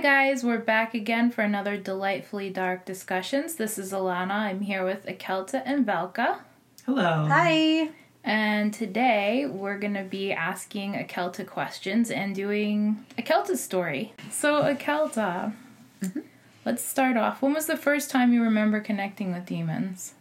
Hi, 0.00 0.30
guys. 0.30 0.42
We're 0.42 0.56
back 0.56 0.94
again 0.94 1.30
for 1.30 1.42
another 1.42 1.76
delightfully 1.76 2.48
dark 2.48 2.86
discussions. 2.86 3.56
This 3.56 3.76
is 3.76 3.92
Alana. 3.92 4.30
I'm 4.30 4.62
here 4.62 4.82
with 4.82 5.04
Akelta 5.04 5.60
and 5.66 5.86
Velka. 5.86 6.38
Hello. 6.86 7.26
Hi. 7.28 7.90
And 8.24 8.72
today 8.72 9.44
we're 9.44 9.78
going 9.78 9.92
to 9.92 10.04
be 10.04 10.32
asking 10.32 10.94
Akelta 10.94 11.46
questions 11.46 12.10
and 12.10 12.34
doing 12.34 13.04
Akelta's 13.18 13.62
story. 13.62 14.14
So, 14.30 14.62
Akelta, 14.62 15.52
mm-hmm. 16.00 16.20
let's 16.64 16.82
start 16.82 17.18
off. 17.18 17.42
When 17.42 17.52
was 17.52 17.66
the 17.66 17.76
first 17.76 18.10
time 18.10 18.32
you 18.32 18.42
remember 18.42 18.80
connecting 18.80 19.34
with 19.34 19.44
demons? 19.44 20.14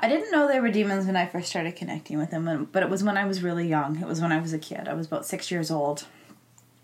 I 0.00 0.08
didn't 0.08 0.32
know 0.32 0.48
they 0.48 0.58
were 0.58 0.72
demons 0.72 1.06
when 1.06 1.14
I 1.14 1.26
first 1.26 1.50
started 1.50 1.76
connecting 1.76 2.18
with 2.18 2.32
them, 2.32 2.68
but 2.72 2.82
it 2.82 2.90
was 2.90 3.04
when 3.04 3.16
I 3.16 3.26
was 3.26 3.44
really 3.44 3.68
young. 3.68 4.00
It 4.00 4.08
was 4.08 4.20
when 4.20 4.32
I 4.32 4.40
was 4.40 4.52
a 4.52 4.58
kid. 4.58 4.88
I 4.88 4.94
was 4.94 5.06
about 5.06 5.24
six 5.24 5.52
years 5.52 5.70
old. 5.70 6.06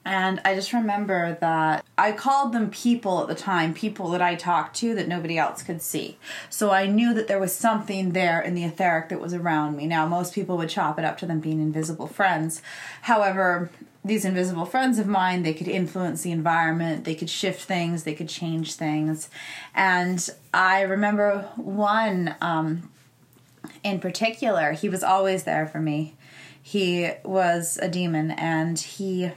And 0.09 0.41
I 0.43 0.55
just 0.55 0.73
remember 0.73 1.37
that 1.43 1.85
I 1.99 2.13
called 2.13 2.55
them 2.55 2.71
people 2.71 3.21
at 3.21 3.29
the 3.29 3.35
time, 3.35 3.75
people 3.75 4.09
that 4.13 4.23
I 4.23 4.37
talked 4.37 4.75
to 4.77 4.95
that 4.95 5.07
nobody 5.07 5.37
else 5.37 5.63
could 5.63 5.83
see. 5.83 6.17
So 6.49 6.71
I 6.71 6.87
knew 6.87 7.13
that 7.13 7.29
there 7.29 7.39
was 7.39 7.55
something 7.55 8.13
there 8.13 8.41
in 8.41 8.55
the 8.55 8.65
etheric 8.65 9.11
that 9.11 9.21
was 9.21 9.35
around 9.35 9.77
me. 9.77 9.87
Now, 9.87 10.07
most 10.07 10.33
people 10.33 10.57
would 10.57 10.71
chop 10.71 10.99
it 10.99 11.05
up 11.05 11.19
to 11.19 11.27
them 11.27 11.41
being 11.41 11.61
invisible 11.61 12.07
friends. 12.07 12.63
However, 13.03 13.71
these 14.03 14.25
invisible 14.25 14.65
friends 14.65 14.99
of 14.99 15.07
mine, 15.07 15.43
they 15.43 15.53
could 15.53 15.69
influence 15.69 16.23
the 16.23 16.33
environment, 16.33 17.05
they 17.05 17.15
could 17.15 17.29
shift 17.29 17.61
things, 17.61 18.05
they 18.05 18.15
could 18.15 18.31
change 18.31 18.77
things. 18.77 19.29
And 19.75 20.27
I 20.55 20.81
remember 20.81 21.51
one 21.57 22.35
um, 22.41 22.91
in 23.85 24.01
particular, 24.01 24.73
he 24.73 24.89
was 24.89 25.03
always 25.03 25.45
there 25.45 25.67
for 25.67 25.81
me. 25.81 26.15
He 26.63 27.11
was 27.25 27.79
a 27.83 27.89
demon 27.89 28.31
and 28.31 28.79
he 28.79 29.33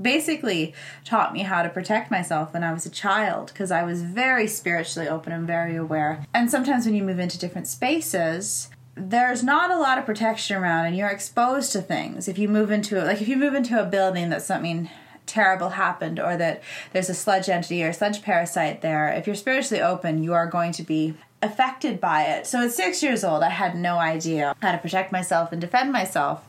basically 0.00 0.74
taught 1.04 1.32
me 1.32 1.40
how 1.40 1.62
to 1.62 1.68
protect 1.68 2.10
myself 2.10 2.52
when 2.52 2.62
I 2.62 2.72
was 2.72 2.86
a 2.86 2.90
child 2.90 3.48
because 3.48 3.70
I 3.70 3.82
was 3.82 4.02
very 4.02 4.46
spiritually 4.46 5.08
open 5.08 5.32
and 5.32 5.46
very 5.46 5.76
aware. 5.76 6.24
And 6.34 6.50
sometimes 6.50 6.84
when 6.84 6.94
you 6.94 7.02
move 7.02 7.18
into 7.18 7.38
different 7.38 7.66
spaces, 7.66 8.70
there's 8.94 9.42
not 9.42 9.70
a 9.70 9.78
lot 9.78 9.98
of 9.98 10.06
protection 10.06 10.56
around 10.56 10.86
and 10.86 10.96
you're 10.96 11.08
exposed 11.08 11.72
to 11.72 11.82
things. 11.82 12.28
If 12.28 12.38
you 12.38 12.48
move 12.48 12.70
into 12.70 13.02
like 13.02 13.20
if 13.20 13.28
you 13.28 13.36
move 13.36 13.54
into 13.54 13.80
a 13.80 13.84
building 13.84 14.30
that 14.30 14.42
something 14.42 14.88
terrible 15.26 15.70
happened 15.70 16.20
or 16.20 16.36
that 16.36 16.62
there's 16.92 17.10
a 17.10 17.14
sludge 17.14 17.48
entity 17.48 17.82
or 17.82 17.92
sludge 17.92 18.22
parasite 18.22 18.80
there, 18.80 19.08
if 19.08 19.26
you're 19.26 19.36
spiritually 19.36 19.82
open, 19.82 20.22
you 20.22 20.32
are 20.32 20.46
going 20.46 20.72
to 20.72 20.82
be 20.82 21.14
affected 21.42 22.00
by 22.00 22.22
it. 22.22 22.46
So 22.46 22.62
at 22.62 22.72
6 22.72 23.02
years 23.02 23.22
old, 23.22 23.42
I 23.42 23.50
had 23.50 23.76
no 23.76 23.98
idea 23.98 24.54
how 24.62 24.72
to 24.72 24.78
protect 24.78 25.12
myself 25.12 25.52
and 25.52 25.60
defend 25.60 25.92
myself. 25.92 26.46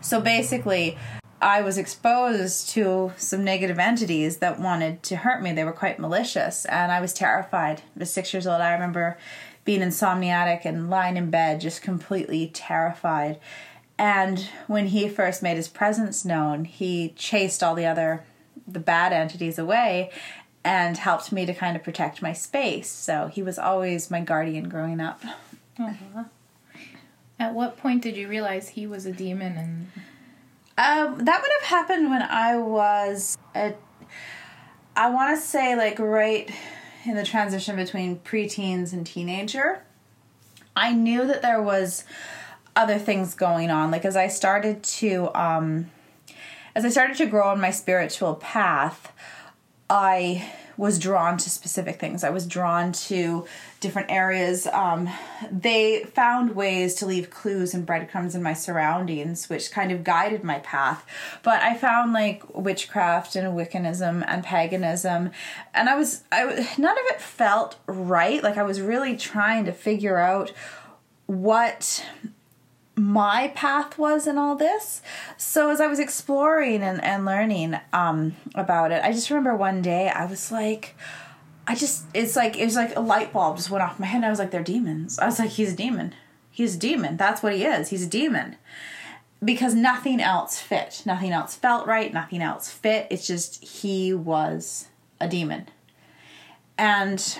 So 0.00 0.20
basically, 0.20 0.96
I 1.42 1.62
was 1.62 1.78
exposed 1.78 2.68
to 2.70 3.12
some 3.16 3.44
negative 3.44 3.78
entities 3.78 4.38
that 4.38 4.60
wanted 4.60 5.02
to 5.04 5.16
hurt 5.16 5.42
me. 5.42 5.52
They 5.52 5.64
were 5.64 5.72
quite 5.72 5.98
malicious, 5.98 6.66
and 6.66 6.92
I 6.92 7.00
was 7.00 7.14
terrified. 7.14 7.82
I 7.96 8.00
was 8.00 8.12
six 8.12 8.32
years 8.34 8.46
old. 8.46 8.60
I 8.60 8.72
remember 8.72 9.16
being 9.64 9.80
insomniatic 9.80 10.64
and 10.64 10.90
lying 10.90 11.16
in 11.16 11.30
bed, 11.30 11.60
just 11.60 11.80
completely 11.82 12.50
terrified. 12.52 13.38
And 13.98 14.48
when 14.66 14.86
he 14.86 15.08
first 15.08 15.42
made 15.42 15.56
his 15.56 15.68
presence 15.68 16.24
known, 16.24 16.64
he 16.64 17.10
chased 17.16 17.62
all 17.62 17.74
the 17.74 17.86
other, 17.86 18.24
the 18.66 18.80
bad 18.80 19.12
entities 19.12 19.58
away 19.58 20.10
and 20.64 20.96
helped 20.96 21.32
me 21.32 21.46
to 21.46 21.54
kind 21.54 21.76
of 21.76 21.82
protect 21.82 22.22
my 22.22 22.32
space. 22.32 22.88
So 22.88 23.28
he 23.28 23.42
was 23.42 23.58
always 23.58 24.10
my 24.10 24.20
guardian 24.20 24.68
growing 24.68 25.00
up. 25.00 25.22
Uh-huh. 25.78 26.24
At 27.38 27.54
what 27.54 27.78
point 27.78 28.02
did 28.02 28.16
you 28.16 28.28
realize 28.28 28.70
he 28.70 28.86
was 28.86 29.06
a 29.06 29.12
demon 29.12 29.56
and 29.56 29.90
Um, 30.80 31.26
that 31.26 31.42
would 31.42 31.50
have 31.60 31.68
happened 31.68 32.08
when 32.08 32.22
I 32.22 32.56
was 32.56 33.36
a, 33.54 33.74
I 34.96 35.10
want 35.10 35.38
to 35.38 35.46
say 35.46 35.76
like 35.76 35.98
right 35.98 36.50
in 37.04 37.16
the 37.16 37.22
transition 37.22 37.76
between 37.76 38.18
preteens 38.20 38.94
and 38.94 39.06
teenager. 39.06 39.84
I 40.74 40.94
knew 40.94 41.26
that 41.26 41.42
there 41.42 41.60
was 41.60 42.04
other 42.74 42.98
things 42.98 43.34
going 43.34 43.70
on. 43.70 43.90
Like 43.90 44.06
as 44.06 44.16
I 44.16 44.28
started 44.28 44.82
to, 44.84 45.28
um, 45.38 45.90
as 46.74 46.86
I 46.86 46.88
started 46.88 47.18
to 47.18 47.26
grow 47.26 47.48
on 47.48 47.60
my 47.60 47.72
spiritual 47.72 48.36
path, 48.36 49.12
I 49.90 50.50
was 50.80 50.98
drawn 50.98 51.36
to 51.36 51.50
specific 51.50 52.00
things. 52.00 52.24
I 52.24 52.30
was 52.30 52.46
drawn 52.46 52.92
to 52.92 53.44
different 53.80 54.10
areas. 54.10 54.66
Um, 54.66 55.10
they 55.52 56.04
found 56.04 56.56
ways 56.56 56.94
to 56.96 57.06
leave 57.06 57.28
clues 57.28 57.74
and 57.74 57.84
breadcrumbs 57.84 58.34
in 58.34 58.42
my 58.42 58.54
surroundings, 58.54 59.50
which 59.50 59.70
kind 59.70 59.92
of 59.92 60.02
guided 60.02 60.42
my 60.42 60.58
path. 60.60 61.04
But 61.42 61.60
I 61.62 61.76
found 61.76 62.14
like 62.14 62.42
witchcraft 62.56 63.36
and 63.36 63.54
Wiccanism 63.54 64.24
and 64.26 64.42
paganism, 64.42 65.32
and 65.74 65.90
I 65.90 65.96
was 65.96 66.22
I 66.32 66.44
none 66.78 66.98
of 66.98 67.04
it 67.08 67.20
felt 67.20 67.76
right. 67.86 68.42
Like 68.42 68.56
I 68.56 68.62
was 68.62 68.80
really 68.80 69.18
trying 69.18 69.66
to 69.66 69.72
figure 69.72 70.16
out 70.16 70.50
what 71.26 72.06
my 73.00 73.48
path 73.54 73.96
was 73.96 74.26
in 74.26 74.36
all 74.36 74.54
this. 74.54 75.00
So 75.38 75.70
as 75.70 75.80
I 75.80 75.86
was 75.86 75.98
exploring 75.98 76.82
and, 76.82 77.02
and 77.02 77.24
learning 77.24 77.78
um, 77.92 78.36
about 78.54 78.92
it, 78.92 79.02
I 79.02 79.12
just 79.12 79.30
remember 79.30 79.56
one 79.56 79.80
day 79.80 80.08
I 80.08 80.26
was 80.26 80.52
like, 80.52 80.94
I 81.66 81.74
just 81.74 82.04
it's 82.12 82.36
like 82.36 82.58
it 82.58 82.64
was 82.64 82.76
like 82.76 82.94
a 82.96 83.00
light 83.00 83.32
bulb 83.32 83.56
just 83.56 83.70
went 83.70 83.82
off 83.82 83.98
my 83.98 84.06
head. 84.06 84.16
And 84.18 84.26
I 84.26 84.30
was 84.30 84.38
like, 84.38 84.50
they're 84.50 84.62
demons. 84.62 85.18
I 85.18 85.26
was 85.26 85.38
like, 85.38 85.50
he's 85.50 85.72
a 85.72 85.76
demon. 85.76 86.14
He's 86.50 86.76
a 86.76 86.78
demon. 86.78 87.16
That's 87.16 87.42
what 87.42 87.54
he 87.54 87.64
is. 87.64 87.88
He's 87.88 88.04
a 88.04 88.08
demon. 88.08 88.56
Because 89.42 89.74
nothing 89.74 90.20
else 90.20 90.58
fit. 90.58 91.02
Nothing 91.06 91.30
else 91.30 91.54
felt 91.54 91.86
right. 91.86 92.12
Nothing 92.12 92.42
else 92.42 92.68
fit. 92.68 93.06
It's 93.10 93.26
just 93.26 93.64
he 93.64 94.12
was 94.12 94.88
a 95.18 95.26
demon. 95.28 95.68
And 96.76 97.38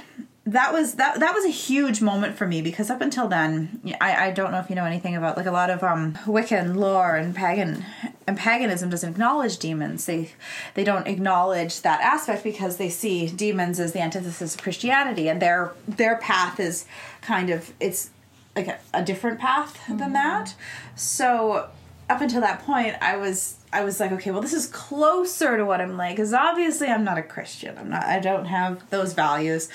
that 0.51 0.73
was 0.73 0.95
that 0.95 1.21
that 1.21 1.33
was 1.33 1.45
a 1.45 1.51
huge 1.51 2.01
moment 2.01 2.37
for 2.37 2.47
me 2.47 2.61
because 2.61 2.91
up 2.91 3.01
until 3.01 3.29
then 3.29 3.81
I, 4.01 4.27
I 4.27 4.31
don't 4.33 4.51
know 4.51 4.59
if 4.59 4.69
you 4.69 4.75
know 4.75 4.85
anything 4.85 5.15
about 5.15 5.37
like 5.37 5.47
a 5.47 5.53
lot 5.53 5.71
of 5.71 5.83
um 5.85 6.15
Wiccan 6.27 6.75
lore 6.75 7.15
and 7.15 7.35
pagan 7.35 7.85
and 8.27 8.37
paganism 8.37 8.91
doesn't 8.91 9.11
acknowledge 9.11 9.59
demons. 9.59 10.07
They 10.07 10.31
they 10.75 10.83
don't 10.83 11.07
acknowledge 11.07 11.83
that 11.83 12.01
aspect 12.01 12.43
because 12.43 12.79
they 12.79 12.89
see 12.89 13.29
demons 13.29 13.79
as 13.79 13.93
the 13.93 14.01
antithesis 14.01 14.55
of 14.57 14.63
Christianity 14.63 15.29
and 15.29 15.41
their 15.41 15.73
their 15.87 16.17
path 16.17 16.59
is 16.59 16.85
kind 17.21 17.51
of 17.51 17.73
it's 17.79 18.11
like 18.57 18.67
a, 18.67 18.79
a 18.93 19.05
different 19.05 19.39
path 19.39 19.81
than 19.89 20.13
that. 20.15 20.57
So 20.97 21.69
up 22.09 22.21
until 22.21 22.41
that 22.41 22.65
point 22.65 22.97
I 23.01 23.17
was 23.17 23.59
I 23.73 23.85
was 23.85 24.01
like 24.01 24.11
okay 24.11 24.33
well 24.33 24.43
this 24.43 24.53
is 24.53 24.67
closer 24.67 25.57
to 25.57 25.65
what 25.65 25.81
I'm 25.81 25.97
like 25.97 26.17
because 26.17 26.35
obviously 26.35 26.89
I'm 26.89 27.05
not 27.05 27.19
a 27.19 27.23
Christian. 27.23 27.79
I'm 27.79 27.91
not 27.91 28.03
I 28.03 28.19
don't 28.19 28.47
have 28.47 28.91
those 28.91 29.13
values 29.13 29.69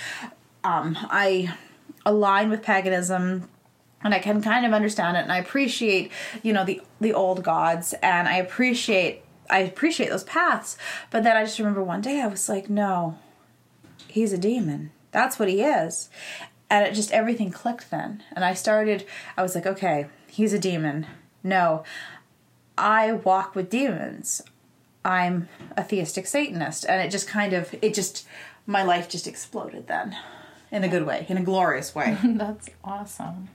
um, 0.65 0.97
I 0.99 1.55
align 2.05 2.49
with 2.49 2.63
paganism 2.63 3.47
and 4.03 4.13
I 4.13 4.19
can 4.19 4.41
kind 4.41 4.65
of 4.65 4.73
understand 4.73 5.15
it 5.15 5.21
and 5.21 5.31
I 5.31 5.37
appreciate, 5.37 6.11
you 6.43 6.53
know, 6.53 6.65
the 6.65 6.81
the 6.99 7.13
old 7.13 7.43
gods 7.43 7.93
and 8.01 8.27
I 8.27 8.37
appreciate 8.37 9.23
I 9.49 9.59
appreciate 9.59 10.09
those 10.09 10.23
paths. 10.23 10.77
But 11.11 11.23
then 11.23 11.37
I 11.37 11.43
just 11.43 11.59
remember 11.59 11.83
one 11.83 12.01
day 12.01 12.19
I 12.19 12.27
was 12.27 12.49
like, 12.49 12.69
no, 12.69 13.17
he's 14.07 14.33
a 14.33 14.37
demon. 14.37 14.91
That's 15.11 15.39
what 15.39 15.49
he 15.49 15.61
is. 15.61 16.09
And 16.69 16.85
it 16.85 16.93
just 16.93 17.11
everything 17.11 17.51
clicked 17.51 17.91
then. 17.91 18.23
And 18.35 18.43
I 18.43 18.55
started 18.55 19.05
I 19.37 19.43
was 19.43 19.53
like, 19.53 19.67
okay, 19.67 20.07
he's 20.27 20.53
a 20.53 20.59
demon. 20.59 21.05
No. 21.43 21.83
I 22.77 23.13
walk 23.13 23.55
with 23.55 23.69
demons. 23.69 24.41
I'm 25.05 25.47
a 25.77 25.83
theistic 25.83 26.25
Satanist. 26.25 26.85
And 26.89 27.01
it 27.01 27.11
just 27.11 27.27
kind 27.27 27.53
of 27.53 27.75
it 27.81 27.93
just 27.93 28.27
my 28.65 28.81
life 28.81 29.07
just 29.07 29.27
exploded 29.27 29.87
then 29.87 30.15
in 30.75 30.83
a 30.83 30.89
good 30.89 31.05
way, 31.05 31.25
in 31.29 31.37
a 31.37 31.43
glorious 31.43 31.95
way. 31.95 32.17
That's 32.23 32.69
awesome. 32.83 33.47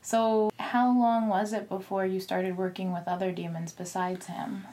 So, 0.00 0.50
how 0.58 0.98
long 0.98 1.28
was 1.28 1.52
it 1.52 1.68
before 1.68 2.06
you 2.06 2.20
started 2.20 2.56
working 2.56 2.92
with 2.92 3.06
other 3.06 3.30
demons 3.30 3.72
besides 3.72 4.26
him? 4.26 4.64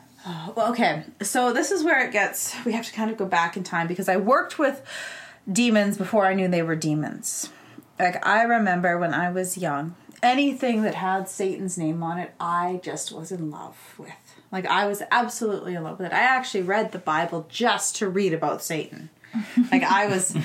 well, 0.56 0.72
okay, 0.72 1.04
so 1.22 1.54
this 1.54 1.72
is 1.72 1.83
where 1.83 2.04
it 2.04 2.12
gets, 2.12 2.56
we 2.66 2.72
have 2.72 2.86
to 2.86 2.94
kind 2.94 3.12
of 3.12 3.18
go 3.18 3.25
back 3.25 3.56
in 3.57 3.63
time 3.63 3.88
because 3.88 4.10
I 4.10 4.18
worked 4.18 4.57
with 4.57 4.81
demons 5.51 5.98
before 5.98 6.25
I 6.25 6.33
knew 6.33 6.48
they 6.48 6.63
were 6.63 6.75
demons. 6.75 7.50
Like, 8.00 8.25
I 8.25 8.44
remember 8.44 8.98
when 8.98 9.13
I 9.13 9.30
was 9.30 9.57
young, 9.57 9.95
anything 10.24 10.81
that 10.81 10.95
had 10.95 11.30
Satan's 11.30 11.78
name 11.78 12.01
on 12.01 12.18
it, 12.18 12.33
I 12.39 12.80
just 12.81 13.12
was 13.12 13.31
in 13.31 13.51
love 13.51 13.78
with. 13.98 14.10
Like, 14.51 14.66
I 14.66 14.88
was 14.88 15.04
absolutely 15.12 15.75
in 15.75 15.83
love 15.83 16.00
with 16.00 16.07
it. 16.07 16.13
I 16.13 16.21
actually 16.21 16.63
read 16.63 16.92
the 16.92 17.00
Bible 17.00 17.45
just 17.50 17.98
to 17.98 18.10
read 18.10 18.33
about 18.33 18.63
Satan 18.63 19.10
like 19.71 19.83
I 19.83 20.07
was, 20.07 20.35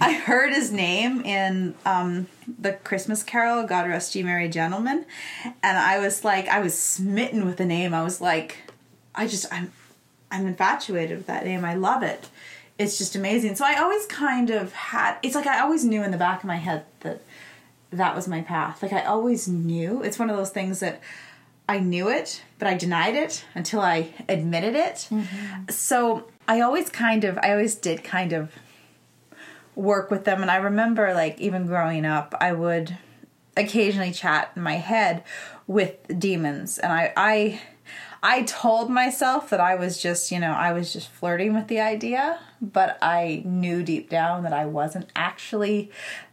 I 0.00 0.12
heard 0.12 0.52
his 0.52 0.72
name 0.72 1.20
in 1.22 1.74
um, 1.84 2.26
the 2.58 2.72
Christmas 2.72 3.22
Carol, 3.22 3.66
"God 3.66 3.88
Rest 3.88 4.14
Ye 4.14 4.22
Merry 4.22 4.48
Gentlemen," 4.48 5.04
and 5.62 5.78
I 5.78 5.98
was 5.98 6.24
like, 6.24 6.48
I 6.48 6.60
was 6.60 6.78
smitten 6.78 7.44
with 7.44 7.56
the 7.56 7.66
name. 7.66 7.94
I 7.94 8.02
was 8.02 8.20
like, 8.20 8.58
I 9.14 9.26
just, 9.26 9.52
I'm, 9.52 9.72
I'm 10.30 10.46
infatuated 10.46 11.18
with 11.18 11.26
that 11.26 11.44
name. 11.44 11.64
I 11.64 11.74
love 11.74 12.02
it. 12.02 12.28
It's 12.78 12.98
just 12.98 13.14
amazing. 13.14 13.54
So 13.56 13.64
I 13.64 13.80
always 13.80 14.06
kind 14.06 14.50
of 14.50 14.72
had. 14.72 15.18
It's 15.22 15.34
like 15.34 15.46
I 15.46 15.60
always 15.60 15.84
knew 15.84 16.02
in 16.02 16.10
the 16.10 16.16
back 16.16 16.40
of 16.40 16.46
my 16.46 16.56
head 16.56 16.84
that 17.00 17.22
that 17.90 18.16
was 18.16 18.26
my 18.28 18.40
path. 18.42 18.82
Like 18.82 18.92
I 18.92 19.04
always 19.04 19.46
knew. 19.48 20.02
It's 20.02 20.18
one 20.18 20.30
of 20.30 20.36
those 20.36 20.50
things 20.50 20.80
that. 20.80 21.00
I 21.68 21.78
knew 21.78 22.10
it, 22.10 22.42
but 22.58 22.66
I 22.66 22.74
denied 22.76 23.14
it 23.14 23.44
until 23.54 23.80
I 23.80 24.12
admitted 24.28 24.74
it. 24.74 25.08
So 25.70 26.24
I 26.48 26.60
always 26.60 26.88
kind 26.88 27.24
of, 27.24 27.38
I 27.38 27.52
always 27.52 27.74
did 27.74 28.02
kind 28.04 28.32
of 28.32 28.52
work 29.74 30.10
with 30.10 30.24
them. 30.24 30.42
And 30.42 30.50
I 30.50 30.56
remember, 30.56 31.14
like, 31.14 31.40
even 31.40 31.66
growing 31.66 32.04
up, 32.04 32.34
I 32.40 32.52
would 32.52 32.98
occasionally 33.56 34.12
chat 34.12 34.52
in 34.56 34.62
my 34.62 34.76
head 34.76 35.22
with 35.66 35.96
demons. 36.18 36.78
And 36.78 36.92
I, 36.92 37.12
I, 37.16 37.60
I 38.22 38.42
told 38.42 38.90
myself 38.90 39.50
that 39.50 39.60
I 39.60 39.74
was 39.74 40.00
just, 40.00 40.30
you 40.30 40.38
know, 40.38 40.52
I 40.52 40.72
was 40.72 40.92
just 40.92 41.08
flirting 41.08 41.54
with 41.54 41.68
the 41.68 41.80
idea, 41.80 42.38
but 42.60 42.98
I 43.02 43.42
knew 43.44 43.82
deep 43.82 44.08
down 44.10 44.42
that 44.44 44.52
I 44.52 44.66
wasn't 44.66 45.10
actually 45.16 45.90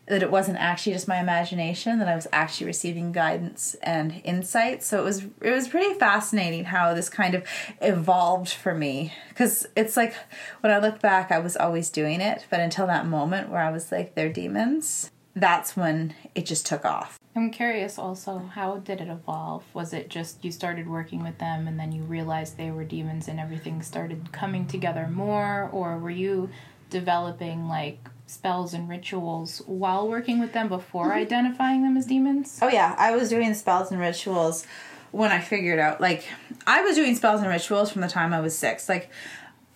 that 0.09 0.23
it 0.23 0.31
wasn't 0.31 0.57
actually 0.57 0.91
just 0.93 1.07
my 1.07 1.19
imagination 1.19 1.99
that 1.99 2.07
I 2.07 2.15
was 2.15 2.27
actually 2.33 2.65
receiving 2.65 3.11
guidance 3.11 3.75
and 3.81 4.21
insight. 4.23 4.83
So 4.83 4.99
it 4.99 5.03
was 5.03 5.23
it 5.41 5.51
was 5.51 5.67
pretty 5.69 5.93
fascinating 5.97 6.65
how 6.65 6.93
this 6.93 7.09
kind 7.09 7.35
of 7.35 7.43
evolved 7.79 8.49
for 8.49 8.73
me 8.73 9.13
cuz 9.35 9.67
it's 9.75 9.95
like 9.95 10.13
when 10.61 10.73
I 10.73 10.79
look 10.79 10.99
back 10.99 11.31
I 11.31 11.39
was 11.39 11.55
always 11.55 11.89
doing 11.89 12.21
it, 12.21 12.45
but 12.49 12.59
until 12.59 12.87
that 12.87 13.05
moment 13.05 13.49
where 13.49 13.61
I 13.61 13.71
was 13.71 13.91
like 13.91 14.15
they're 14.15 14.33
demons, 14.33 15.11
that's 15.35 15.77
when 15.77 16.15
it 16.33 16.45
just 16.45 16.65
took 16.65 16.85
off. 16.85 17.19
I'm 17.35 17.51
curious 17.51 17.99
also, 17.99 18.39
how 18.39 18.77
did 18.77 19.01
it 19.01 19.07
evolve? 19.07 19.63
Was 19.73 19.93
it 19.93 20.09
just 20.09 20.43
you 20.43 20.51
started 20.51 20.89
working 20.89 21.21
with 21.21 21.37
them 21.37 21.67
and 21.67 21.79
then 21.79 21.91
you 21.91 22.01
realized 22.01 22.57
they 22.57 22.71
were 22.71 22.83
demons 22.83 23.27
and 23.27 23.39
everything 23.39 23.83
started 23.83 24.31
coming 24.31 24.65
together 24.65 25.07
more 25.07 25.69
or 25.71 25.99
were 25.99 26.09
you 26.09 26.49
developing 26.89 27.67
like 27.67 28.09
spells 28.29 28.75
and 28.75 28.87
rituals 28.87 29.63
while 29.65 30.07
working 30.07 30.39
with 30.39 30.53
them 30.53 30.69
before 30.69 31.05
mm-hmm. 31.07 31.17
identifying 31.17 31.81
them 31.81 31.97
as 31.97 32.05
demons? 32.05 32.59
Oh 32.61 32.69
yeah, 32.69 32.95
I 32.97 33.15
was 33.15 33.29
doing 33.29 33.53
spells 33.53 33.91
and 33.91 33.99
rituals 33.99 34.67
when 35.11 35.31
I 35.31 35.39
figured 35.39 35.79
out 35.79 35.99
like 35.99 36.25
I 36.67 36.81
was 36.81 36.95
doing 36.95 37.15
spells 37.15 37.41
and 37.41 37.49
rituals 37.49 37.91
from 37.91 38.01
the 38.01 38.07
time 38.07 38.33
I 38.33 38.39
was 38.39 38.57
6. 38.57 38.87
Like 38.87 39.09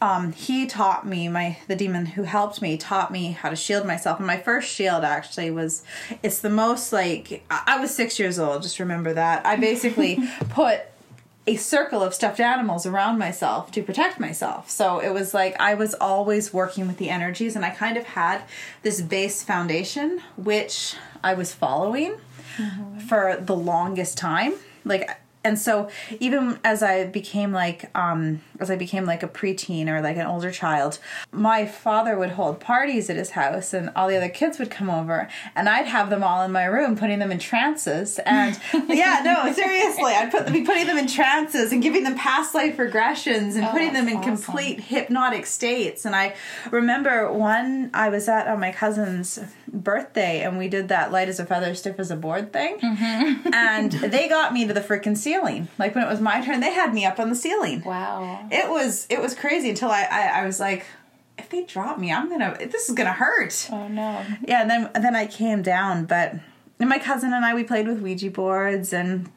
um, 0.04 0.34
he 0.34 0.66
taught 0.66 1.08
me 1.08 1.30
my 1.30 1.58
the 1.68 1.78
demon 1.78 2.06
who 2.06 2.24
helped 2.24 2.62
me 2.62 2.78
taught 2.78 3.10
me 3.10 3.32
how 3.32 3.50
to 3.50 3.56
shield 3.56 3.88
myself 3.88 4.20
and 4.20 4.28
my 4.28 4.38
first 4.38 4.70
shield 4.70 5.04
actually 5.04 5.50
was 5.50 5.84
it's 6.22 6.42
the 6.42 6.50
most 6.50 6.92
like 6.92 7.46
i 7.50 7.80
was 7.80 7.96
six 7.96 8.20
years 8.20 8.38
old 8.38 8.64
just 8.64 8.80
remember 8.80 9.14
that 9.14 9.46
i 9.46 9.56
basically 9.56 10.20
put 10.50 10.82
a 11.46 11.56
circle 11.58 12.02
of 12.02 12.14
stuffed 12.14 12.40
animals 12.40 12.86
around 12.86 13.18
myself 13.18 13.72
to 13.72 13.84
protect 13.84 14.20
myself. 14.20 14.70
So 14.70 15.00
it 15.00 15.10
was 15.10 15.34
like 15.34 15.60
I 15.60 15.74
was 15.74 15.94
always 15.96 16.54
working 16.54 16.88
with 16.88 16.98
the 16.98 17.10
energies, 17.10 17.56
and 17.56 17.66
I 17.66 17.70
kind 17.70 17.98
of 17.98 18.06
had 18.06 18.44
this 18.82 19.02
base 19.02 19.44
foundation 19.44 20.22
which 20.38 20.96
I 21.24 21.34
was 21.34 21.54
following 21.54 22.16
mm-hmm. 22.58 23.00
for 23.00 23.38
the 23.40 23.56
longest 23.56 24.18
time. 24.18 24.54
Like 24.86 25.10
and 25.44 25.60
so 25.60 25.90
even 26.20 26.60
as 26.64 26.82
I 26.84 27.06
became 27.06 27.52
like 27.52 27.90
um 27.96 28.42
as 28.60 28.72
I 28.72 28.76
became 28.76 29.06
like 29.06 29.24
a 29.24 29.28
preteen 29.28 29.88
or 29.88 30.02
like 30.02 30.18
an 30.18 30.26
older 30.26 30.52
child, 30.52 31.00
my 31.32 31.66
father 31.66 32.18
would 32.18 32.32
hold 32.32 32.60
parties 32.60 33.10
at 33.10 33.18
his 33.18 33.32
house 33.32 33.74
and 33.74 33.90
all 33.96 34.08
the 34.08 34.16
other 34.16 34.30
kids 34.30 34.60
would 34.60 34.72
come 34.72 34.90
over 34.90 35.28
and 35.56 35.68
I'd 35.68 35.88
have 35.88 36.10
them 36.10 36.24
all 36.24 36.44
in 36.44 36.52
my 36.52 36.66
room 36.66 36.96
putting 36.96 37.20
them 37.20 37.32
in 37.32 37.40
trances 37.40 38.20
and 38.26 38.60
yeah, 38.88 39.22
no, 39.24 39.52
seriously, 39.54 40.14
I'd 40.14 40.32
put 40.32 40.52
be 40.52 40.64
putting 40.64 40.88
them 40.88 40.98
in 40.98 41.08
trances 41.08 41.72
and 41.72 41.82
giving 41.82 42.04
them 42.04 42.16
past 42.16 42.56
life 42.56 42.78
regressions 42.78 43.56
and 43.56 43.66
oh, 43.66 43.72
putting 43.72 43.94
them 43.94 44.08
in 44.08 44.18
awesome. 44.18 44.36
complete 44.36 44.80
hypnotic 44.80 45.46
states. 45.46 46.06
And 46.06 46.16
I 46.16 46.36
remember 46.72 47.32
one 47.32 47.90
I 47.94 48.10
was 48.10 48.28
at 48.28 48.48
on 48.48 48.60
my 48.60 48.72
cousin's 48.72 49.40
birthday 49.68 50.42
and 50.42 50.58
we 50.58 50.68
did 50.68 50.90
that 50.90 51.12
light 51.12 51.28
as 51.28 51.40
a 51.40 51.46
feather, 51.46 51.74
stiff 51.76 52.00
as 52.00 52.12
a 52.12 52.16
board 52.16 52.54
thing. 52.54 52.80
Mm-hmm. 52.80 53.54
and 53.54 53.92
they 53.92 54.28
got 54.28 54.54
me 54.54 54.68
to 54.68 54.74
the 54.74 54.82
freaking 54.82 55.18
ceiling. 55.18 55.33
Like 55.78 55.96
when 55.96 56.04
it 56.04 56.10
was 56.10 56.22
my 56.22 56.44
turn, 56.44 56.60
they 56.60 56.74
had 56.74 56.94
me 56.94 57.06
up 57.06 57.20
on 57.20 57.30
the 57.30 57.36
ceiling. 57.36 57.82
Wow. 57.84 58.48
It 58.52 58.70
was 58.70 59.08
it 59.10 59.22
was 59.22 59.36
crazy 59.36 59.70
until 59.70 59.90
I 59.90 60.08
I, 60.10 60.42
I 60.42 60.46
was 60.46 60.60
like, 60.60 60.86
if 61.38 61.50
they 61.50 61.64
drop 61.64 61.98
me, 61.98 62.12
I'm 62.12 62.30
gonna 62.30 62.58
this 62.60 62.90
is 62.90 62.96
gonna 62.96 63.14
hurt. 63.14 63.70
Oh 63.72 63.88
no. 63.88 64.24
Yeah, 64.48 64.62
and 64.62 64.70
then 64.70 64.90
and 64.94 65.04
then 65.04 65.16
I 65.16 65.26
came 65.26 65.62
down, 65.62 66.06
but 66.06 66.36
and 66.80 66.90
my 66.90 67.00
cousin 67.00 67.34
and 67.34 67.46
I 67.46 67.54
we 67.54 67.64
played 67.64 67.88
with 67.88 68.00
Ouija 68.00 68.30
boards 68.32 68.94
and 68.94 69.30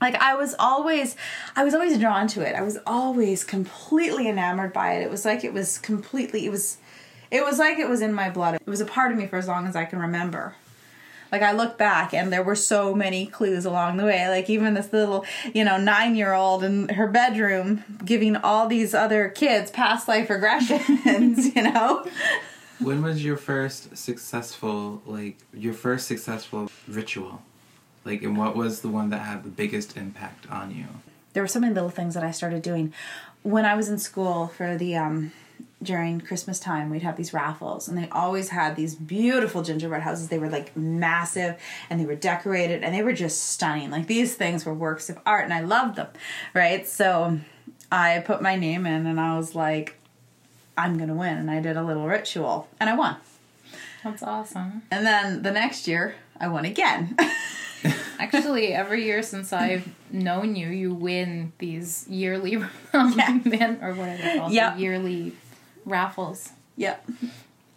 like 0.00 0.14
I 0.16 0.34
was 0.34 0.54
always 0.58 1.16
I 1.56 1.64
was 1.64 1.74
always 1.74 1.98
drawn 1.98 2.26
to 2.28 2.40
it. 2.40 2.54
I 2.54 2.62
was 2.62 2.78
always 2.86 3.44
completely 3.44 4.28
enamored 4.28 4.72
by 4.72 4.94
it. 4.94 5.02
It 5.02 5.10
was 5.10 5.24
like 5.24 5.44
it 5.44 5.52
was 5.52 5.78
completely 5.78 6.46
it 6.46 6.50
was 6.50 6.78
it 7.30 7.44
was 7.44 7.58
like 7.58 7.78
it 7.78 7.88
was 7.88 8.00
in 8.00 8.12
my 8.12 8.30
blood. 8.30 8.54
It 8.54 8.66
was 8.66 8.80
a 8.80 8.86
part 8.86 9.12
of 9.12 9.18
me 9.18 9.26
for 9.26 9.36
as 9.36 9.46
long 9.46 9.66
as 9.66 9.76
I 9.76 9.84
can 9.84 9.98
remember. 9.98 10.56
Like 11.32 11.42
I 11.42 11.52
look 11.52 11.78
back 11.78 12.12
and 12.12 12.32
there 12.32 12.42
were 12.42 12.54
so 12.54 12.94
many 12.94 13.26
clues 13.26 13.64
along 13.64 13.96
the 13.96 14.04
way. 14.04 14.28
Like 14.28 14.50
even 14.50 14.74
this 14.74 14.92
little, 14.92 15.24
you 15.54 15.64
know, 15.64 15.76
nine 15.78 16.16
year 16.16 16.32
old 16.32 16.64
in 16.64 16.88
her 16.90 17.06
bedroom 17.06 17.84
giving 18.04 18.36
all 18.36 18.66
these 18.66 18.94
other 18.94 19.28
kids 19.28 19.70
past 19.70 20.08
life 20.08 20.28
regressions, 20.28 21.54
you 21.56 21.62
know? 21.62 22.06
When 22.80 23.02
was 23.02 23.22
your 23.22 23.36
first 23.36 23.96
successful, 23.96 25.02
like, 25.04 25.36
your 25.52 25.74
first 25.74 26.06
successful 26.06 26.70
ritual? 26.88 27.42
Like, 28.06 28.22
and 28.22 28.38
what 28.38 28.56
was 28.56 28.80
the 28.80 28.88
one 28.88 29.10
that 29.10 29.18
had 29.18 29.44
the 29.44 29.50
biggest 29.50 29.98
impact 29.98 30.50
on 30.50 30.74
you? 30.74 30.86
There 31.34 31.42
were 31.42 31.48
so 31.48 31.60
many 31.60 31.74
little 31.74 31.90
things 31.90 32.14
that 32.14 32.24
I 32.24 32.30
started 32.30 32.62
doing. 32.62 32.94
When 33.42 33.66
I 33.66 33.74
was 33.74 33.90
in 33.90 33.98
school 33.98 34.48
for 34.48 34.78
the 34.78 34.96
um, 34.96 35.32
during 35.82 36.20
Christmas 36.20 36.60
time, 36.60 36.90
we'd 36.90 37.02
have 37.02 37.16
these 37.16 37.32
raffles, 37.32 37.88
and 37.88 37.96
they 37.96 38.08
always 38.10 38.50
had 38.50 38.76
these 38.76 38.94
beautiful 38.94 39.62
gingerbread 39.62 40.02
houses. 40.02 40.28
They 40.28 40.38
were 40.38 40.50
like 40.50 40.76
massive 40.76 41.56
and 41.88 41.98
they 41.98 42.04
were 42.04 42.14
decorated 42.14 42.82
and 42.82 42.94
they 42.94 43.02
were 43.02 43.14
just 43.14 43.44
stunning. 43.44 43.90
Like 43.90 44.06
these 44.06 44.34
things 44.34 44.66
were 44.66 44.74
works 44.74 45.08
of 45.08 45.18
art, 45.24 45.44
and 45.44 45.54
I 45.54 45.60
loved 45.60 45.96
them, 45.96 46.08
right? 46.54 46.86
So 46.86 47.40
I 47.90 48.22
put 48.24 48.42
my 48.42 48.56
name 48.56 48.86
in 48.86 49.06
and 49.06 49.18
I 49.18 49.36
was 49.36 49.54
like, 49.54 49.98
I'm 50.76 50.98
gonna 50.98 51.14
win. 51.14 51.36
And 51.36 51.50
I 51.50 51.60
did 51.60 51.76
a 51.76 51.82
little 51.82 52.06
ritual 52.06 52.68
and 52.78 52.88
I 52.88 52.94
won. 52.94 53.16
That's 54.04 54.22
awesome. 54.22 54.82
And 54.90 55.06
then 55.06 55.42
the 55.42 55.50
next 55.50 55.86
year, 55.86 56.14
I 56.38 56.48
won 56.48 56.64
again. 56.64 57.16
Actually, 58.18 58.74
every 58.74 59.04
year 59.04 59.22
since 59.22 59.52
I've 59.52 59.88
known 60.10 60.56
you, 60.56 60.68
you 60.68 60.94
win 60.94 61.52
these 61.58 62.06
yearly 62.08 62.52
yeah. 62.52 62.68
or 62.94 63.94
whatever 63.94 64.22
they're 64.22 64.38
called 64.38 64.52
yep. 64.52 64.78
yearly 64.78 65.34
raffles. 65.84 66.50
Yep. 66.76 67.08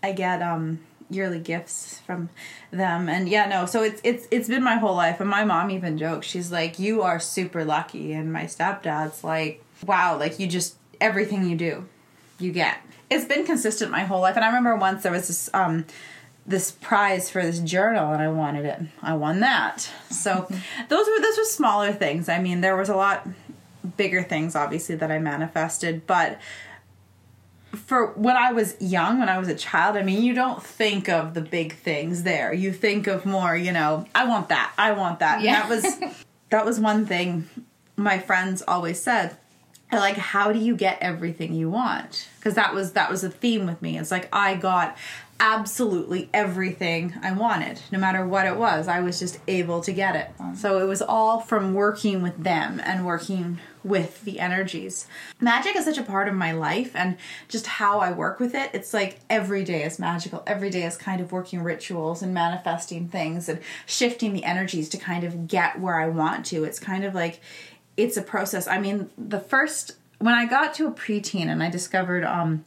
I 0.02 0.12
get 0.12 0.42
um 0.42 0.80
yearly 1.10 1.40
gifts 1.40 2.00
from 2.00 2.30
them 2.72 3.08
and 3.08 3.30
yeah 3.30 3.46
no 3.46 3.66
so 3.68 3.84
it's 3.84 4.02
it's 4.04 4.28
it's 4.32 4.48
been 4.48 4.64
my 4.64 4.78
whole 4.78 4.96
life 4.96 5.20
and 5.20 5.30
my 5.30 5.44
mom 5.44 5.70
even 5.70 5.96
jokes 5.96 6.26
she's 6.26 6.52
like 6.52 6.80
you 6.80 7.04
are 7.04 7.20
super 7.20 7.64
lucky 7.64 8.14
and 8.14 8.34
my 8.34 8.46
stepdad's 8.46 9.24
like 9.24 9.64
wow 9.86 10.18
like 10.18 10.40
you 10.40 10.48
just 10.48 10.76
everything 11.00 11.48
you 11.48 11.56
do 11.56 11.88
you 12.40 12.52
get 12.52 12.80
it's 13.12 13.26
been 13.26 13.46
consistent 13.46 13.92
my 13.92 14.04
whole 14.04 14.22
life 14.22 14.36
and 14.36 14.44
i 14.44 14.48
remember 14.48 14.76
once 14.76 15.04
there 15.04 15.12
was 15.12 15.28
this 15.28 15.50
um 15.54 15.86
this 16.46 16.72
prize 16.72 17.30
for 17.30 17.42
this 17.42 17.60
journal 17.60 18.12
and 18.12 18.22
I 18.22 18.28
wanted 18.28 18.66
it. 18.66 18.82
I 19.02 19.14
won 19.14 19.40
that. 19.40 19.90
So 20.10 20.46
those 20.90 21.08
were 21.08 21.22
those 21.22 21.38
were 21.38 21.46
smaller 21.46 21.94
things. 21.94 22.28
I 22.30 22.40
mean, 22.40 22.62
there 22.62 22.76
was 22.76 22.90
a 22.90 22.96
lot 22.96 23.28
bigger 23.98 24.24
things 24.24 24.56
obviously 24.56 24.96
that 24.96 25.12
I 25.12 25.20
manifested, 25.20 26.06
but 26.08 26.40
for 27.76 28.08
when 28.14 28.38
I 28.38 28.52
was 28.52 28.76
young, 28.80 29.20
when 29.20 29.30
I 29.30 29.40
was 29.40 29.48
a 29.48 29.56
child, 29.56 29.98
I 29.98 30.04
mean, 30.04 30.24
you 30.24 30.34
don't 30.34 30.62
think 30.62 31.10
of 31.10 31.34
the 31.34 31.42
big 31.42 31.76
things 31.76 32.24
there. 32.24 32.54
You 32.54 32.72
think 32.72 33.08
of 33.08 33.26
more, 33.26 33.56
you 33.56 33.72
know, 33.72 34.06
I 34.14 34.26
want 34.26 34.50
that. 34.50 34.74
I 34.78 34.92
want 34.92 35.20
that. 35.20 35.42
Yeah. 35.42 35.62
that 35.62 35.70
was 35.70 36.00
that 36.50 36.66
was 36.66 36.80
one 36.80 37.06
thing 37.06 37.50
my 37.96 38.20
friends 38.20 38.62
always 38.68 39.02
said. 39.02 39.38
Like, 39.92 40.18
how 40.18 40.52
do 40.52 40.58
you 40.58 40.76
get 40.76 40.98
everything 41.02 41.54
you 41.54 41.70
want? 41.70 42.28
Because 42.38 42.56
that 42.56 42.74
was 42.74 42.94
that 42.94 43.12
was 43.12 43.24
a 43.24 43.30
theme 43.30 43.68
with 43.68 43.82
me. 43.82 43.98
It's 43.98 44.12
like 44.12 44.28
I 44.34 44.56
got 44.56 44.98
absolutely 45.44 46.30
everything 46.34 47.14
I 47.22 47.34
wanted, 47.34 47.82
no 47.92 48.00
matter 48.00 48.26
what 48.26 48.46
it 48.46 48.56
was. 48.56 48.88
I 48.88 49.02
was 49.02 49.20
just 49.20 49.40
able 49.46 49.82
to 49.82 49.92
get 49.92 50.16
it. 50.16 50.30
So 50.56 50.80
it 50.80 50.86
was 50.86 51.02
all 51.02 51.42
from 51.42 51.74
working 51.74 52.22
with 52.22 52.42
them 52.42 52.80
and 52.82 53.06
working 53.06 53.60
with 53.84 54.22
the 54.22 54.40
energies. 54.40 55.06
Magic 55.42 55.76
is 55.76 55.84
such 55.84 55.98
a 55.98 56.04
part 56.04 56.30
of 56.30 56.34
my 56.34 56.54
life 56.54 56.96
and 56.96 57.18
just 57.50 57.68
how 57.68 58.00
I 58.00 58.14
work 58.14 58.40
with 58.40 58.56
it. 58.56 58.70
It's 58.74 58.94
like 58.94 59.20
every 59.30 59.66
day 59.66 59.84
is 59.84 60.00
magical. 60.00 60.44
Every 60.48 60.70
day 60.70 60.84
is 60.84 60.96
kind 60.96 61.20
of 61.20 61.34
working 61.34 61.62
rituals 61.62 62.22
and 62.22 62.34
manifesting 62.34 63.10
things 63.10 63.50
and 63.50 63.60
shifting 63.86 64.32
the 64.32 64.46
energies 64.46 64.88
to 64.90 64.98
kind 64.98 65.26
of 65.26 65.50
get 65.50 65.78
where 65.78 66.00
I 66.00 66.08
want 66.08 66.46
to. 66.48 66.64
It's 66.64 66.80
kind 66.80 67.04
of 67.04 67.14
like 67.14 67.42
it's 67.98 68.16
a 68.16 68.22
process. 68.22 68.66
I 68.66 68.80
mean, 68.80 69.10
the 69.18 69.42
first 69.42 69.98
when 70.20 70.34
I 70.34 70.46
got 70.46 70.74
to 70.76 70.88
a 70.88 70.92
preteen 70.92 71.48
and 71.48 71.62
I 71.62 71.70
discovered 71.70 72.24
um 72.24 72.64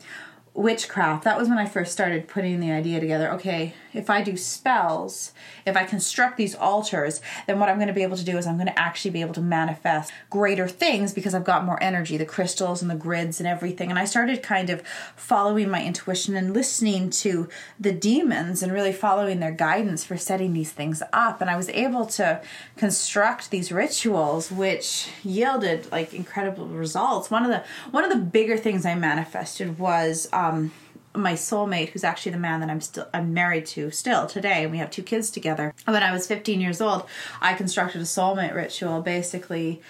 witchcraft. 0.57 1.25
That 1.25 1.39
was 1.39 1.49
when 1.49 1.59
i 1.59 1.67
first 1.67 1.93
started 1.93 2.29
putting 2.29 2.61
the 2.61 2.73
idea 2.73 3.01
together. 3.01 3.31
Okay 3.33 3.75
if 3.97 4.11
I 4.11 4.23
do 4.23 4.37
spells, 4.37 5.33
if 5.65 5.77
I 5.77 5.85
construct 5.85 6.37
these 6.37 6.55
altars, 6.55 7.21
then 7.47 7.59
what 7.59 7.69
I'm 7.69 7.77
going 7.77 7.89
to 7.89 7.95
be 7.95 8.03
able 8.03 8.17
to 8.17 8.25
do 8.25 8.39
is 8.39 8.47
I'm 8.47 8.57
going 8.57 8.67
to 8.67 8.79
actually 8.79 9.11
be 9.13 9.21
able 9.21 9.35
to 9.35 9.41
manifest 9.41 10.13
greater 10.31 10.69
things 10.69 11.13
because 11.13 11.35
I've 11.35 11.45
got 11.45 11.65
more 11.65 11.83
energy, 11.83 12.17
the 12.17 12.25
crystals 12.25 12.83
and 12.83 12.91
the 12.91 12.95
grids 12.95 13.41
and 13.41 13.47
everything. 13.47 13.91
And 13.91 13.99
I 13.99 14.05
started 14.05 14.43
kind 14.43 14.71
of 14.71 14.83
following 15.17 15.71
my 15.71 15.83
intuition 15.83 16.37
and 16.37 16.53
listening 16.53 17.11
to 17.11 17.49
the 17.79 17.93
demons 17.93 18.63
and 18.63 18.73
really 18.73 18.93
following 18.93 19.41
their 19.41 19.53
guidance 19.53 20.05
for 20.05 20.17
setting 20.17 20.53
these 20.53 20.73
things 20.73 21.03
up. 21.13 21.41
And 21.41 21.51
I 21.51 21.57
was 21.57 21.69
able 21.71 22.07
to 22.07 22.41
construct 22.77 23.51
these 23.51 23.73
rituals 23.73 24.51
which 24.51 25.09
yielded 25.23 25.91
like 25.91 26.15
incredible 26.15 26.67
results. 26.67 27.31
One 27.31 27.45
of 27.45 27.51
the 27.51 27.65
one 27.91 28.05
of 28.05 28.11
the 28.11 28.17
bigger 28.17 28.57
things 28.57 28.85
I 28.85 28.95
manifested 28.95 29.79
was 29.79 30.29
um 30.33 30.73
my 31.17 31.35
soulmate, 31.35 31.91
who's 31.91 32.05
actually 32.05 32.33
the 32.33 32.39
man 32.39 32.61
that 32.61 32.71
I'm 32.71 32.81
still 32.81 33.09
I'm 33.13 33.33
married 33.33 33.67
to 33.67 33.91
still 33.91 34.27
today, 34.27 34.63
and 34.63 34.73
we 34.73 34.79
have 34.79 34.91
two 34.91 35.03
kids 35.03 35.31
together. 35.31 35.75
When 35.85 36.03
I 36.03 36.13
was 36.13 36.27
15 36.27 36.61
years 36.61 36.81
old, 36.81 37.07
I 37.41 37.55
constructed 37.55 38.01
a 38.01 38.05
soulmate 38.05 38.55
ritual, 38.55 39.03
basically 39.03 39.81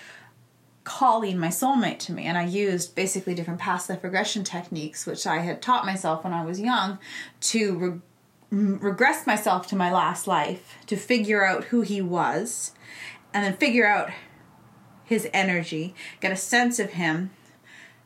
calling 0.84 1.36
my 1.36 1.48
soulmate 1.48 1.98
to 1.98 2.12
me, 2.12 2.24
and 2.24 2.38
I 2.38 2.44
used 2.44 2.94
basically 2.94 3.34
different 3.34 3.60
past 3.60 3.90
life 3.90 4.04
regression 4.04 4.44
techniques, 4.44 5.04
which 5.04 5.26
I 5.26 5.38
had 5.38 5.60
taught 5.60 5.84
myself 5.84 6.22
when 6.22 6.32
I 6.32 6.44
was 6.44 6.60
young, 6.60 6.98
to 7.40 8.02
re- 8.50 8.78
regress 8.78 9.26
myself 9.26 9.66
to 9.68 9.76
my 9.76 9.92
last 9.92 10.28
life 10.28 10.76
to 10.86 10.96
figure 10.96 11.44
out 11.44 11.64
who 11.64 11.80
he 11.80 12.00
was, 12.00 12.72
and 13.34 13.44
then 13.44 13.56
figure 13.56 13.86
out 13.86 14.10
his 15.04 15.28
energy, 15.32 15.94
get 16.20 16.32
a 16.32 16.36
sense 16.36 16.78
of 16.78 16.90
him, 16.90 17.30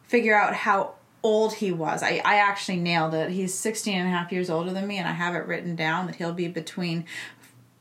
figure 0.03 0.35
out 0.35 0.55
how 0.55 0.95
old 1.23 1.55
he 1.55 1.73
was. 1.73 2.03
I, 2.03 2.21
I 2.25 2.37
actually 2.37 2.77
nailed 2.77 3.15
it. 3.15 3.31
He's 3.31 3.55
16 3.55 3.97
and 3.97 4.09
a 4.09 4.11
half 4.11 4.33
years 4.33 4.51
older 4.51 4.73
than 4.73 4.87
me, 4.87 4.99
and 4.99 5.09
I 5.09 5.13
have 5.13 5.35
it 5.35 5.47
written 5.47 5.77
down 5.77 6.07
that 6.07 6.17
he'll 6.17 6.33
be 6.33 6.49
between 6.49 7.05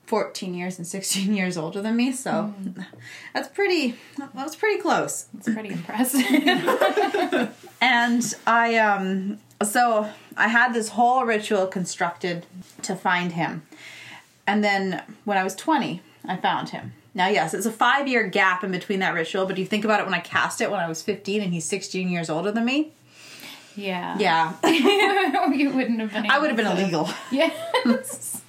14 0.06 0.56
years 0.56 0.78
and 0.78 0.88
16 0.88 1.34
years 1.36 1.58
older 1.58 1.82
than 1.82 1.96
me. 1.96 2.12
So 2.12 2.54
mm. 2.60 2.86
that's 3.34 3.48
pretty, 3.48 3.96
that 4.18 4.34
was 4.34 4.56
pretty 4.56 4.82
close. 4.82 5.28
It's 5.38 5.48
pretty 5.48 5.70
impressive. 5.70 6.22
and 7.82 8.36
I, 8.48 8.76
um, 8.78 9.40
so 9.64 10.10
I 10.36 10.48
had 10.48 10.74
this 10.74 10.90
whole 10.90 11.26
ritual 11.26 11.68
constructed 11.68 12.46
to 12.82 12.96
find 12.96 13.34
him. 13.34 13.64
And 14.48 14.64
then 14.64 15.04
when 15.26 15.38
I 15.38 15.44
was 15.44 15.56
20, 15.56 16.02
I 16.26 16.38
found 16.38 16.70
him. 16.70 16.94
Now, 17.14 17.28
yes, 17.28 17.54
it's 17.54 17.66
a 17.66 17.72
five 17.72 18.08
year 18.08 18.28
gap 18.28 18.64
in 18.64 18.72
between 18.72 19.00
that 19.00 19.14
ritual, 19.14 19.46
but 19.46 19.58
you 19.58 19.66
think 19.66 19.86
about 19.86 20.00
it 20.00 20.06
when 20.06 20.14
I 20.14 20.20
cast 20.20 20.62
it 20.62 20.72
when 20.72 20.80
I 20.80 20.88
was 20.88 21.02
15 21.02 21.42
and 21.42 21.54
he's 21.54 21.66
16 21.66 22.10
years 22.10 22.30
older 22.30 22.52
than 22.52 22.66
me. 22.66 22.94
Yeah. 23.80 24.18
Yeah. 24.20 25.52
you 25.54 25.72
wouldn't 25.72 26.00
have 26.00 26.12
been. 26.12 26.30
I 26.30 26.40
would 26.40 26.50
have 26.50 26.58
been 26.58 26.66
to. 26.66 26.72
illegal. 26.74 27.10
Yes. 27.32 28.42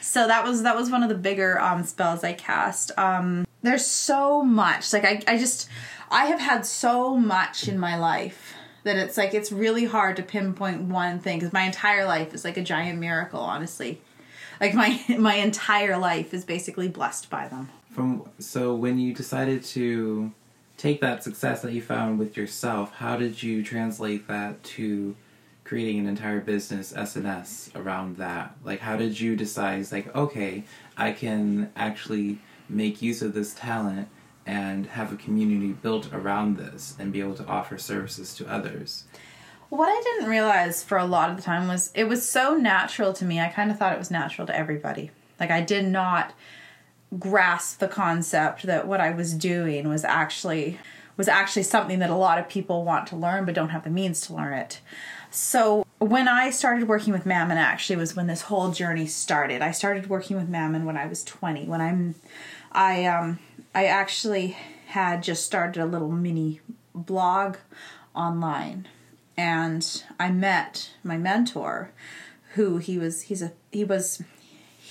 so 0.00 0.26
that 0.26 0.44
was 0.44 0.62
that 0.62 0.76
was 0.76 0.90
one 0.90 1.02
of 1.02 1.08
the 1.08 1.14
bigger 1.14 1.60
um, 1.60 1.84
spells 1.84 2.22
I 2.22 2.32
cast. 2.32 2.96
Um, 2.98 3.46
there's 3.62 3.86
so 3.86 4.42
much. 4.42 4.92
Like 4.92 5.04
I, 5.04 5.22
I 5.26 5.38
just 5.38 5.68
I 6.10 6.26
have 6.26 6.40
had 6.40 6.66
so 6.66 7.16
much 7.16 7.68
in 7.68 7.78
my 7.78 7.96
life 7.96 8.54
that 8.84 8.96
it's 8.96 9.16
like 9.16 9.34
it's 9.34 9.52
really 9.52 9.84
hard 9.84 10.16
to 10.16 10.22
pinpoint 10.22 10.82
one 10.82 11.18
thing 11.20 11.38
because 11.38 11.52
my 11.52 11.62
entire 11.62 12.04
life 12.04 12.34
is 12.34 12.44
like 12.44 12.56
a 12.56 12.62
giant 12.62 12.98
miracle. 12.98 13.40
Honestly, 13.40 14.00
like 14.60 14.74
my 14.74 15.02
my 15.18 15.34
entire 15.34 15.98
life 15.98 16.34
is 16.34 16.44
basically 16.44 16.88
blessed 16.88 17.30
by 17.30 17.48
them. 17.48 17.68
From 17.92 18.28
so 18.38 18.74
when 18.74 18.98
you 18.98 19.12
decided 19.14 19.64
to 19.64 20.32
take 20.82 21.00
that 21.00 21.22
success 21.22 21.62
that 21.62 21.72
you 21.72 21.80
found 21.80 22.18
with 22.18 22.36
yourself, 22.36 22.92
how 22.94 23.16
did 23.16 23.40
you 23.40 23.62
translate 23.62 24.26
that 24.26 24.60
to 24.64 25.14
creating 25.62 26.00
an 26.00 26.08
entire 26.08 26.40
business 26.40 26.92
SNS 26.92 27.72
around 27.76 28.16
that? 28.16 28.56
Like, 28.64 28.80
how 28.80 28.96
did 28.96 29.20
you 29.20 29.36
decide, 29.36 29.92
like, 29.92 30.12
okay, 30.16 30.64
I 30.96 31.12
can 31.12 31.70
actually 31.76 32.40
make 32.68 33.00
use 33.00 33.22
of 33.22 33.32
this 33.32 33.54
talent 33.54 34.08
and 34.44 34.86
have 34.86 35.12
a 35.12 35.16
community 35.16 35.70
built 35.70 36.12
around 36.12 36.56
this 36.56 36.96
and 36.98 37.12
be 37.12 37.20
able 37.20 37.36
to 37.36 37.46
offer 37.46 37.78
services 37.78 38.34
to 38.34 38.52
others? 38.52 39.04
What 39.68 39.86
I 39.86 40.02
didn't 40.02 40.28
realize 40.28 40.82
for 40.82 40.98
a 40.98 41.04
lot 41.04 41.30
of 41.30 41.36
the 41.36 41.42
time 41.42 41.68
was 41.68 41.92
it 41.94 42.08
was 42.08 42.28
so 42.28 42.56
natural 42.56 43.12
to 43.12 43.24
me. 43.24 43.38
I 43.38 43.50
kind 43.50 43.70
of 43.70 43.78
thought 43.78 43.92
it 43.92 44.00
was 44.00 44.10
natural 44.10 44.48
to 44.48 44.56
everybody. 44.56 45.12
Like, 45.38 45.52
I 45.52 45.60
did 45.60 45.86
not 45.86 46.34
grasp 47.18 47.78
the 47.78 47.88
concept 47.88 48.64
that 48.64 48.86
what 48.86 49.00
I 49.00 49.10
was 49.10 49.34
doing 49.34 49.88
was 49.88 50.04
actually 50.04 50.78
was 51.16 51.28
actually 51.28 51.62
something 51.62 51.98
that 51.98 52.08
a 52.08 52.14
lot 52.14 52.38
of 52.38 52.48
people 52.48 52.84
want 52.84 53.06
to 53.06 53.16
learn 53.16 53.44
but 53.44 53.54
don't 53.54 53.68
have 53.68 53.84
the 53.84 53.90
means 53.90 54.22
to 54.22 54.32
learn 54.32 54.54
it. 54.54 54.80
So 55.30 55.84
when 55.98 56.26
I 56.26 56.50
started 56.50 56.88
working 56.88 57.12
with 57.12 57.26
Mammon 57.26 57.58
actually 57.58 57.96
was 57.96 58.16
when 58.16 58.26
this 58.26 58.42
whole 58.42 58.70
journey 58.70 59.06
started. 59.06 59.62
I 59.62 59.70
started 59.70 60.08
working 60.08 60.36
with 60.36 60.48
Mammon 60.48 60.84
when 60.84 60.96
I 60.96 61.06
was 61.06 61.22
20. 61.24 61.66
When 61.66 61.80
I'm 61.80 62.14
I 62.72 63.04
um 63.04 63.38
I 63.74 63.86
actually 63.86 64.56
had 64.88 65.22
just 65.22 65.44
started 65.44 65.82
a 65.82 65.86
little 65.86 66.10
mini 66.10 66.60
blog 66.94 67.56
online 68.14 68.88
and 69.36 70.04
I 70.18 70.30
met 70.30 70.90
my 71.02 71.16
mentor 71.16 71.90
who 72.54 72.78
he 72.78 72.98
was 72.98 73.22
he's 73.22 73.42
a 73.42 73.52
he 73.70 73.84
was 73.84 74.22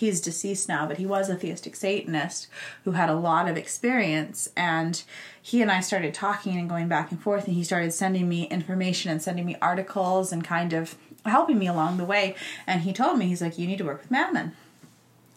he's 0.02 0.20
deceased 0.20 0.68
now, 0.68 0.88
but 0.88 0.98
he 0.98 1.06
was 1.06 1.30
a 1.30 1.36
theistic 1.36 1.76
Satanist 1.76 2.48
who 2.86 2.92
had 2.92 3.08
a 3.08 3.14
lot 3.14 3.48
of 3.48 3.56
experience. 3.56 4.50
And 4.58 5.02
he 5.40 5.62
and 5.62 5.72
I 5.72 5.80
started 5.80 6.12
talking 6.12 6.58
and 6.58 6.68
going 6.68 6.88
back 6.88 7.12
and 7.12 7.22
forth, 7.22 7.46
and 7.46 7.56
he 7.56 7.64
started 7.64 7.94
sending 7.94 8.28
me 8.28 8.46
information 8.46 9.12
and 9.12 9.22
sending 9.22 9.46
me 9.46 9.56
articles 9.62 10.34
and 10.34 10.44
kind 10.44 10.74
of 10.74 10.96
helping 11.24 11.60
me 11.60 11.68
along 11.68 11.98
the 11.98 12.04
way. 12.04 12.36
And 12.66 12.82
he 12.82 12.94
told 12.94 13.20
me, 13.20 13.28
he's 13.28 13.44
like, 13.44 13.60
You 13.60 13.68
need 13.68 13.78
to 13.78 13.86
work 13.86 14.02
with 14.02 14.10
Mammon. 14.10 14.54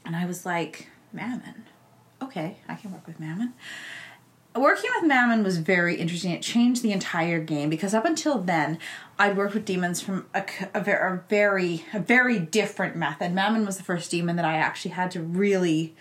And 0.04 0.16
I 0.16 0.25
was 0.25 0.47
like, 0.47 0.88
Mammon? 1.12 1.66
Okay, 2.23 2.56
I 2.66 2.75
can 2.75 2.90
work 2.90 3.06
with 3.06 3.21
Mammon 3.21 3.52
working 4.56 4.90
with 4.94 5.04
Mammon 5.04 5.42
was 5.42 5.58
very 5.58 5.96
interesting. 5.96 6.30
It 6.30 6.42
changed 6.42 6.82
the 6.82 6.92
entire 6.92 7.40
game 7.40 7.70
because 7.70 7.92
up 7.92 8.04
until 8.04 8.38
then, 8.38 8.78
I'd 9.18 9.37
worked 9.37 9.54
with 9.54 9.64
demons 9.64 10.00
from 10.00 10.26
a, 10.34 10.44
a, 10.75 10.80
a, 10.80 11.23
very 11.28 11.84
a 11.92 11.99
very 11.99 12.38
different 12.38 12.96
method. 12.96 13.32
Mammon 13.32 13.66
was 13.66 13.76
the 13.76 13.82
first 13.82 14.11
demon 14.11 14.37
that 14.37 14.44
I 14.44 14.56
actually 14.56 14.92
had 14.92 15.11
to 15.12 15.20
really 15.20 15.94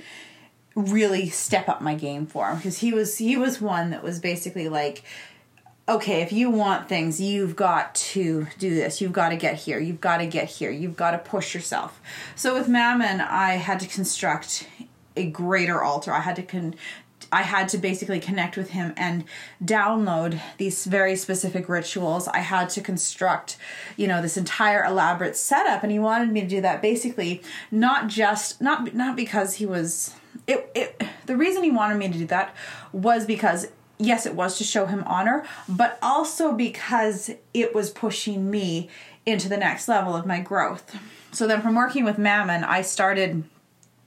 really 0.75 1.29
step 1.29 1.69
up 1.69 1.81
my 1.81 1.93
game 1.93 2.25
for 2.25 2.55
because 2.55 2.79
he 2.79 2.91
was 2.91 3.17
he 3.17 3.37
was 3.37 3.61
one 3.61 3.91
that 3.91 4.01
was 4.01 4.19
basically 4.19 4.67
like 4.67 5.03
okay 5.87 6.23
if 6.23 6.31
you 6.31 6.49
want 6.49 6.89
things 6.89 7.21
you've 7.21 7.55
got 7.55 7.93
to 7.93 8.47
do 8.57 8.73
this. 8.73 9.01
You've 9.01 9.13
got 9.13 9.29
to 9.29 9.35
get 9.35 9.55
here. 9.55 9.79
You've 9.79 10.01
got 10.01 10.17
to 10.17 10.25
get 10.25 10.49
here. 10.49 10.71
You've 10.71 10.97
got 10.97 11.11
to 11.11 11.17
push 11.17 11.53
yourself. 11.53 12.01
So 12.35 12.55
with 12.55 12.67
mammon 12.67 13.21
i 13.21 13.53
had 13.53 13.79
to 13.81 13.87
construct 13.87 14.67
a 15.15 15.29
greater 15.29 15.81
altar. 15.83 16.11
I 16.11 16.21
had 16.21 16.35
to 16.37 16.43
con- 16.43 16.75
I 17.33 17.41
had 17.41 17.67
to 17.69 17.77
basically 17.77 18.19
connect 18.19 18.55
with 18.55 18.69
him 18.69 18.93
and 18.95 19.25
download 19.63 20.39
these 20.57 20.85
very 20.85 21.15
specific 21.15 21.67
rituals. 21.67 22.27
I 22.27 22.39
had 22.39 22.69
to 22.71 22.81
construct, 22.81 23.57
you 23.97 24.07
know, 24.07 24.21
this 24.21 24.37
entire 24.37 24.83
elaborate 24.85 25.35
setup 25.35 25.83
and 25.83 25.91
he 25.91 25.99
wanted 25.99 26.31
me 26.31 26.41
to 26.41 26.47
do 26.47 26.61
that 26.61 26.81
basically 26.81 27.41
not 27.71 28.07
just 28.07 28.61
not 28.61 28.93
not 28.93 29.15
because 29.15 29.55
he 29.55 29.65
was 29.65 30.15
it 30.47 30.69
it 30.75 31.01
the 31.25 31.35
reason 31.35 31.63
he 31.63 31.71
wanted 31.71 31.97
me 31.97 32.07
to 32.09 32.17
do 32.17 32.25
that 32.27 32.55
was 32.91 33.25
because 33.25 33.67
yes, 33.97 34.25
it 34.25 34.35
was 34.35 34.57
to 34.57 34.63
show 34.63 34.85
him 34.85 35.03
honor, 35.05 35.45
but 35.67 35.97
also 36.01 36.51
because 36.51 37.31
it 37.53 37.73
was 37.73 37.89
pushing 37.89 38.49
me 38.49 38.89
into 39.25 39.47
the 39.47 39.57
next 39.57 39.87
level 39.87 40.15
of 40.15 40.25
my 40.25 40.39
growth. 40.39 40.95
So 41.31 41.47
then 41.47 41.61
from 41.61 41.75
working 41.75 42.03
with 42.03 42.17
Mammon, 42.17 42.63
I 42.63 42.81
started 42.81 43.43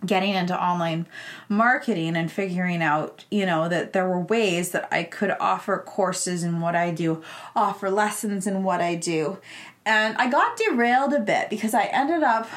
getting 0.05 0.35
into 0.35 0.61
online 0.61 1.07
marketing 1.49 2.17
and 2.17 2.31
figuring 2.31 2.83
out, 2.83 3.25
you 3.31 3.47
know, 3.47 3.69
that 3.69 3.93
there 3.93 4.09
were 4.09 4.21
ways 4.21 4.71
that 4.73 4.88
I 4.93 5.05
could 5.05 5.35
offer 5.41 5.79
courses 5.79 6.45
in 6.45 6.61
what 6.61 6.76
I 6.76 6.91
do, 6.91 7.23
offer 7.55 7.91
lessons 7.91 8.47
in 8.47 8.62
what 8.62 8.81
I 8.81 8.95
do. 8.95 9.38
And 9.87 10.16
I 10.19 10.28
got 10.28 10.59
derailed 10.59 11.14
a 11.14 11.21
bit 11.21 11.49
because 11.49 11.73
I 11.73 11.85
ended 11.85 12.23
up 12.23 12.49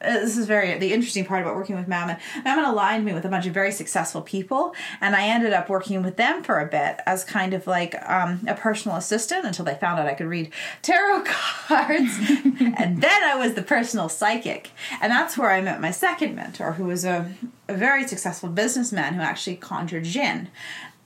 uh, 0.00 0.20
this 0.20 0.36
is 0.36 0.46
very 0.46 0.76
the 0.78 0.92
interesting 0.92 1.24
part 1.24 1.42
about 1.42 1.54
working 1.54 1.76
with 1.76 1.88
Mammon. 1.88 2.16
Mammon 2.44 2.64
aligned 2.64 3.04
me 3.04 3.12
with 3.12 3.24
a 3.24 3.28
bunch 3.28 3.46
of 3.46 3.54
very 3.54 3.72
successful 3.72 4.22
people, 4.22 4.74
and 5.00 5.14
I 5.14 5.26
ended 5.28 5.52
up 5.52 5.68
working 5.68 6.02
with 6.02 6.16
them 6.16 6.42
for 6.42 6.60
a 6.60 6.66
bit 6.66 7.00
as 7.06 7.24
kind 7.24 7.54
of 7.54 7.66
like 7.66 7.94
um, 8.08 8.44
a 8.46 8.54
personal 8.54 8.96
assistant 8.96 9.44
until 9.44 9.64
they 9.64 9.74
found 9.74 9.98
out 9.98 10.06
I 10.06 10.14
could 10.14 10.26
read 10.26 10.52
tarot 10.82 11.24
cards, 11.66 12.18
and 12.18 13.00
then 13.02 13.22
I 13.22 13.34
was 13.36 13.54
the 13.54 13.62
personal 13.62 14.08
psychic, 14.08 14.70
and 15.00 15.10
that's 15.10 15.36
where 15.36 15.50
I 15.50 15.60
met 15.60 15.80
my 15.80 15.90
second 15.90 16.34
mentor, 16.34 16.72
who 16.72 16.84
was 16.84 17.04
a, 17.04 17.32
a 17.68 17.74
very 17.74 18.06
successful 18.06 18.48
businessman 18.48 19.14
who 19.14 19.20
actually 19.20 19.56
conjured 19.56 20.04
jinn 20.04 20.48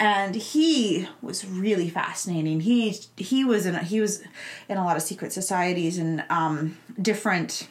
and 0.02 0.34
he 0.34 1.06
was 1.22 1.46
really 1.46 1.88
fascinating. 1.88 2.62
He 2.62 2.98
he 3.16 3.44
was 3.44 3.66
in 3.66 3.76
he 3.76 4.00
was 4.00 4.20
in 4.68 4.76
a 4.76 4.84
lot 4.84 4.96
of 4.96 5.02
secret 5.02 5.32
societies 5.32 5.96
and 5.96 6.24
um, 6.28 6.76
different 7.00 7.68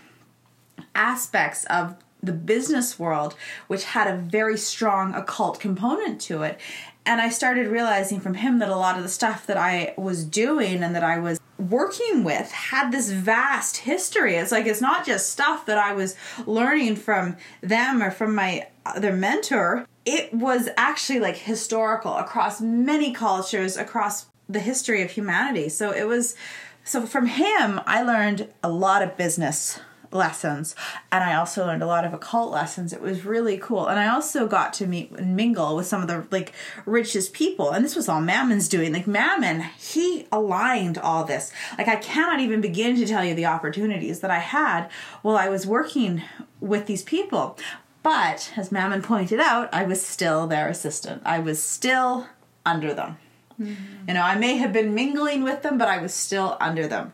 aspects 0.96 1.66
of 1.66 1.98
the 2.24 2.32
business 2.32 2.98
world, 2.98 3.36
which 3.68 3.84
had 3.84 4.08
a 4.08 4.16
very 4.16 4.58
strong 4.58 5.14
occult 5.14 5.60
component 5.60 6.22
to 6.22 6.44
it. 6.44 6.58
And 7.06 7.20
I 7.20 7.28
started 7.28 7.68
realizing 7.68 8.22
from 8.22 8.36
him 8.36 8.60
that 8.60 8.70
a 8.70 8.78
lot 8.78 8.96
of 8.96 9.04
the 9.04 9.10
stuff 9.10 9.46
that 9.48 9.58
I 9.58 9.94
was 9.98 10.24
doing 10.24 10.84
and 10.84 10.96
that 10.96 11.04
I 11.04 11.20
was 11.20 11.38
working 11.58 12.24
with 12.24 12.50
had 12.50 12.94
this 12.94 13.12
vast 13.12 13.78
history. 13.78 14.36
It's 14.36 14.54
like 14.54 14.68
it's 14.68 14.80
not 14.80 15.06
just 15.06 15.32
stuff 15.32 15.66
that 15.66 15.78
I 15.78 15.92
was 15.92 16.16
learning 16.46 16.96
from 16.96 17.36
them 17.60 18.02
or 18.02 18.10
from 18.10 18.34
my 18.36 18.68
other 18.86 19.12
mentor. 19.12 19.86
It 20.06 20.34
was 20.34 20.70
actually 20.78 21.20
like 21.20 21.38
historical 21.38 22.16
across 22.16 22.60
many 22.60 23.14
cultures, 23.14 23.78
across 23.78 24.28
the 24.50 24.60
history 24.60 25.02
of 25.02 25.12
humanity. 25.12 25.70
So 25.70 25.92
it 25.92 26.08
was 26.08 26.36
so 26.84 27.06
from 27.06 27.28
him 27.28 27.80
I 27.86 28.02
learned 28.02 28.52
a 28.64 28.70
lot 28.70 29.04
of 29.04 29.18
business 29.18 29.80
lessons 30.14 30.76
and 31.12 31.24
I 31.24 31.36
also 31.36 31.66
learned 31.66 31.84
a 31.84 31.88
lot 31.88 32.06
of 32.06 32.14
occult 32.14 32.52
lessons. 32.52 32.94
It 32.94 33.02
was 33.02 33.26
really 33.26 33.58
cool. 33.58 33.88
And 33.88 34.00
I 34.00 34.10
also 34.10 34.48
got 34.48 34.74
to 34.74 34.88
meet 34.88 35.12
and 35.12 35.36
mingle 35.36 35.76
with 35.76 35.88
some 35.88 36.02
of 36.02 36.08
the 36.08 36.26
like 36.32 36.54
richest 36.86 37.34
people. 37.34 37.72
And 37.72 37.84
this 37.84 37.96
was 37.96 38.10
all 38.10 38.22
Mammon's 38.22 38.68
doing. 38.68 38.94
Like 38.94 39.08
Mammon, 39.08 39.62
he 39.78 40.28
aligned 40.32 40.98
all 40.98 41.24
this. 41.24 41.52
Like 41.78 41.88
I 41.88 41.96
cannot 41.96 42.40
even 42.40 42.62
begin 42.62 42.96
to 42.98 43.06
tell 43.06 43.24
you 43.24 43.34
the 43.34 43.46
opportunities 43.46 44.20
that 44.20 44.32
I 44.32 44.40
had 44.40 44.90
while 45.22 45.38
I 45.38 45.50
was 45.50 45.66
working 45.66 46.22
with 46.60 46.86
these 46.86 47.04
people. 47.04 47.58
But 48.04 48.54
as 48.58 48.72
Mammon 48.72 49.02
pointed 49.02 49.40
out, 49.40 49.70
I 49.74 49.84
was 49.84 50.06
still 50.06 50.48
their 50.48 50.68
assistant. 50.68 51.22
I 51.26 51.40
was 51.40 51.62
still 51.62 52.28
under 52.66 52.94
them. 52.94 53.18
Mm-hmm. 53.60 54.08
You 54.08 54.14
know, 54.16 54.24
I 54.24 54.36
may 54.36 54.58
have 54.58 54.74
been 54.74 54.96
mingling 54.96 55.44
with 55.44 55.62
them, 55.62 55.78
but 55.78 55.88
I 55.88 56.02
was 56.02 56.14
still 56.14 56.58
under 56.60 56.88
them. 56.88 57.14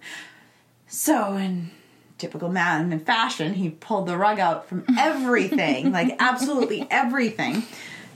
So, 0.87 1.35
in 1.35 1.71
typical 2.17 2.49
Mammon 2.49 2.99
fashion, 2.99 3.55
he 3.55 3.69
pulled 3.69 4.07
the 4.07 4.17
rug 4.17 4.39
out 4.39 4.67
from 4.67 4.85
everything, 4.97 5.91
like 5.91 6.15
absolutely 6.19 6.87
everything, 6.89 7.63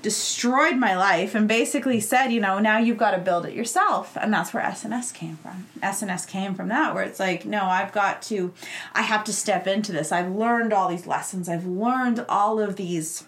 destroyed 0.02 0.78
my 0.78 0.96
life, 0.96 1.36
and 1.36 1.48
basically 1.48 2.00
said, 2.00 2.28
you 2.28 2.40
know, 2.40 2.60
now 2.60 2.78
you've 2.78 2.98
got 2.98 3.12
to 3.12 3.18
build 3.18 3.46
it 3.46 3.54
yourself. 3.54 4.18
And 4.20 4.34
that's 4.34 4.54
where 4.54 4.64
SNS 4.64 5.14
came 5.14 5.38
from. 5.38 5.68
SNS 5.82 6.28
came 6.28 6.56
from 6.56 6.70
that, 6.70 6.94
where 6.94 7.04
it's 7.04 7.20
like, 7.20 7.46
no, 7.46 7.66
I've 7.66 7.92
got 7.92 8.22
to, 8.24 8.54
I 8.94 9.02
have 9.02 9.24
to 9.26 9.34
step 9.34 9.68
into 9.68 9.92
this. 9.92 10.12
I've 10.12 10.32
learned 10.32 10.74
all 10.74 10.90
these 10.90 11.08
lessons, 11.08 11.50
I've 11.50 11.66
learned 11.66 12.26
all 12.28 12.60
of 12.60 12.76
these. 12.76 13.26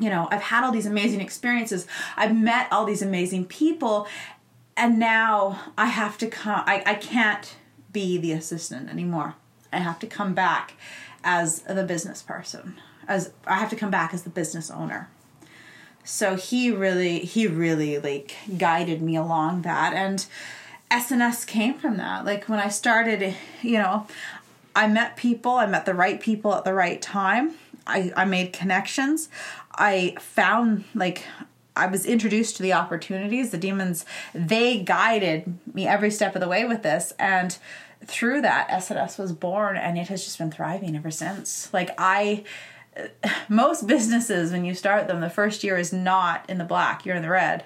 You 0.00 0.10
know, 0.10 0.28
I've 0.30 0.42
had 0.42 0.62
all 0.62 0.70
these 0.70 0.86
amazing 0.86 1.20
experiences. 1.20 1.84
I've 2.16 2.36
met 2.36 2.68
all 2.70 2.84
these 2.84 3.02
amazing 3.02 3.46
people, 3.46 4.06
and 4.76 4.96
now 4.98 5.60
I 5.76 5.86
have 5.86 6.16
to 6.18 6.28
come. 6.28 6.62
I, 6.66 6.84
I 6.86 6.94
can't 6.94 7.56
be 7.92 8.16
the 8.16 8.30
assistant 8.30 8.88
anymore. 8.88 9.34
I 9.72 9.78
have 9.78 9.98
to 9.98 10.06
come 10.06 10.34
back 10.34 10.74
as 11.24 11.62
the 11.62 11.82
business 11.82 12.22
person. 12.22 12.76
As 13.08 13.32
I 13.46 13.56
have 13.56 13.70
to 13.70 13.76
come 13.76 13.90
back 13.90 14.14
as 14.14 14.22
the 14.22 14.30
business 14.30 14.70
owner. 14.70 15.08
So 16.10 16.36
he 16.36 16.70
really 16.70 17.18
he 17.18 17.46
really 17.46 17.98
like 17.98 18.34
guided 18.56 19.02
me 19.02 19.14
along 19.14 19.62
that 19.62 19.92
and 19.92 20.24
SNS 20.90 21.46
came 21.46 21.74
from 21.74 21.98
that. 21.98 22.24
Like 22.24 22.48
when 22.48 22.58
I 22.58 22.68
started, 22.68 23.36
you 23.60 23.74
know, 23.74 24.06
I 24.74 24.88
met 24.88 25.18
people, 25.18 25.52
I 25.52 25.66
met 25.66 25.84
the 25.84 25.92
right 25.92 26.18
people 26.18 26.54
at 26.54 26.64
the 26.64 26.72
right 26.72 27.02
time. 27.02 27.56
I, 27.86 28.10
I 28.16 28.24
made 28.24 28.54
connections. 28.54 29.28
I 29.74 30.16
found 30.18 30.84
like 30.94 31.24
I 31.76 31.86
was 31.86 32.06
introduced 32.06 32.56
to 32.56 32.62
the 32.62 32.72
opportunities. 32.72 33.50
The 33.50 33.58
demons, 33.58 34.06
they 34.34 34.78
guided 34.78 35.58
me 35.74 35.86
every 35.86 36.10
step 36.10 36.34
of 36.34 36.40
the 36.40 36.48
way 36.48 36.64
with 36.64 36.82
this. 36.82 37.12
And 37.18 37.58
through 38.06 38.40
that, 38.40 38.68
SNS 38.70 39.18
was 39.18 39.32
born 39.32 39.76
and 39.76 39.98
it 39.98 40.08
has 40.08 40.24
just 40.24 40.38
been 40.38 40.50
thriving 40.50 40.96
ever 40.96 41.10
since. 41.10 41.72
Like, 41.74 41.90
I, 41.98 42.44
most 43.48 43.86
businesses, 43.86 44.52
when 44.52 44.64
you 44.64 44.74
start 44.74 45.06
them, 45.06 45.20
the 45.20 45.30
first 45.30 45.64
year 45.64 45.76
is 45.76 45.92
not 45.92 46.48
in 46.48 46.58
the 46.58 46.64
black, 46.64 47.04
you're 47.04 47.16
in 47.16 47.22
the 47.22 47.30
red. 47.30 47.64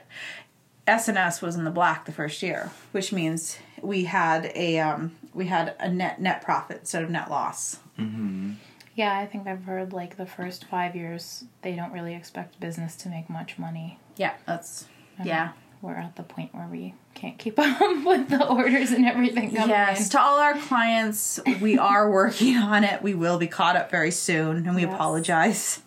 SNS 0.86 1.42
was 1.42 1.54
in 1.54 1.64
the 1.64 1.70
black 1.70 2.06
the 2.06 2.12
first 2.12 2.42
year, 2.42 2.70
which 2.90 3.12
means 3.12 3.58
we 3.80 4.04
had 4.04 4.50
a 4.54 4.80
um, 4.80 5.12
we 5.32 5.46
had 5.46 5.76
a 5.78 5.88
net 5.88 6.20
net 6.20 6.42
profit 6.42 6.78
instead 6.80 7.04
of 7.04 7.10
net 7.10 7.30
loss. 7.30 7.78
Mm-hmm. 7.98 8.54
Yeah, 8.94 9.16
I 9.16 9.26
think 9.26 9.46
I've 9.46 9.64
heard 9.64 9.92
like 9.92 10.16
the 10.16 10.26
first 10.26 10.64
five 10.64 10.96
years 10.96 11.44
they 11.62 11.76
don't 11.76 11.92
really 11.92 12.14
expect 12.14 12.58
business 12.58 12.96
to 12.96 13.08
make 13.08 13.30
much 13.30 13.58
money. 13.58 13.98
Yeah, 14.16 14.34
that's 14.44 14.86
yeah 15.24 15.52
we're 15.82 15.96
at 15.96 16.14
the 16.14 16.22
point 16.22 16.54
where 16.54 16.68
we 16.68 16.94
can't 17.14 17.36
keep 17.36 17.58
up 17.58 17.80
with 18.06 18.28
the 18.28 18.48
orders 18.48 18.92
and 18.92 19.04
everything. 19.04 19.50
Yes, 19.52 20.04
in. 20.04 20.10
to 20.10 20.20
all 20.20 20.38
our 20.38 20.56
clients, 20.56 21.40
we 21.60 21.76
are 21.76 22.10
working 22.10 22.56
on 22.56 22.84
it. 22.84 23.02
We 23.02 23.14
will 23.14 23.38
be 23.38 23.48
caught 23.48 23.76
up 23.76 23.90
very 23.90 24.12
soon, 24.12 24.66
and 24.66 24.74
we 24.74 24.82
yes. 24.82 24.94
apologize. 24.94 25.82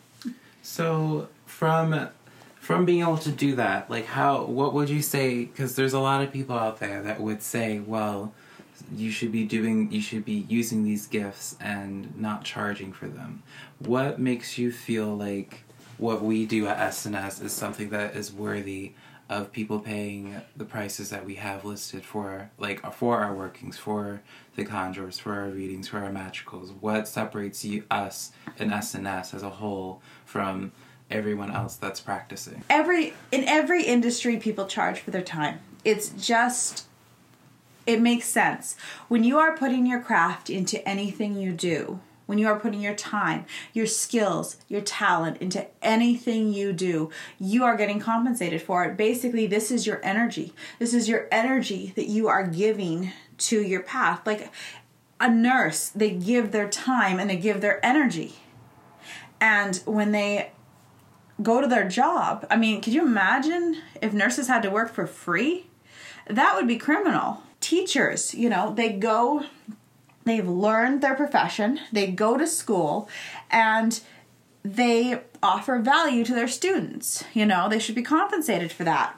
So 0.62 1.30
from 1.46 2.10
from 2.60 2.86
being 2.86 3.02
able 3.02 3.18
to 3.20 3.32
do 3.32 3.56
that, 3.56 3.90
like 3.90 4.06
how 4.06 4.44
what 4.44 4.74
would 4.74 4.90
you 4.90 5.02
say? 5.02 5.46
Because 5.46 5.76
there's 5.76 5.94
a 5.94 6.00
lot 6.00 6.22
of 6.22 6.32
people 6.32 6.58
out 6.58 6.80
there 6.80 7.02
that 7.02 7.20
would 7.20 7.42
say, 7.42 7.80
well. 7.80 8.34
You 8.96 9.10
should 9.10 9.32
be 9.32 9.46
doing. 9.46 9.92
You 9.92 10.00
should 10.00 10.26
be 10.26 10.46
using 10.48 10.84
these 10.84 11.08
gifts 11.08 11.56
and 11.60 12.16
not 12.20 12.44
charging 12.44 12.94
for 12.94 13.08
them. 13.08 13.42
What 13.80 14.20
makes 14.20 14.60
you 14.60 14.72
feel 14.72 15.16
like 15.16 15.64
what 15.98 16.22
we 16.22 16.46
do 16.46 16.68
at 16.68 16.78
SNS 16.92 17.44
is 17.44 17.52
something 17.52 17.90
that 17.90 18.16
is 18.16 18.32
worthy 18.32 18.94
of 19.30 19.52
people 19.52 19.80
paying 19.80 20.42
the 20.56 20.66
prices 20.66 21.10
that 21.10 21.26
we 21.26 21.36
have 21.36 21.66
listed 21.66 22.04
for 22.04 22.52
like 22.60 22.94
for 22.94 23.20
our 23.20 23.34
workings 23.34 23.78
for 23.78 24.22
the 24.56 24.64
conjures 24.64 25.18
for 25.18 25.34
our 25.34 25.50
readings 25.50 25.88
for 25.88 26.00
our 26.00 26.12
magicals. 26.12 26.72
What 26.80 27.08
separates 27.08 27.66
you 27.66 27.84
us 27.90 28.32
and 28.60 28.72
sns 28.72 29.34
as 29.34 29.42
a 29.42 29.50
whole 29.50 30.02
from 30.26 30.72
everyone 31.10 31.52
else 31.52 31.76
that's 31.76 32.00
practicing? 32.00 32.64
Every 32.70 33.14
in 33.32 33.44
every 33.46 33.84
industry 33.84 34.38
people 34.38 34.68
charge 34.68 35.00
for 35.00 35.12
their 35.12 35.24
time. 35.24 35.60
It's 35.84 36.10
just 36.10 36.86
it 37.88 38.02
makes 38.02 38.28
sense. 38.28 38.76
When 39.08 39.24
you 39.24 39.38
are 39.38 39.58
putting 39.58 39.86
your 39.86 40.02
craft 40.02 40.50
into 40.50 40.88
anything 40.88 41.38
you 41.38 41.52
do 41.52 42.00
when 42.26 42.38
you 42.38 42.48
are 42.48 42.60
putting 42.60 42.82
your 42.82 42.96
time, 42.96 43.46
your 43.74 43.86
skills, 43.86 44.58
your 44.68 44.82
talent 44.82 45.38
into 45.38 45.68
anything 45.82 46.54
you 46.54 46.74
do, 46.74 47.10
you 47.40 47.64
are 47.64 47.78
getting 47.78 48.00
compensated 48.00 48.62
for 48.62 48.86
it. 48.86 48.98
Basically, 48.98 49.48
this 49.48 49.72
is 49.72 49.86
your 49.86 50.00
energy. 50.04 50.54
This 50.80 50.94
is 50.94 51.08
your 51.08 51.28
energy 51.32 51.94
that 51.96 52.08
you 52.08 52.28
are 52.28 52.48
giving 52.48 53.12
to 53.38 53.62
your 53.62 53.82
path. 53.82 54.26
Like 54.26 54.52
a 55.20 55.30
nurse, 55.30 55.90
they 55.90 56.12
give 56.12 56.52
their 56.52 56.70
time 56.70 57.20
and 57.20 57.30
they 57.30 57.38
give 57.38 57.62
their 57.62 57.84
energy. 57.86 58.36
And 59.40 59.78
when 59.86 60.12
they 60.12 60.52
go 61.42 61.62
to 61.62 61.68
their 61.68 61.88
job, 61.88 62.46
I 62.50 62.56
mean, 62.56 62.82
could 62.82 62.94
you 62.94 63.06
imagine 63.06 63.82
if 64.02 64.14
nurses 64.14 64.48
had 64.48 64.64
to 64.64 64.70
work 64.70 64.94
for 64.94 65.06
free? 65.06 65.68
That 66.28 66.56
would 66.56 66.68
be 66.68 66.78
criminal. 66.78 67.44
Teachers, 67.60 68.34
you 68.34 68.50
know, 68.50 68.74
they 68.74 68.94
go 68.94 69.46
they've 70.26 70.48
learned 70.48 71.02
their 71.02 71.16
profession, 71.16 71.80
they 71.92 72.08
go 72.08 72.38
to 72.38 72.48
school, 72.48 73.08
and 73.50 74.02
they 74.64 75.22
offer 75.42 75.80
value 75.80 76.26
to 76.26 76.34
their 76.34 76.48
students. 76.48 77.24
You 77.34 77.46
know, 77.46 77.70
they 77.70 77.80
should 77.80 77.96
be 77.96 78.02
compensated 78.02 78.72
for 78.72 78.84
that. 78.84 79.16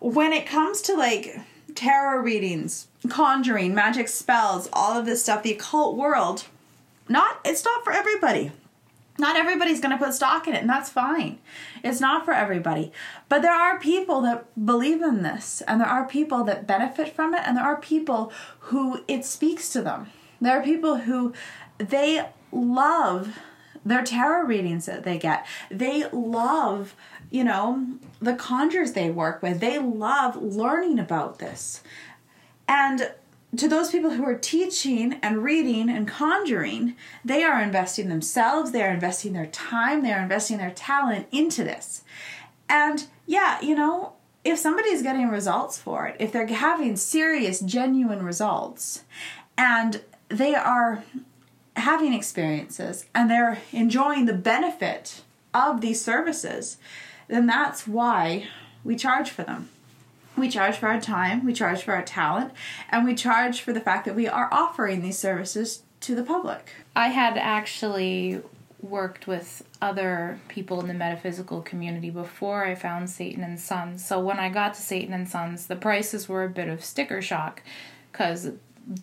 When 0.00 0.32
it 0.32 0.46
comes 0.46 0.82
to 0.82 0.94
like 0.94 1.38
tarot 1.74 2.20
readings, 2.22 2.88
conjuring, 3.08 3.74
magic 3.74 4.08
spells, 4.08 4.68
all 4.72 4.98
of 4.98 5.06
this 5.06 5.22
stuff, 5.22 5.42
the 5.42 5.52
occult 5.52 5.96
world, 5.96 6.46
not 7.08 7.40
it's 7.44 7.64
not 7.64 7.84
for 7.84 7.92
everybody. 7.92 8.52
Not 9.20 9.36
everybody's 9.36 9.80
going 9.80 9.96
to 9.98 10.04
put 10.04 10.14
stock 10.14 10.46
in 10.46 10.54
it, 10.54 10.60
and 10.60 10.70
that's 10.70 10.90
fine. 10.90 11.38
It's 11.82 12.00
not 12.00 12.24
for 12.24 12.32
everybody. 12.32 12.92
But 13.28 13.42
there 13.42 13.52
are 13.52 13.80
people 13.80 14.20
that 14.20 14.64
believe 14.64 15.02
in 15.02 15.24
this, 15.24 15.60
and 15.62 15.80
there 15.80 15.88
are 15.88 16.06
people 16.06 16.44
that 16.44 16.68
benefit 16.68 17.08
from 17.14 17.34
it, 17.34 17.42
and 17.44 17.56
there 17.56 17.64
are 17.64 17.80
people 17.80 18.32
who 18.60 19.02
it 19.08 19.24
speaks 19.24 19.70
to 19.70 19.82
them. 19.82 20.10
There 20.40 20.58
are 20.58 20.62
people 20.62 20.96
who 20.98 21.32
they 21.78 22.28
love 22.52 23.38
their 23.84 24.04
tarot 24.04 24.46
readings 24.46 24.86
that 24.86 25.04
they 25.04 25.18
get. 25.18 25.46
They 25.70 26.08
love, 26.10 26.94
you 27.30 27.44
know, 27.44 27.86
the 28.20 28.34
conjures 28.34 28.92
they 28.92 29.10
work 29.10 29.42
with. 29.42 29.60
They 29.60 29.78
love 29.78 30.36
learning 30.36 30.98
about 30.98 31.38
this. 31.38 31.82
And 32.66 33.12
to 33.56 33.66
those 33.66 33.90
people 33.90 34.10
who 34.10 34.24
are 34.24 34.34
teaching 34.34 35.14
and 35.22 35.42
reading 35.42 35.88
and 35.88 36.06
conjuring, 36.06 36.96
they 37.24 37.42
are 37.42 37.62
investing 37.62 38.08
themselves, 38.08 38.72
they 38.72 38.82
are 38.82 38.92
investing 38.92 39.32
their 39.32 39.46
time, 39.46 40.02
they 40.02 40.12
are 40.12 40.22
investing 40.22 40.58
their 40.58 40.70
talent 40.70 41.26
into 41.32 41.64
this. 41.64 42.02
And 42.68 43.06
yeah, 43.26 43.60
you 43.62 43.74
know, 43.74 44.12
if 44.44 44.58
somebody's 44.58 45.02
getting 45.02 45.28
results 45.28 45.78
for 45.78 46.06
it, 46.06 46.16
if 46.20 46.30
they're 46.30 46.46
having 46.46 46.96
serious, 46.96 47.60
genuine 47.60 48.22
results, 48.22 49.04
and 49.56 50.02
they 50.28 50.54
are 50.54 51.04
having 51.76 52.12
experiences 52.12 53.06
and 53.14 53.30
they're 53.30 53.58
enjoying 53.72 54.26
the 54.26 54.32
benefit 54.32 55.22
of 55.54 55.80
these 55.80 56.02
services, 56.02 56.78
then 57.28 57.46
that's 57.46 57.86
why 57.86 58.48
we 58.84 58.96
charge 58.96 59.30
for 59.30 59.42
them. 59.42 59.68
We 60.36 60.48
charge 60.48 60.76
for 60.76 60.88
our 60.88 61.00
time, 61.00 61.44
we 61.44 61.52
charge 61.52 61.82
for 61.82 61.94
our 61.94 62.02
talent, 62.02 62.52
and 62.90 63.04
we 63.04 63.14
charge 63.14 63.60
for 63.60 63.72
the 63.72 63.80
fact 63.80 64.04
that 64.04 64.14
we 64.14 64.28
are 64.28 64.48
offering 64.52 65.02
these 65.02 65.18
services 65.18 65.82
to 66.00 66.14
the 66.14 66.22
public. 66.22 66.70
I 66.94 67.08
had 67.08 67.36
actually 67.36 68.40
worked 68.80 69.26
with 69.26 69.64
other 69.82 70.38
people 70.46 70.80
in 70.80 70.86
the 70.86 70.94
metaphysical 70.94 71.60
community 71.62 72.10
before 72.10 72.64
I 72.64 72.76
found 72.76 73.10
Satan 73.10 73.42
and 73.42 73.58
Sons. 73.58 74.06
So 74.06 74.20
when 74.20 74.38
I 74.38 74.48
got 74.48 74.74
to 74.74 74.80
Satan 74.80 75.12
and 75.12 75.28
Sons, 75.28 75.66
the 75.66 75.74
prices 75.74 76.28
were 76.28 76.44
a 76.44 76.48
bit 76.48 76.68
of 76.68 76.84
sticker 76.84 77.20
shock 77.20 77.62
because 78.12 78.52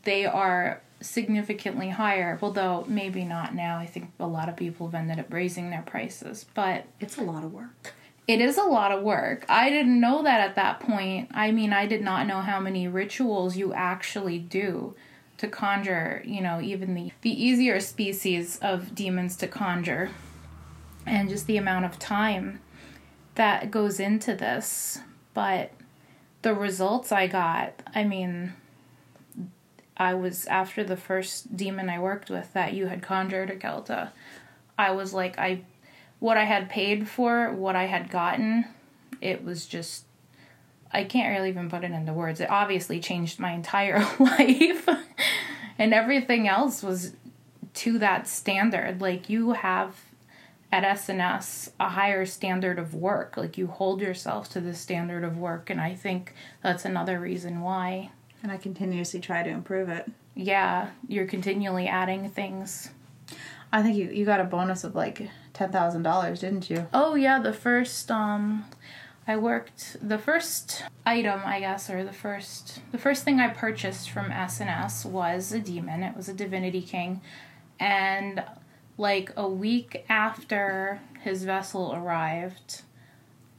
they 0.04 0.26
are 0.26 0.82
significantly 1.02 1.90
higher. 1.90 2.38
Although 2.42 2.86
maybe 2.88 3.24
not 3.24 3.54
now. 3.54 3.78
I 3.78 3.86
think 3.86 4.12
a 4.20 4.28
lot 4.28 4.50
of 4.50 4.56
people 4.56 4.88
have 4.88 4.96
ended 4.96 5.20
up 5.20 5.32
raising 5.34 5.70
their 5.70 5.82
prices, 5.84 6.46
but 6.54 6.86
It's 7.00 7.18
a 7.18 7.24
lot 7.24 7.44
of 7.44 7.52
work. 7.54 7.94
it 8.28 8.42
is 8.42 8.58
a 8.58 8.64
lot 8.64 8.92
of 8.92 9.04
work. 9.04 9.46
I 9.50 9.70
didn't 9.70 10.00
know 10.00 10.24
that 10.24 10.40
at 10.42 10.56
that 10.56 10.80
point. 10.80 11.30
I 11.34 11.52
mean, 11.52 11.74
I 11.74 11.86
did 11.86 12.02
not 12.02 12.28
know 12.28 12.42
how 12.42 12.60
many 12.60 12.88
rituals 12.88 13.56
you 13.56 13.74
actually 13.74 14.40
do 14.40 14.96
to 15.38 15.48
conjure, 15.50 16.22
you 16.26 16.42
know, 16.42 16.62
even 16.62 16.94
the 16.96 17.12
the 17.22 17.30
easier 17.44 17.80
species 17.80 18.58
of 18.62 18.96
demons 18.96 19.36
to 19.38 19.48
conjure. 19.48 20.10
And 21.06 21.30
just 21.30 21.46
the 21.46 21.58
amount 21.58 21.86
of 21.86 22.00
time 22.00 22.62
that 23.36 23.70
goes 23.70 24.00
into 24.00 24.34
this. 24.34 25.00
But 25.36 25.72
the 26.42 26.54
results 26.56 27.12
I 27.12 27.28
got, 27.28 27.74
I 27.94 28.06
mean, 28.06 28.54
I 29.98 30.14
was 30.14 30.46
after 30.48 30.84
the 30.84 30.98
first 30.98 31.56
demon 31.56 31.90
I 31.90 32.00
worked 32.00 32.30
with 32.30 32.52
that 32.54 32.74
you 32.74 32.88
had 32.88 33.02
conjured 33.02 33.50
Akelta. 33.50 34.10
I 34.78 34.92
was 34.92 35.14
like 35.14 35.38
I 35.40 35.62
what 36.20 36.38
I 36.38 36.46
had 36.46 36.70
paid 36.70 37.08
for, 37.08 37.52
what 37.54 37.76
I 37.76 37.86
had 37.86 38.10
gotten, 38.10 38.66
it 39.22 39.44
was 39.44 39.66
just 39.66 40.06
I 40.92 41.04
can't 41.04 41.38
really 41.38 41.50
even 41.50 41.70
put 41.70 41.84
it 41.84 41.92
into 41.92 42.14
words. 42.14 42.40
It 42.40 42.50
obviously 42.50 43.00
changed 43.00 43.40
my 43.40 43.52
entire 43.52 44.00
life. 44.20 44.88
and 45.78 45.94
everything 45.94 46.48
else 46.48 46.82
was 46.84 47.14
to 47.76 48.00
that 48.00 48.28
standard. 48.28 49.02
Like 49.02 49.30
you 49.30 49.54
have 49.54 50.02
at 50.72 50.84
SNS 50.84 51.72
a 51.80 51.90
higher 51.90 52.26
standard 52.26 52.80
of 52.80 52.94
work. 52.94 53.38
Like 53.38 53.58
you 53.58 53.68
hold 53.68 54.02
yourself 54.02 54.50
to 54.52 54.62
the 54.62 54.74
standard 54.74 55.24
of 55.24 55.38
work 55.38 55.70
and 55.70 55.80
I 55.80 55.96
think 55.96 56.34
that's 56.62 56.86
another 56.86 57.20
reason 57.20 57.62
why 57.62 58.12
And 58.46 58.52
I 58.52 58.58
continuously 58.58 59.20
try 59.20 59.42
to 59.42 59.50
improve 59.50 59.90
it. 59.90 60.06
yeah, 60.36 60.92
you're 61.08 61.26
continually 61.26 61.88
adding 61.88 62.30
things. 62.30 62.92
I 63.72 63.82
think 63.82 63.98
you, 63.98 64.12
you 64.12 64.24
got 64.24 64.40
a 64.40 64.44
bonus 64.44 64.84
of 64.84 64.94
like 64.94 65.28
$10,000, 65.56 66.40
didn't 66.40 66.70
you? 66.70 66.86
Oh 66.94 67.16
yeah, 67.16 67.40
the 67.40 67.54
first 67.54 68.12
um 68.12 68.66
I 69.28 69.36
worked 69.38 69.98
the 70.00 70.20
first 70.20 70.84
item, 71.08 71.42
I 71.44 71.60
guess, 71.60 71.90
or 71.90 72.04
the 72.04 72.14
first 72.14 72.82
the 72.92 73.00
first 73.00 73.24
thing 73.24 73.40
I 73.40 73.48
purchased 73.48 74.12
from 74.12 74.30
SNS 74.30 75.06
was 75.08 75.52
a 75.52 75.60
demon. 75.60 76.04
It 76.04 76.16
was 76.16 76.30
a 76.30 76.34
Divinity 76.36 76.84
King. 76.84 77.22
And 77.80 78.44
like 78.96 79.32
a 79.36 79.50
week 79.50 80.06
after 80.08 81.02
his 81.24 81.46
vessel 81.46 81.96
arrived, 81.96 82.84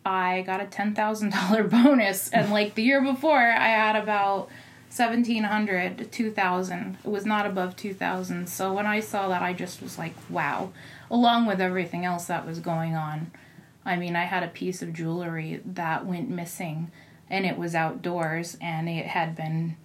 I 0.05 0.43
got 0.43 0.61
a 0.61 0.67
ten 0.67 0.95
thousand 0.95 1.33
dollar 1.33 1.65
bonus. 1.77 2.31
And 2.31 2.53
like 2.53 2.77
the 2.77 2.85
year 2.85 3.03
before 3.03 3.37
I 3.51 3.67
had 3.67 3.97
about 3.97 4.49
1700 4.97 5.99
to 5.99 6.05
2000 6.05 6.99
it 7.05 7.09
was 7.09 7.27
not 7.27 7.47
above 7.47 7.77
2000 7.77 8.49
so 8.49 8.73
when 8.73 8.87
i 8.87 9.01
saw 9.01 9.29
that 9.29 9.43
i 9.43 9.53
just 9.53 9.83
was 9.83 9.99
like 9.99 10.15
wow. 10.29 10.73
Along 11.11 11.47
with 11.47 11.61
everything 11.61 12.05
else 12.05 12.27
that 12.27 12.47
was 12.47 12.59
going 12.59 12.95
on. 12.95 13.31
I 13.85 13.97
mean 13.97 14.17
i 14.17 14.25
had 14.25 14.43
a 14.43 14.49
piece 14.49 14.83
of 14.83 14.93
jewelry 14.93 15.61
that 15.65 16.07
went 16.07 16.29
missing 16.29 16.91
and 17.31 17.47
it 17.47 17.59
was 17.59 17.75
outdoors 17.75 18.57
and 18.61 18.89
it 18.89 19.07
had 19.07 19.37
been 19.37 19.77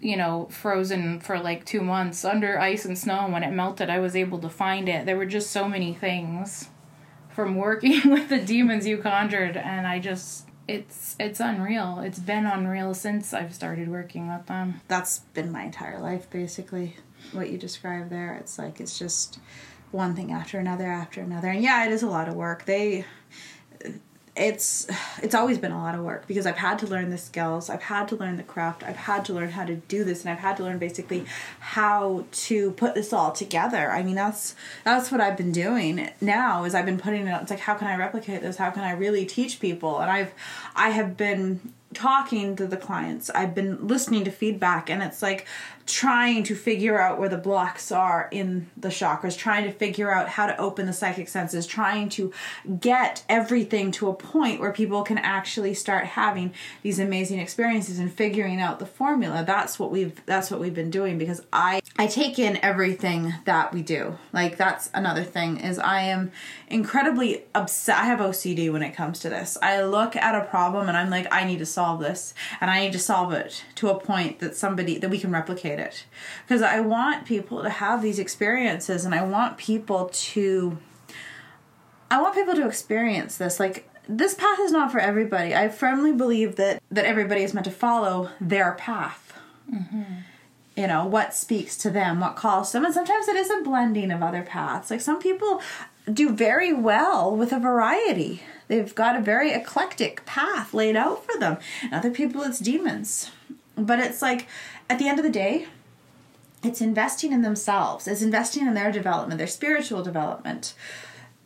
you 0.00 0.16
know 0.16 0.48
frozen 0.50 1.20
for 1.20 1.38
like 1.38 1.64
2 1.64 1.80
months 1.80 2.24
under 2.24 2.58
ice 2.58 2.84
and 2.84 2.98
snow. 2.98 3.24
And 3.24 3.32
when 3.32 3.44
it 3.44 3.52
melted 3.52 3.90
i 3.90 3.98
was 3.98 4.16
able 4.16 4.38
to 4.40 4.48
find 4.48 4.88
it. 4.88 5.06
There 5.06 5.16
were 5.16 5.26
just 5.26 5.50
so 5.50 5.68
many 5.68 5.94
things 5.94 6.68
from 7.28 7.56
working 7.56 8.10
with 8.10 8.28
the 8.28 8.40
demons 8.40 8.86
you 8.86 8.98
conjured 8.98 9.56
and 9.56 9.86
i 9.86 9.98
just 9.98 10.48
it's 10.72 11.16
it's 11.20 11.40
unreal 11.40 12.00
it's 12.00 12.18
been 12.18 12.46
unreal 12.46 12.94
since 12.94 13.32
i've 13.34 13.54
started 13.54 13.88
working 13.88 14.28
with 14.28 14.46
them 14.46 14.80
That's 14.88 15.20
been 15.34 15.50
my 15.52 15.64
entire 15.64 16.00
life, 16.00 16.28
basically. 16.30 16.96
What 17.32 17.50
you 17.50 17.58
describe 17.58 18.10
there. 18.10 18.34
It's 18.34 18.58
like, 18.58 18.80
it's 18.80 18.98
just 18.98 19.38
one 19.90 20.14
thing 20.14 20.32
after 20.32 20.58
another 20.58 20.86
after 20.86 21.20
another. 21.20 21.48
And 21.48 21.62
yeah, 21.62 21.86
it 21.86 21.92
is 21.92 22.02
a 22.02 22.08
lot 22.08 22.28
of 22.28 22.34
work. 22.34 22.64
They. 22.64 23.04
It's 24.34 24.86
it's 25.22 25.34
always 25.34 25.58
been 25.58 25.72
a 25.72 25.78
lot 25.78 25.94
of 25.94 26.02
work 26.02 26.26
because 26.26 26.46
I've 26.46 26.56
had 26.56 26.78
to 26.78 26.86
learn 26.86 27.10
the 27.10 27.18
skills, 27.18 27.68
I've 27.68 27.82
had 27.82 28.08
to 28.08 28.16
learn 28.16 28.38
the 28.38 28.42
craft, 28.42 28.82
I've 28.82 28.96
had 28.96 29.26
to 29.26 29.34
learn 29.34 29.50
how 29.50 29.66
to 29.66 29.76
do 29.76 30.04
this, 30.04 30.22
and 30.22 30.30
I've 30.30 30.38
had 30.38 30.56
to 30.56 30.62
learn 30.62 30.78
basically 30.78 31.26
how 31.60 32.24
to 32.32 32.70
put 32.72 32.94
this 32.94 33.12
all 33.12 33.32
together. 33.32 33.90
I 33.90 34.02
mean, 34.02 34.14
that's 34.14 34.54
that's 34.84 35.12
what 35.12 35.20
I've 35.20 35.36
been 35.36 35.52
doing 35.52 36.08
now. 36.22 36.64
Is 36.64 36.74
I've 36.74 36.86
been 36.86 36.98
putting 36.98 37.26
it. 37.26 37.42
It's 37.42 37.50
like, 37.50 37.60
how 37.60 37.74
can 37.74 37.88
I 37.88 37.96
replicate 37.96 38.40
this? 38.40 38.56
How 38.56 38.70
can 38.70 38.84
I 38.84 38.92
really 38.92 39.26
teach 39.26 39.60
people? 39.60 40.00
And 40.00 40.10
I've 40.10 40.32
I 40.74 40.90
have 40.90 41.16
been 41.18 41.60
talking 41.94 42.56
to 42.56 42.66
the 42.66 42.76
clients. 42.76 43.30
I've 43.30 43.54
been 43.54 43.86
listening 43.86 44.24
to 44.24 44.30
feedback 44.30 44.88
and 44.88 45.02
it's 45.02 45.22
like 45.22 45.46
trying 45.86 46.44
to 46.44 46.54
figure 46.54 47.00
out 47.00 47.18
where 47.18 47.28
the 47.28 47.38
blocks 47.38 47.90
are 47.90 48.28
in 48.30 48.70
the 48.76 48.88
chakras, 48.88 49.36
trying 49.36 49.64
to 49.64 49.72
figure 49.72 50.12
out 50.12 50.28
how 50.28 50.46
to 50.46 50.56
open 50.58 50.86
the 50.86 50.92
psychic 50.92 51.28
senses, 51.28 51.66
trying 51.66 52.08
to 52.08 52.32
get 52.80 53.24
everything 53.28 53.90
to 53.92 54.08
a 54.08 54.14
point 54.14 54.60
where 54.60 54.72
people 54.72 55.02
can 55.02 55.18
actually 55.18 55.74
start 55.74 56.04
having 56.04 56.52
these 56.82 56.98
amazing 56.98 57.38
experiences 57.38 57.98
and 57.98 58.12
figuring 58.12 58.60
out 58.60 58.78
the 58.78 58.86
formula. 58.86 59.44
That's 59.46 59.78
what 59.78 59.90
we've 59.90 60.24
that's 60.26 60.50
what 60.50 60.60
we've 60.60 60.74
been 60.74 60.90
doing 60.90 61.18
because 61.18 61.42
I 61.52 61.80
I 61.98 62.06
take 62.06 62.38
in 62.38 62.58
everything 62.62 63.34
that 63.44 63.72
we 63.72 63.82
do. 63.82 64.18
Like 64.32 64.56
that's 64.56 64.90
another 64.94 65.24
thing 65.24 65.58
is 65.58 65.78
I 65.78 66.02
am 66.02 66.32
incredibly 66.68 67.44
upset. 67.54 67.98
I 67.98 68.04
have 68.04 68.20
OCD 68.20 68.72
when 68.72 68.82
it 68.82 68.94
comes 68.94 69.18
to 69.20 69.28
this. 69.28 69.58
I 69.60 69.82
look 69.82 70.16
at 70.16 70.34
a 70.34 70.46
problem 70.46 70.88
and 70.88 70.96
I'm 70.96 71.10
like 71.10 71.26
I 71.32 71.44
need 71.44 71.58
to 71.58 71.66
solve 71.66 72.00
this 72.00 72.34
and 72.60 72.70
I 72.70 72.80
need 72.80 72.92
to 72.92 72.98
solve 72.98 73.32
it 73.32 73.64
to 73.76 73.90
a 73.90 73.98
point 73.98 74.38
that 74.38 74.56
somebody 74.56 74.98
that 74.98 75.10
we 75.10 75.18
can 75.18 75.30
replicate 75.30 75.71
it. 75.78 76.04
Because 76.46 76.62
I 76.62 76.80
want 76.80 77.26
people 77.26 77.62
to 77.62 77.70
have 77.70 78.02
these 78.02 78.18
experiences 78.18 79.04
and 79.04 79.14
I 79.14 79.22
want 79.22 79.56
people 79.58 80.10
to 80.12 80.78
I 82.10 82.20
want 82.20 82.34
people 82.34 82.54
to 82.54 82.66
experience 82.66 83.38
this. 83.38 83.58
Like 83.58 83.88
this 84.08 84.34
path 84.34 84.58
is 84.60 84.72
not 84.72 84.92
for 84.92 84.98
everybody. 84.98 85.54
I 85.54 85.68
firmly 85.68 86.12
believe 86.12 86.56
that 86.56 86.82
that 86.90 87.04
everybody 87.04 87.42
is 87.42 87.54
meant 87.54 87.64
to 87.64 87.70
follow 87.70 88.30
their 88.40 88.72
path. 88.72 89.32
Mm-hmm. 89.72 90.02
You 90.76 90.86
know 90.86 91.06
what 91.06 91.34
speaks 91.34 91.76
to 91.78 91.90
them 91.90 92.20
what 92.20 92.36
calls 92.36 92.72
them 92.72 92.84
and 92.84 92.94
sometimes 92.94 93.28
it 93.28 93.36
is 93.36 93.50
a 93.50 93.62
blending 93.62 94.10
of 94.10 94.22
other 94.22 94.42
paths. 94.42 94.90
Like 94.90 95.00
some 95.00 95.20
people 95.20 95.60
do 96.12 96.30
very 96.30 96.72
well 96.72 97.34
with 97.34 97.52
a 97.52 97.58
variety. 97.58 98.42
They've 98.68 98.94
got 98.94 99.16
a 99.16 99.20
very 99.20 99.52
eclectic 99.52 100.24
path 100.24 100.74
laid 100.74 100.96
out 100.96 101.24
for 101.24 101.38
them. 101.38 101.58
And 101.82 101.94
other 101.94 102.10
people 102.10 102.42
it's 102.42 102.58
demons. 102.58 103.30
But 103.76 104.00
it's 104.00 104.20
like 104.20 104.48
at 104.92 104.98
the 104.98 105.08
end 105.08 105.18
of 105.18 105.24
the 105.24 105.30
day 105.30 105.66
it's 106.62 106.80
investing 106.80 107.32
in 107.32 107.42
themselves 107.42 108.06
it's 108.06 108.22
investing 108.22 108.66
in 108.66 108.74
their 108.74 108.92
development 108.92 109.38
their 109.38 109.46
spiritual 109.46 110.02
development 110.02 110.74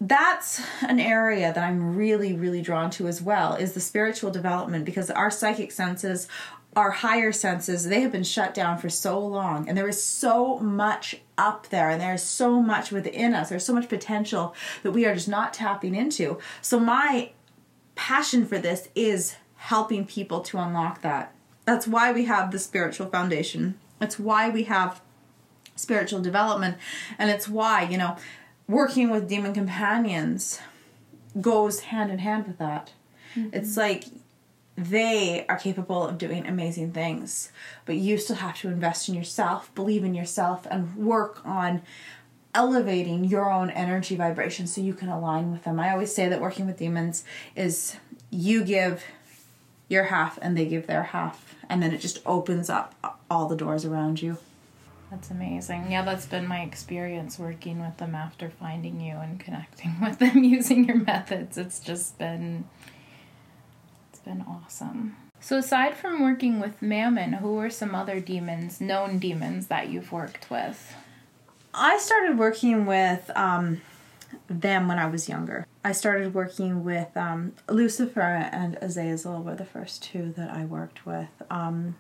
that's 0.01 0.63
an 0.83 1.01
area 1.01 1.53
that 1.53 1.65
I'm 1.65 1.97
really, 1.97 2.35
really 2.35 2.61
drawn 2.61 2.91
to 2.93 3.09
as 3.09 3.23
well 3.23 3.55
is 3.55 3.73
the 3.73 3.81
spiritual 3.81 4.31
development 4.31 4.85
because 4.85 5.11
our 5.11 5.31
psychic 5.31 5.73
senses, 5.73 6.29
our 6.75 6.91
higher 6.91 7.33
senses, 7.33 7.89
they 7.89 8.03
have 8.03 8.13
been 8.13 8.23
shut 8.23 8.53
down 8.53 8.77
for 8.77 8.91
so 8.91 9.19
long. 9.19 9.67
And 9.67 9.77
there 9.77 9.89
is 9.89 10.03
so 10.03 10.59
much 10.59 11.17
up 11.39 11.71
there 11.71 11.89
and 11.89 12.01
there's 12.01 12.23
so 12.23 12.61
much 12.61 12.93
within 12.93 13.33
us. 13.33 13.49
There's 13.49 13.65
so 13.65 13.73
much 13.73 13.89
potential 13.89 14.55
that 14.83 14.93
we 14.93 15.07
are 15.07 15.15
just 15.15 15.29
not 15.29 15.55
tapping 15.55 15.95
into. 15.95 16.39
So 16.61 16.79
my 16.79 17.31
passion 17.95 18.45
for 18.45 18.59
this 18.59 18.91
is 18.95 19.37
helping 19.55 20.05
people 20.05 20.41
to 20.41 20.59
unlock 20.59 21.01
that. 21.01 21.35
That's 21.67 21.87
why 21.87 22.13
we 22.13 22.25
have 22.25 22.51
the 22.51 22.59
spiritual 22.59 23.09
foundation. 23.09 23.79
That's 23.99 24.19
why 24.19 24.49
we 24.49 24.65
have 24.65 25.03
spiritual 25.75 26.21
development. 26.21 26.79
And 27.19 27.31
it's 27.31 27.49
why, 27.49 27.83
you 27.83 27.99
know, 27.99 28.17
working 28.67 29.11
with 29.11 29.29
demon 29.29 29.53
companions 29.53 30.61
goes 31.41 31.81
hand 31.81 32.11
in 32.11 32.19
hand 32.21 32.47
with 32.47 32.59
that. 32.59 32.93
Mm-hmm. 33.35 33.51
It's 33.53 33.77
like 33.77 34.05
they 34.77 35.45
are 35.49 35.59
capable 35.59 36.07
of 36.07 36.19
doing 36.19 36.47
amazing 36.47 36.93
things, 36.93 37.51
but 37.85 37.97
you 37.97 38.19
still 38.19 38.37
have 38.37 38.59
to 38.61 38.69
invest 38.69 39.09
in 39.09 39.15
yourself, 39.15 39.75
believe 39.75 40.05
in 40.05 40.15
yourself, 40.15 40.67
and 40.71 40.97
work 40.97 41.41
on 41.45 41.83
elevating 42.55 43.25
your 43.25 43.51
own 43.51 43.71
energy 43.71 44.17
vibration 44.17 44.67
so 44.67 44.81
you 44.81 44.95
can 44.95 45.09
align 45.09 45.53
with 45.53 45.65
them. 45.65 45.79
I 45.79 45.91
always 45.91 46.15
say 46.15 46.29
that 46.29 46.41
working 46.41 46.67
with 46.67 46.79
demons 46.79 47.25
is 47.55 47.97
you 48.31 48.65
give 48.65 49.05
your 49.89 50.05
half 50.05 50.39
and 50.43 50.57
they 50.57 50.67
give 50.67 50.87
their 50.87 51.05
half, 51.05 51.55
and 51.69 51.83
then 51.83 51.93
it 51.93 51.99
just 51.99 52.21
opens 52.27 52.69
up 52.69 52.95
all 53.31 53.47
the 53.47 53.57
doors 53.57 53.85
around 53.85 54.21
you. 54.21 54.39
That's 55.11 55.31
amazing. 55.31 55.93
Yeah, 55.93 56.03
that's 56.03 56.27
been 56.27 56.49
my 56.49 56.61
experience 56.63 57.39
working 57.39 57.81
with 57.81 57.97
them 57.99 58.15
after 58.15 58.51
finding 58.51 59.01
you 59.01 59.17
and 59.17 59.39
connecting 59.39 59.97
with 60.03 60.19
them 60.19 60.43
using 60.43 60.85
your 60.87 60.99
methods. 60.99 61.57
It's 61.57 61.79
just 61.79 62.19
been 62.19 62.65
it's 64.11 64.21
been 64.21 64.43
awesome. 64.43 65.17
So 65.39 65.59
aside 65.59 65.95
from 65.95 66.23
working 66.23 66.59
with 66.59 66.83
Mammon, 66.83 67.35
who 67.35 67.59
are 67.59 67.71
some 67.71 67.95
other 67.95 68.19
demons, 68.19 68.81
known 68.81 69.19
demons 69.19 69.69
that 69.69 69.91
you've 69.91 70.11
worked 70.11 70.51
with? 70.51 70.95
I 71.73 71.99
started 71.99 72.39
working 72.39 72.87
with 72.87 73.31
um, 73.37 73.83
them 74.49 74.89
when 74.89 74.99
I 74.99 75.07
was 75.07 75.29
younger. 75.29 75.67
I 75.85 75.93
started 75.93 76.35
working 76.35 76.85
with 76.85 77.17
um, 77.17 77.53
Lucifer 77.69 78.21
and 78.21 78.77
Azazel 78.81 79.43
were 79.43 79.55
the 79.55 79.65
first 79.65 80.03
two 80.03 80.33
that 80.37 80.51
I 80.51 80.65
worked 80.65 81.07
with. 81.07 81.29
Um, 81.51 81.97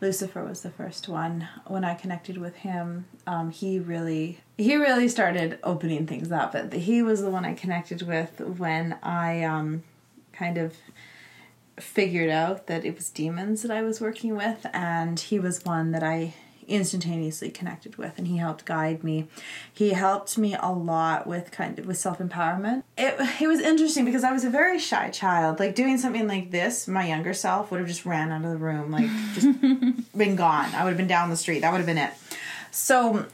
Lucifer 0.00 0.44
was 0.44 0.62
the 0.62 0.70
first 0.70 1.08
one. 1.08 1.48
When 1.66 1.84
I 1.84 1.94
connected 1.94 2.38
with 2.38 2.56
him, 2.56 3.06
um, 3.26 3.50
he 3.50 3.78
really 3.78 4.40
he 4.56 4.76
really 4.76 5.08
started 5.08 5.58
opening 5.62 6.06
things 6.06 6.30
up. 6.32 6.52
But 6.52 6.72
he 6.72 7.02
was 7.02 7.20
the 7.20 7.30
one 7.30 7.44
I 7.44 7.54
connected 7.54 8.02
with 8.02 8.40
when 8.40 8.96
I 9.02 9.42
um, 9.42 9.82
kind 10.32 10.56
of 10.56 10.76
figured 11.78 12.30
out 12.30 12.66
that 12.66 12.84
it 12.84 12.96
was 12.96 13.10
demons 13.10 13.62
that 13.62 13.70
I 13.70 13.82
was 13.82 14.00
working 14.00 14.36
with, 14.36 14.66
and 14.72 15.18
he 15.18 15.38
was 15.38 15.64
one 15.64 15.92
that 15.92 16.02
I 16.02 16.34
instantaneously 16.68 17.50
connected 17.50 17.96
with 17.96 18.18
and 18.18 18.26
he 18.26 18.36
helped 18.36 18.64
guide 18.64 19.02
me. 19.02 19.28
He 19.72 19.90
helped 19.90 20.36
me 20.38 20.56
a 20.58 20.70
lot 20.70 21.26
with 21.26 21.50
kind 21.50 21.78
of 21.78 21.86
with 21.86 21.98
self-empowerment. 21.98 22.82
It, 22.96 23.16
it 23.40 23.46
was 23.46 23.60
interesting 23.60 24.04
because 24.04 24.24
i 24.24 24.32
was 24.32 24.44
a 24.44 24.50
very 24.50 24.78
shy 24.78 25.10
child. 25.10 25.58
Like 25.58 25.74
doing 25.74 25.98
something 25.98 26.28
like 26.28 26.50
this 26.50 26.86
my 26.88 27.06
younger 27.06 27.34
self 27.34 27.70
would 27.70 27.80
have 27.80 27.88
just 27.88 28.04
ran 28.04 28.30
out 28.30 28.44
of 28.44 28.50
the 28.50 28.56
room 28.56 28.90
like 28.90 29.08
just 29.34 29.46
been 30.16 30.36
gone. 30.36 30.74
I 30.74 30.84
would 30.84 30.90
have 30.90 30.98
been 30.98 31.08
down 31.08 31.30
the 31.30 31.36
street. 31.36 31.60
That 31.60 31.72
would 31.72 31.78
have 31.78 31.86
been 31.86 31.98
it. 31.98 32.12
So 32.70 33.26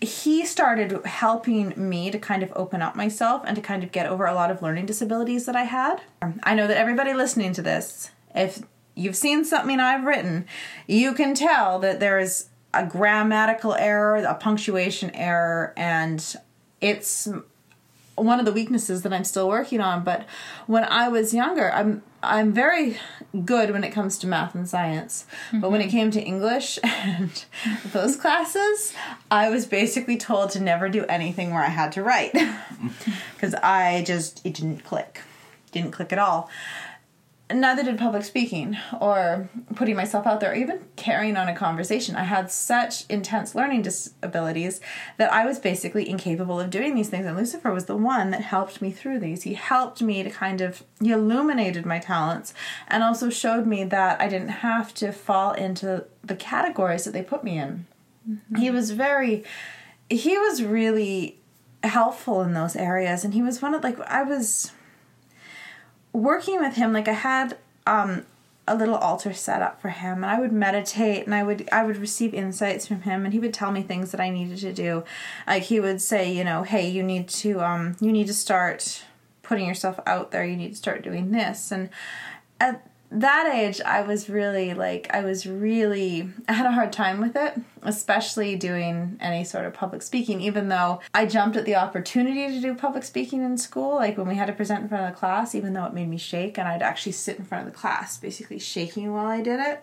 he 0.00 0.46
started 0.46 1.04
helping 1.04 1.74
me 1.76 2.10
to 2.10 2.18
kind 2.18 2.42
of 2.42 2.52
open 2.56 2.80
up 2.80 2.96
myself 2.96 3.42
and 3.46 3.54
to 3.56 3.62
kind 3.62 3.84
of 3.84 3.92
get 3.92 4.06
over 4.06 4.24
a 4.24 4.34
lot 4.34 4.50
of 4.50 4.62
learning 4.62 4.86
disabilities 4.86 5.46
that 5.46 5.56
I 5.56 5.64
had. 5.64 6.00
I 6.42 6.54
know 6.54 6.66
that 6.66 6.76
everybody 6.76 7.12
listening 7.12 7.52
to 7.54 7.62
this, 7.62 8.10
if 8.34 8.62
you've 8.94 9.16
seen 9.16 9.44
something 9.44 9.78
I've 9.78 10.04
written, 10.04 10.46
you 10.86 11.12
can 11.12 11.34
tell 11.34 11.78
that 11.80 12.00
there 12.00 12.18
is 12.18 12.49
a 12.72 12.86
grammatical 12.86 13.74
error, 13.74 14.16
a 14.16 14.34
punctuation 14.34 15.10
error, 15.10 15.72
and 15.76 16.36
it's 16.80 17.28
one 18.16 18.38
of 18.38 18.44
the 18.44 18.52
weaknesses 18.52 19.02
that 19.02 19.12
I'm 19.12 19.24
still 19.24 19.48
working 19.48 19.80
on. 19.80 20.04
But 20.04 20.26
when 20.66 20.84
I 20.84 21.08
was 21.08 21.34
younger, 21.34 21.72
I'm 21.72 22.02
I'm 22.22 22.52
very 22.52 22.98
good 23.44 23.70
when 23.70 23.82
it 23.82 23.90
comes 23.90 24.18
to 24.18 24.26
math 24.26 24.54
and 24.54 24.68
science. 24.68 25.24
Mm-hmm. 25.48 25.60
But 25.60 25.70
when 25.70 25.80
it 25.80 25.88
came 25.88 26.10
to 26.10 26.20
English 26.20 26.78
and 26.84 27.44
those 27.92 28.16
classes, 28.16 28.92
I 29.30 29.48
was 29.48 29.66
basically 29.66 30.16
told 30.16 30.50
to 30.50 30.60
never 30.60 30.88
do 30.88 31.04
anything 31.06 31.52
where 31.52 31.62
I 31.62 31.68
had 31.68 31.92
to 31.92 32.02
write 32.02 32.32
because 33.34 33.54
I 33.54 34.04
just 34.06 34.44
it 34.44 34.54
didn't 34.54 34.84
click, 34.84 35.22
didn't 35.72 35.92
click 35.92 36.12
at 36.12 36.18
all 36.18 36.50
neither 37.52 37.82
did 37.82 37.98
public 37.98 38.24
speaking 38.24 38.76
or 39.00 39.48
putting 39.74 39.96
myself 39.96 40.26
out 40.26 40.40
there 40.40 40.52
or 40.52 40.54
even 40.54 40.80
carrying 40.96 41.36
on 41.36 41.48
a 41.48 41.54
conversation. 41.54 42.16
I 42.16 42.24
had 42.24 42.50
such 42.50 43.04
intense 43.08 43.54
learning 43.54 43.82
disabilities 43.82 44.80
that 45.16 45.32
I 45.32 45.44
was 45.44 45.58
basically 45.58 46.08
incapable 46.08 46.60
of 46.60 46.70
doing 46.70 46.94
these 46.94 47.08
things. 47.08 47.26
And 47.26 47.36
Lucifer 47.36 47.72
was 47.72 47.86
the 47.86 47.96
one 47.96 48.30
that 48.30 48.42
helped 48.42 48.80
me 48.80 48.90
through 48.90 49.20
these. 49.20 49.42
He 49.42 49.54
helped 49.54 50.02
me 50.02 50.22
to 50.22 50.30
kind 50.30 50.60
of, 50.60 50.84
he 51.00 51.12
illuminated 51.12 51.86
my 51.86 51.98
talents 51.98 52.54
and 52.88 53.02
also 53.02 53.30
showed 53.30 53.66
me 53.66 53.84
that 53.84 54.20
I 54.20 54.28
didn't 54.28 54.48
have 54.48 54.94
to 54.94 55.12
fall 55.12 55.52
into 55.52 56.04
the 56.22 56.36
categories 56.36 57.04
that 57.04 57.12
they 57.12 57.22
put 57.22 57.44
me 57.44 57.58
in. 57.58 57.86
Mm-hmm. 58.28 58.56
He 58.56 58.70
was 58.70 58.90
very, 58.90 59.44
he 60.08 60.38
was 60.38 60.62
really 60.62 61.38
helpful 61.82 62.42
in 62.42 62.52
those 62.52 62.76
areas. 62.76 63.24
And 63.24 63.34
he 63.34 63.42
was 63.42 63.62
one 63.62 63.74
of, 63.74 63.82
like, 63.82 63.98
I 64.00 64.22
was 64.22 64.72
working 66.12 66.60
with 66.60 66.74
him, 66.76 66.92
like 66.92 67.08
I 67.08 67.12
had 67.12 67.56
um, 67.86 68.24
a 68.66 68.74
little 68.74 68.94
altar 68.94 69.32
set 69.32 69.62
up 69.62 69.80
for 69.80 69.88
him, 69.88 70.22
and 70.22 70.26
I 70.26 70.40
would 70.40 70.52
meditate, 70.52 71.24
and 71.26 71.34
I 71.34 71.42
would 71.42 71.68
I 71.72 71.84
would 71.84 71.96
receive 71.96 72.34
insights 72.34 72.86
from 72.86 73.02
him, 73.02 73.24
and 73.24 73.32
he 73.32 73.40
would 73.40 73.54
tell 73.54 73.72
me 73.72 73.82
things 73.82 74.10
that 74.12 74.20
I 74.20 74.30
needed 74.30 74.58
to 74.58 74.72
do. 74.72 75.04
Like 75.46 75.64
he 75.64 75.80
would 75.80 76.00
say, 76.00 76.32
you 76.32 76.44
know, 76.44 76.62
hey, 76.62 76.88
you 76.88 77.02
need 77.02 77.28
to 77.28 77.60
um, 77.60 77.96
you 78.00 78.12
need 78.12 78.26
to 78.28 78.34
start 78.34 79.04
putting 79.42 79.66
yourself 79.66 79.98
out 80.06 80.30
there. 80.30 80.44
You 80.44 80.56
need 80.56 80.70
to 80.70 80.76
start 80.76 81.02
doing 81.02 81.32
this, 81.32 81.72
and 81.72 81.90
at 82.60 82.89
that 83.12 83.52
age 83.52 83.80
i 83.80 84.00
was 84.00 84.30
really 84.30 84.72
like 84.72 85.08
i 85.12 85.20
was 85.20 85.44
really 85.46 86.28
i 86.48 86.52
had 86.52 86.66
a 86.66 86.70
hard 86.70 86.92
time 86.92 87.20
with 87.20 87.34
it 87.34 87.54
especially 87.82 88.54
doing 88.54 89.16
any 89.20 89.42
sort 89.42 89.64
of 89.64 89.74
public 89.74 90.00
speaking 90.00 90.40
even 90.40 90.68
though 90.68 91.00
i 91.12 91.26
jumped 91.26 91.56
at 91.56 91.64
the 91.64 91.74
opportunity 91.74 92.48
to 92.54 92.60
do 92.60 92.74
public 92.74 93.02
speaking 93.02 93.42
in 93.42 93.58
school 93.58 93.96
like 93.96 94.16
when 94.16 94.28
we 94.28 94.36
had 94.36 94.46
to 94.46 94.52
present 94.52 94.82
in 94.82 94.88
front 94.88 95.04
of 95.04 95.12
the 95.12 95.18
class 95.18 95.54
even 95.54 95.72
though 95.72 95.84
it 95.84 95.92
made 95.92 96.08
me 96.08 96.16
shake 96.16 96.56
and 96.56 96.68
i'd 96.68 96.82
actually 96.82 97.12
sit 97.12 97.38
in 97.38 97.44
front 97.44 97.66
of 97.66 97.72
the 97.72 97.78
class 97.78 98.16
basically 98.18 98.58
shaking 98.58 99.12
while 99.12 99.26
i 99.26 99.40
did 99.40 99.60
it. 99.60 99.82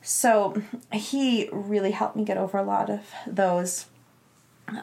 So 0.00 0.62
he 0.92 1.48
really 1.52 1.90
helped 1.90 2.16
me 2.16 2.24
get 2.24 2.38
over 2.38 2.56
a 2.56 2.62
lot 2.62 2.88
of 2.88 3.00
those. 3.26 3.86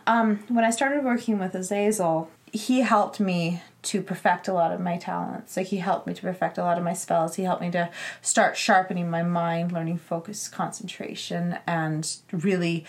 Um, 0.07 0.43
when 0.47 0.65
i 0.65 0.71
started 0.71 1.03
working 1.03 1.37
with 1.37 1.53
azazel 1.53 2.29
he 2.51 2.81
helped 2.81 3.19
me 3.19 3.61
to 3.83 4.01
perfect 4.01 4.47
a 4.47 4.53
lot 4.53 4.71
of 4.71 4.79
my 4.79 4.97
talents. 4.97 5.55
Like 5.55 5.67
he 5.67 5.77
helped 5.77 6.07
me 6.07 6.13
to 6.13 6.21
perfect 6.21 6.57
a 6.57 6.63
lot 6.63 6.77
of 6.77 6.83
my 6.83 6.93
spells. 6.93 7.35
He 7.35 7.43
helped 7.43 7.61
me 7.61 7.69
to 7.71 7.89
start 8.21 8.57
sharpening 8.57 9.09
my 9.09 9.21
mind, 9.21 9.71
learning 9.71 9.99
focus, 9.99 10.47
concentration, 10.47 11.59
and 11.67 12.15
really 12.31 12.85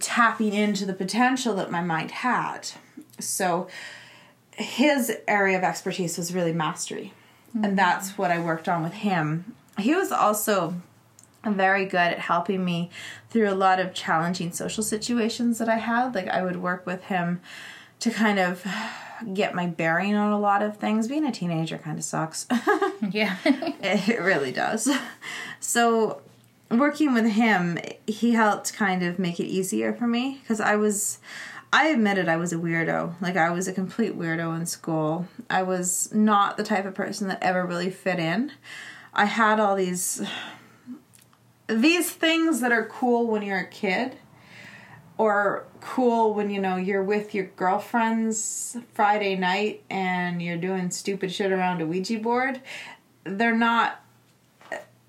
tapping 0.00 0.54
into 0.54 0.86
the 0.86 0.94
potential 0.94 1.54
that 1.56 1.70
my 1.70 1.82
mind 1.82 2.10
had. 2.10 2.70
So 3.18 3.68
his 4.52 5.16
area 5.26 5.58
of 5.58 5.64
expertise 5.64 6.16
was 6.16 6.34
really 6.34 6.52
mastery. 6.52 7.12
Mm-hmm. 7.50 7.64
And 7.64 7.78
that's 7.78 8.16
what 8.16 8.30
I 8.30 8.38
worked 8.38 8.68
on 8.68 8.82
with 8.82 8.94
him. 8.94 9.54
He 9.78 9.94
was 9.94 10.10
also 10.10 10.74
very 11.44 11.84
good 11.84 11.98
at 11.98 12.18
helping 12.18 12.64
me 12.64 12.90
through 13.30 13.50
a 13.50 13.54
lot 13.54 13.80
of 13.80 13.94
challenging 13.94 14.52
social 14.52 14.82
situations 14.82 15.58
that 15.58 15.68
I 15.68 15.76
had. 15.76 16.14
Like 16.14 16.28
I 16.28 16.42
would 16.42 16.56
work 16.56 16.86
with 16.86 17.04
him 17.04 17.40
to 18.00 18.10
kind 18.10 18.38
of 18.38 18.64
get 19.32 19.54
my 19.54 19.66
bearing 19.66 20.14
on 20.14 20.32
a 20.32 20.38
lot 20.38 20.62
of 20.62 20.76
things. 20.76 21.08
Being 21.08 21.26
a 21.26 21.32
teenager 21.32 21.78
kind 21.78 21.98
of 21.98 22.04
sucks. 22.04 22.46
yeah. 23.10 23.36
it 23.44 24.20
really 24.20 24.52
does. 24.52 24.88
So, 25.60 26.22
working 26.70 27.14
with 27.14 27.26
him, 27.26 27.78
he 28.06 28.32
helped 28.32 28.72
kind 28.74 29.02
of 29.02 29.18
make 29.18 29.40
it 29.40 29.46
easier 29.46 29.92
for 29.92 30.06
me 30.06 30.38
because 30.42 30.60
I 30.60 30.76
was. 30.76 31.18
I 31.70 31.88
admitted 31.88 32.30
I 32.30 32.36
was 32.36 32.50
a 32.54 32.56
weirdo. 32.56 33.20
Like, 33.20 33.36
I 33.36 33.50
was 33.50 33.68
a 33.68 33.74
complete 33.74 34.18
weirdo 34.18 34.56
in 34.56 34.64
school. 34.64 35.28
I 35.50 35.62
was 35.62 36.10
not 36.14 36.56
the 36.56 36.62
type 36.62 36.86
of 36.86 36.94
person 36.94 37.28
that 37.28 37.42
ever 37.42 37.66
really 37.66 37.90
fit 37.90 38.18
in. 38.18 38.52
I 39.12 39.26
had 39.26 39.60
all 39.60 39.76
these. 39.76 40.22
These 41.66 42.10
things 42.10 42.60
that 42.60 42.72
are 42.72 42.86
cool 42.86 43.26
when 43.26 43.42
you're 43.42 43.58
a 43.58 43.66
kid 43.66 44.16
or 45.18 45.66
cool 45.80 46.32
when 46.32 46.48
you 46.48 46.60
know 46.60 46.76
you're 46.76 47.02
with 47.02 47.34
your 47.34 47.46
girlfriends 47.56 48.76
Friday 48.94 49.34
night 49.36 49.82
and 49.90 50.40
you're 50.40 50.56
doing 50.56 50.90
stupid 50.90 51.32
shit 51.32 51.52
around 51.52 51.82
a 51.82 51.86
Ouija 51.86 52.18
board. 52.18 52.60
They're 53.24 53.56
not 53.56 54.00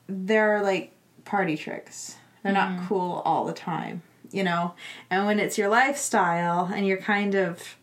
they're 0.07 0.61
like 0.61 0.91
party 1.23 1.55
tricks. 1.55 2.17
They're 2.43 2.51
mm. 2.51 2.55
not 2.55 2.87
cool 2.87 3.21
all 3.23 3.45
the 3.45 3.53
time, 3.53 4.01
you 4.31 4.43
know? 4.43 4.73
And 5.09 5.27
when 5.27 5.39
it's 5.39 5.57
your 5.57 5.69
lifestyle 5.69 6.65
and 6.65 6.87
you're 6.87 6.97
kind 6.97 7.35
of 7.35 7.77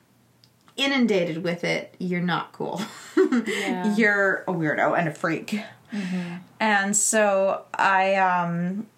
inundated 0.77 1.45
with 1.45 1.63
it, 1.63 1.95
you're 1.99 2.21
not 2.21 2.53
cool. 2.53 2.83
yeah. 3.17 3.95
You're 3.95 4.45
a 4.49 4.53
weirdo 4.53 4.99
and 4.99 5.09
a 5.09 5.15
freak. 5.15 5.61
Mm-hmm. 5.93 6.37
And 6.59 6.97
so 6.97 7.65
I 7.73 8.17
um 8.17 8.89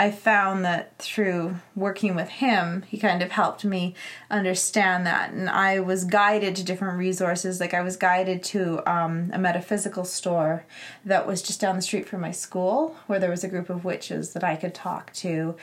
I 0.00 0.10
found 0.10 0.64
that 0.64 0.96
through 0.96 1.56
working 1.76 2.14
with 2.14 2.30
him, 2.30 2.84
he 2.88 2.96
kind 2.96 3.22
of 3.22 3.32
helped 3.32 3.66
me 3.66 3.94
understand 4.30 5.04
that. 5.04 5.30
And 5.30 5.50
I 5.50 5.80
was 5.80 6.04
guided 6.04 6.56
to 6.56 6.64
different 6.64 6.96
resources. 6.96 7.60
Like 7.60 7.74
I 7.74 7.82
was 7.82 7.98
guided 7.98 8.42
to 8.44 8.80
um, 8.90 9.30
a 9.30 9.38
metaphysical 9.38 10.06
store 10.06 10.64
that 11.04 11.26
was 11.26 11.42
just 11.42 11.60
down 11.60 11.76
the 11.76 11.82
street 11.82 12.08
from 12.08 12.22
my 12.22 12.30
school, 12.30 12.96
where 13.08 13.18
there 13.18 13.28
was 13.28 13.44
a 13.44 13.48
group 13.48 13.68
of 13.68 13.84
witches 13.84 14.32
that 14.32 14.42
I 14.42 14.56
could 14.56 14.74
talk 14.74 15.12
to. 15.16 15.56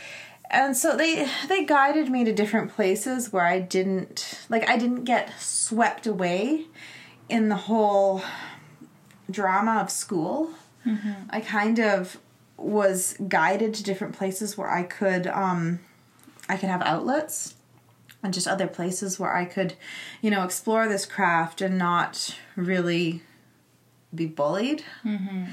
And 0.51 0.77
so 0.77 0.95
they 0.95 1.27
they 1.47 1.65
guided 1.65 2.11
me 2.11 2.23
to 2.23 2.31
different 2.31 2.71
places 2.71 3.33
where 3.33 3.43
I 3.43 3.59
didn't 3.59 4.45
like 4.49 4.69
I 4.69 4.77
didn't 4.77 5.05
get 5.05 5.31
swept 5.39 6.05
away 6.05 6.65
in 7.27 7.49
the 7.49 7.55
whole 7.55 8.21
drama 9.31 9.79
of 9.81 9.89
school. 9.89 10.51
Mm-hmm. 10.85 11.23
I 11.31 11.41
kind 11.41 11.79
of 11.79 12.19
was 12.57 13.15
guided 13.27 13.73
to 13.75 13.83
different 13.83 14.17
places 14.17 14.57
where 14.57 14.69
I 14.69 14.83
could 14.83 15.27
um 15.27 15.79
I 16.49 16.57
could 16.57 16.69
have 16.69 16.81
outlets 16.81 17.55
and 18.23 18.33
just 18.33 18.47
other 18.47 18.67
places 18.67 19.19
where 19.19 19.35
I 19.35 19.45
could, 19.45 19.75
you 20.21 20.31
know, 20.31 20.43
explore 20.43 20.87
this 20.87 21.05
craft 21.05 21.61
and 21.61 21.77
not 21.77 22.35
really 22.55 23.21
be 24.13 24.25
bullied. 24.25 24.83
Mm-hmm. 25.05 25.45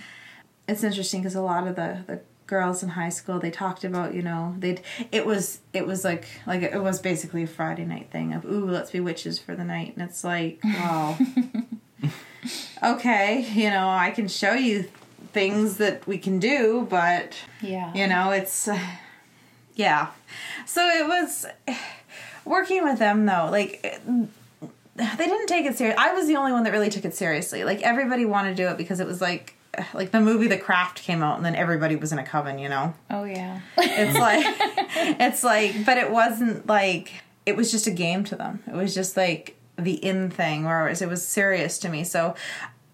It's 0.66 0.82
interesting 0.82 1.20
because 1.20 1.34
a 1.34 1.42
lot 1.42 1.66
of 1.66 1.76
the 1.76 2.04
the 2.06 2.20
girls 2.46 2.82
in 2.82 2.90
high 2.90 3.08
school 3.08 3.38
they 3.38 3.50
talked 3.50 3.84
about 3.84 4.12
you 4.12 4.20
know 4.20 4.54
they'd 4.58 4.82
it 5.10 5.24
was 5.24 5.60
it 5.72 5.86
was 5.86 6.04
like 6.04 6.26
like 6.46 6.60
it 6.60 6.82
was 6.82 7.00
basically 7.00 7.42
a 7.42 7.46
friday 7.46 7.86
night 7.86 8.10
thing 8.10 8.34
of 8.34 8.44
ooh 8.44 8.66
let's 8.66 8.90
be 8.90 9.00
witches 9.00 9.38
for 9.38 9.56
the 9.56 9.64
night 9.64 9.94
and 9.96 10.06
it's 10.06 10.22
like 10.22 10.60
wow 10.62 11.16
okay 12.82 13.46
you 13.54 13.70
know 13.70 13.88
i 13.88 14.10
can 14.10 14.28
show 14.28 14.52
you 14.52 14.84
things 15.34 15.76
that 15.76 16.06
we 16.06 16.16
can 16.16 16.38
do, 16.38 16.86
but 16.88 17.34
yeah, 17.60 17.92
you 17.92 18.06
know, 18.06 18.30
it's 18.30 18.68
uh, 18.68 18.78
yeah. 19.74 20.08
So 20.64 20.86
it 20.88 21.06
was 21.06 21.46
working 22.44 22.84
with 22.84 22.98
them 22.98 23.26
though, 23.26 23.48
like 23.50 24.00
they 24.96 25.26
didn't 25.26 25.46
take 25.46 25.66
it 25.66 25.76
serious. 25.76 25.96
I 25.98 26.14
was 26.14 26.26
the 26.26 26.36
only 26.36 26.52
one 26.52 26.64
that 26.64 26.72
really 26.72 26.90
took 26.90 27.04
it 27.04 27.14
seriously. 27.14 27.64
Like 27.64 27.82
everybody 27.82 28.24
wanted 28.24 28.56
to 28.56 28.62
do 28.62 28.68
it 28.68 28.78
because 28.78 29.00
it 29.00 29.06
was 29.06 29.20
like 29.20 29.54
like 29.92 30.12
the 30.12 30.20
movie 30.20 30.46
The 30.46 30.56
Craft 30.56 31.02
came 31.02 31.22
out 31.22 31.36
and 31.36 31.44
then 31.44 31.56
everybody 31.56 31.96
was 31.96 32.12
in 32.12 32.18
a 32.18 32.24
coven, 32.24 32.58
you 32.58 32.68
know. 32.68 32.94
Oh 33.10 33.24
yeah. 33.24 33.60
It's 33.76 34.18
like 34.18 34.44
it's 35.20 35.42
like 35.42 35.84
but 35.84 35.98
it 35.98 36.10
wasn't 36.10 36.66
like 36.66 37.12
it 37.44 37.56
was 37.56 37.70
just 37.70 37.86
a 37.86 37.90
game 37.90 38.24
to 38.24 38.36
them. 38.36 38.62
It 38.66 38.74
was 38.74 38.94
just 38.94 39.16
like 39.16 39.56
the 39.76 39.94
in 39.94 40.30
thing 40.30 40.64
whereas 40.64 41.02
it 41.02 41.08
was 41.08 41.26
serious 41.26 41.78
to 41.78 41.88
me. 41.88 42.04
So 42.04 42.36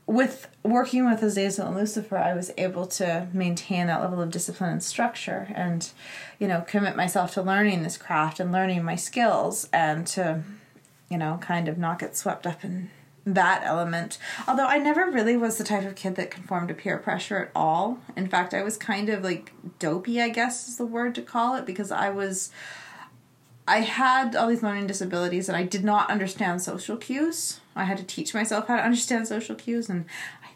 with 0.06 0.48
working 0.62 1.08
with 1.08 1.22
Azazel 1.22 1.68
and 1.68 1.76
Lucifer, 1.76 2.18
I 2.18 2.34
was 2.34 2.52
able 2.58 2.86
to 2.86 3.28
maintain 3.32 3.86
that 3.86 4.00
level 4.00 4.20
of 4.20 4.30
discipline 4.30 4.70
and 4.70 4.82
structure 4.82 5.48
and, 5.54 5.88
you 6.38 6.46
know, 6.46 6.62
commit 6.66 6.96
myself 6.96 7.32
to 7.34 7.42
learning 7.42 7.82
this 7.82 7.96
craft 7.96 8.40
and 8.40 8.52
learning 8.52 8.84
my 8.84 8.96
skills 8.96 9.68
and 9.72 10.06
to, 10.08 10.42
you 11.08 11.16
know, 11.16 11.38
kind 11.40 11.66
of 11.66 11.78
not 11.78 11.98
get 11.98 12.16
swept 12.16 12.46
up 12.46 12.62
in 12.62 12.90
that 13.24 13.62
element. 13.64 14.18
Although 14.48 14.66
I 14.66 14.78
never 14.78 15.10
really 15.10 15.36
was 15.36 15.56
the 15.56 15.64
type 15.64 15.84
of 15.84 15.94
kid 15.94 16.16
that 16.16 16.30
conformed 16.30 16.68
to 16.68 16.74
peer 16.74 16.98
pressure 16.98 17.38
at 17.38 17.50
all. 17.54 17.98
In 18.16 18.28
fact, 18.28 18.54
I 18.54 18.62
was 18.62 18.76
kind 18.76 19.08
of 19.08 19.22
like 19.22 19.52
dopey, 19.78 20.20
I 20.20 20.28
guess 20.28 20.68
is 20.68 20.76
the 20.76 20.86
word 20.86 21.14
to 21.14 21.22
call 21.22 21.54
it, 21.54 21.64
because 21.64 21.90
I 21.90 22.10
was. 22.10 22.50
I 23.68 23.82
had 23.82 24.34
all 24.34 24.48
these 24.48 24.64
learning 24.64 24.88
disabilities 24.88 25.48
and 25.48 25.56
I 25.56 25.62
did 25.62 25.84
not 25.84 26.10
understand 26.10 26.60
social 26.60 26.96
cues. 26.96 27.60
I 27.76 27.84
had 27.84 27.98
to 27.98 28.02
teach 28.02 28.34
myself 28.34 28.66
how 28.66 28.74
to 28.76 28.82
understand 28.82 29.28
social 29.28 29.54
cues, 29.54 29.88
and 29.88 30.06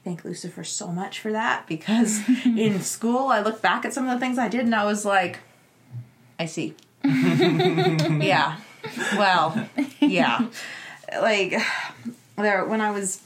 thank 0.05 0.25
Lucifer 0.25 0.63
so 0.63 0.89
much 0.89 1.19
for 1.19 1.33
that 1.33 1.67
because 1.67 2.21
in 2.45 2.81
school 2.81 3.29
I 3.29 3.41
look 3.41 3.63
back 3.63 3.85
at 3.85 3.93
some 3.93 4.07
of 4.09 4.15
the 4.15 4.21
things 4.25 4.39
I 4.39 4.49
did 4.49 4.61
and 4.61 4.75
I 4.75 4.85
was 4.85 5.05
like, 5.05 5.41
I 6.39 6.47
see. 6.47 6.75
yeah. 7.05 8.59
Well, 9.17 9.69
yeah. 10.01 10.47
Like 11.21 11.55
there 12.37 12.65
when 12.65 12.81
I 12.81 12.91
was 12.91 13.23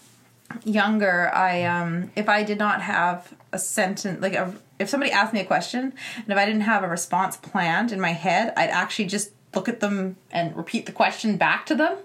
younger, 0.65 1.35
I 1.35 1.65
um 1.65 2.11
if 2.17 2.29
I 2.29 2.43
did 2.45 2.59
not 2.59 2.81
have 2.83 3.35
a 3.53 3.59
sentence 3.59 4.21
like 4.21 4.35
a 4.35 4.55
if 4.79 4.89
somebody 4.89 5.11
asked 5.11 5.33
me 5.33 5.41
a 5.41 5.45
question 5.45 5.93
and 6.17 6.29
if 6.29 6.39
I 6.39 6.47
didn't 6.47 6.63
have 6.63 6.85
a 6.85 6.89
response 6.89 7.37
planned 7.37 7.93
in 7.93 8.01
my 8.01 8.13
head, 8.13 8.53
I'd 8.57 8.71
actually 8.71 9.07
just 9.07 9.33
look 9.55 9.69
at 9.69 9.81
them 9.81 10.17
and 10.31 10.57
repeat 10.57 10.87
the 10.87 10.93
question 10.93 11.37
back 11.37 11.67
to 11.67 11.75
them. 11.75 11.97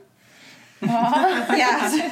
yeah. 0.82 2.12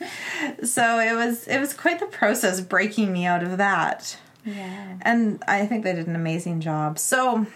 so 0.64 0.98
it 0.98 1.14
was 1.14 1.46
it 1.48 1.58
was 1.58 1.74
quite 1.74 2.00
the 2.00 2.06
process 2.06 2.60
breaking 2.60 3.12
me 3.12 3.26
out 3.26 3.42
of 3.42 3.58
that. 3.58 4.18
Yeah. 4.44 4.98
And 5.02 5.42
I 5.46 5.66
think 5.66 5.84
they 5.84 5.92
did 5.92 6.06
an 6.06 6.16
amazing 6.16 6.60
job. 6.60 6.98
So 6.98 7.46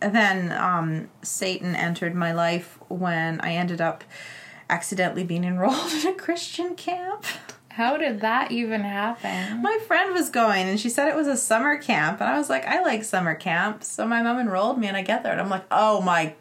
then 0.00 0.52
um, 0.52 1.08
Satan 1.22 1.74
entered 1.74 2.14
my 2.14 2.32
life 2.32 2.78
when 2.88 3.40
I 3.40 3.52
ended 3.54 3.80
up 3.80 4.04
accidentally 4.70 5.24
being 5.24 5.44
enrolled 5.44 5.92
in 6.04 6.08
a 6.08 6.14
Christian 6.14 6.74
camp. 6.74 7.24
How 7.70 7.96
did 7.96 8.20
that 8.22 8.50
even 8.50 8.80
happen? 8.80 9.62
My 9.62 9.78
friend 9.86 10.12
was 10.12 10.30
going 10.30 10.68
and 10.68 10.80
she 10.80 10.88
said 10.88 11.06
it 11.08 11.14
was 11.14 11.28
a 11.28 11.36
summer 11.36 11.78
camp. 11.78 12.20
And 12.20 12.28
I 12.28 12.36
was 12.36 12.50
like, 12.50 12.66
I 12.66 12.82
like 12.82 13.04
summer 13.04 13.36
camp. 13.36 13.84
So 13.84 14.04
my 14.04 14.20
mom 14.20 14.40
enrolled 14.40 14.78
me 14.78 14.88
and 14.88 14.96
I 14.96 15.02
get 15.02 15.22
there 15.22 15.30
and 15.30 15.40
I'm 15.40 15.48
like, 15.48 15.64
oh 15.70 16.00
my, 16.00 16.34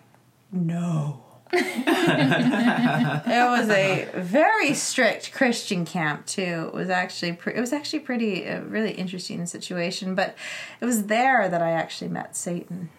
no. 0.52 1.23
it 1.54 3.26
was 3.26 3.70
a 3.70 4.10
very 4.16 4.74
strict 4.74 5.32
Christian 5.32 5.86
camp 5.86 6.26
too. 6.26 6.70
It 6.72 6.74
was 6.74 6.90
actually 6.90 7.34
pre- 7.34 7.56
it 7.56 7.60
was 7.60 7.72
actually 7.72 8.00
pretty 8.00 8.44
a 8.44 8.62
really 8.62 8.92
interesting 8.92 9.46
situation. 9.46 10.14
But 10.16 10.36
it 10.82 10.86
was 10.86 11.06
there 11.06 11.48
that 11.48 11.62
I 11.62 11.72
actually 11.72 12.10
met 12.10 12.36
Satan 12.36 12.90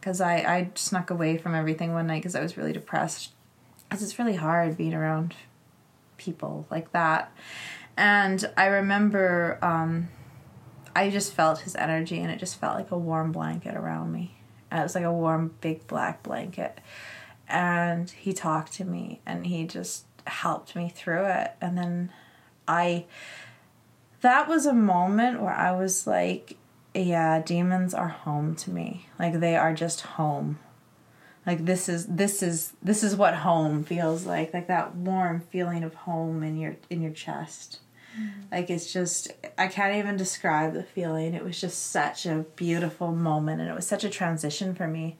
because 0.00 0.20
I 0.20 0.36
I 0.36 0.70
snuck 0.74 1.10
away 1.10 1.38
from 1.38 1.54
everything 1.54 1.92
one 1.92 2.08
night 2.08 2.22
because 2.22 2.34
I 2.34 2.42
was 2.42 2.56
really 2.56 2.72
depressed. 2.72 3.32
Because 3.88 4.02
it's 4.02 4.18
really 4.18 4.34
hard 4.34 4.76
being 4.76 4.94
around 4.94 5.34
people 6.16 6.66
like 6.70 6.90
that. 6.92 7.32
And 7.96 8.50
I 8.56 8.66
remember 8.66 9.58
um, 9.62 10.08
I 10.94 11.10
just 11.10 11.34
felt 11.34 11.60
his 11.60 11.76
energy 11.76 12.20
and 12.20 12.30
it 12.30 12.38
just 12.38 12.58
felt 12.58 12.74
like 12.74 12.90
a 12.90 12.98
warm 12.98 13.30
blanket 13.32 13.76
around 13.76 14.12
me. 14.12 14.34
It 14.72 14.82
was 14.82 14.94
like 14.94 15.04
a 15.04 15.12
warm, 15.12 15.54
big 15.60 15.86
black 15.86 16.22
blanket. 16.22 16.80
And 17.48 18.10
he 18.10 18.32
talked 18.32 18.72
to 18.74 18.84
me 18.84 19.20
and 19.24 19.46
he 19.46 19.66
just 19.66 20.04
helped 20.26 20.74
me 20.74 20.92
through 20.94 21.26
it. 21.26 21.52
And 21.60 21.78
then 21.78 22.12
I, 22.66 23.04
that 24.20 24.48
was 24.48 24.66
a 24.66 24.74
moment 24.74 25.40
where 25.40 25.54
I 25.54 25.72
was 25.72 26.06
like, 26.06 26.56
yeah, 26.94 27.40
demons 27.40 27.94
are 27.94 28.08
home 28.08 28.56
to 28.56 28.70
me. 28.70 29.06
Like 29.18 29.40
they 29.40 29.56
are 29.56 29.74
just 29.74 30.00
home 30.02 30.58
like 31.46 31.64
this 31.64 31.88
is 31.88 32.06
this 32.06 32.42
is 32.42 32.72
this 32.82 33.02
is 33.02 33.14
what 33.14 33.34
home 33.36 33.84
feels 33.84 34.26
like 34.26 34.52
like 34.52 34.66
that 34.66 34.94
warm 34.94 35.40
feeling 35.40 35.84
of 35.84 35.94
home 35.94 36.42
in 36.42 36.58
your 36.58 36.76
in 36.90 37.00
your 37.00 37.12
chest 37.12 37.78
mm. 38.18 38.30
like 38.50 38.68
it's 38.68 38.92
just 38.92 39.32
i 39.56 39.68
can't 39.68 39.96
even 39.96 40.16
describe 40.16 40.74
the 40.74 40.82
feeling 40.82 41.32
it 41.32 41.44
was 41.44 41.58
just 41.58 41.90
such 41.90 42.26
a 42.26 42.44
beautiful 42.56 43.12
moment 43.12 43.60
and 43.60 43.70
it 43.70 43.74
was 43.74 43.86
such 43.86 44.04
a 44.04 44.10
transition 44.10 44.74
for 44.74 44.88
me 44.88 45.16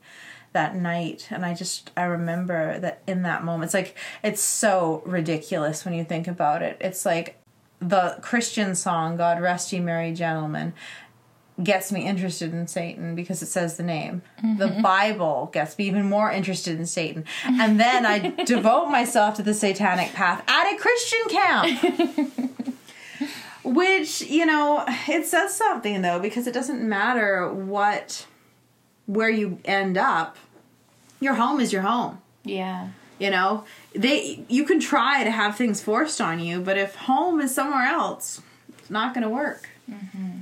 that 0.57 0.75
night 0.75 1.29
and 1.31 1.45
i 1.45 1.53
just 1.53 1.91
i 1.97 2.03
remember 2.03 2.79
that 2.79 3.03
in 3.07 3.23
that 3.23 3.45
moment 3.45 3.65
it's 3.65 3.75
like 3.75 3.95
it's 4.23 4.41
so 4.41 5.03
ridiculous 5.05 5.85
when 5.85 5.93
you 5.93 6.03
think 6.03 6.27
about 6.27 6.63
it 6.63 6.79
it's 6.81 7.05
like 7.05 7.39
the 7.79 8.17
christian 8.23 8.75
song 8.75 9.19
god 9.19 9.39
rest 9.41 9.71
ye 9.71 9.79
merry 9.79 10.13
gentlemen 10.13 10.73
gets 11.63 11.91
me 11.91 12.07
interested 12.07 12.53
in 12.53 12.67
Satan 12.67 13.15
because 13.15 13.43
it 13.43 13.47
says 13.47 13.77
the 13.77 13.83
name. 13.83 14.23
Mm-hmm. 14.45 14.59
The 14.59 14.83
Bible 14.83 15.49
gets 15.53 15.79
me 15.79 15.87
even 15.87 16.05
more 16.05 16.31
interested 16.31 16.79
in 16.79 16.87
Satan. 16.87 17.25
And 17.45 17.81
then 17.81 18.05
I 18.05 18.29
devote 18.45 18.87
myself 18.87 19.37
to 19.37 19.43
the 19.43 19.55
satanic 19.55 20.13
path 20.13 20.45
at 20.47 20.75
a 20.75 20.77
Christian 20.77 21.29
camp. 21.31 22.77
Which, 23.65 24.21
you 24.23 24.47
know, 24.47 24.85
it 25.09 25.27
says 25.27 25.57
something 25.57 26.03
though 26.03 26.21
because 26.21 26.47
it 26.47 26.53
doesn't 26.53 26.87
matter 26.87 27.51
what 27.51 28.27
where 29.07 29.31
you 29.31 29.59
end 29.65 29.97
up. 29.97 30.37
Your 31.21 31.35
home 31.35 31.61
is 31.61 31.73
your 31.73 31.83
home. 31.83 32.21
Yeah. 32.45 32.89
You 33.19 33.31
know, 33.31 33.65
they 33.95 34.45
you 34.49 34.65
can 34.65 34.79
try 34.79 35.25
to 35.25 35.31
have 35.31 35.57
things 35.57 35.83
forced 35.83 36.21
on 36.21 36.39
you, 36.39 36.61
but 36.61 36.77
if 36.77 36.95
home 36.95 37.41
is 37.41 37.55
somewhere 37.55 37.87
else, 37.87 38.43
it's 38.79 38.91
not 38.91 39.15
going 39.15 39.23
to 39.23 39.31
work. 39.31 39.69
Mm-hmm 39.91 40.41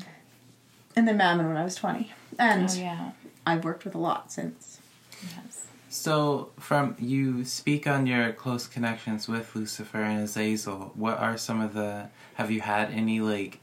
and 0.96 1.08
then 1.08 1.16
Mammon 1.16 1.48
when 1.48 1.56
I 1.56 1.64
was 1.64 1.74
20. 1.74 2.12
And 2.38 2.68
oh, 2.70 2.74
yeah. 2.74 3.10
I've 3.46 3.64
worked 3.64 3.84
with 3.84 3.94
a 3.94 3.98
lot 3.98 4.32
since. 4.32 4.80
Yes. 5.22 5.66
So, 5.88 6.50
from 6.58 6.96
you 6.98 7.44
speak 7.44 7.86
on 7.86 8.06
your 8.06 8.32
close 8.32 8.66
connections 8.66 9.28
with 9.28 9.54
Lucifer 9.54 10.02
and 10.02 10.24
Azazel. 10.24 10.92
What 10.94 11.18
are 11.18 11.36
some 11.36 11.60
of 11.60 11.74
the? 11.74 12.08
Have 12.34 12.50
you 12.50 12.60
had 12.60 12.90
any 12.90 13.20
like 13.20 13.60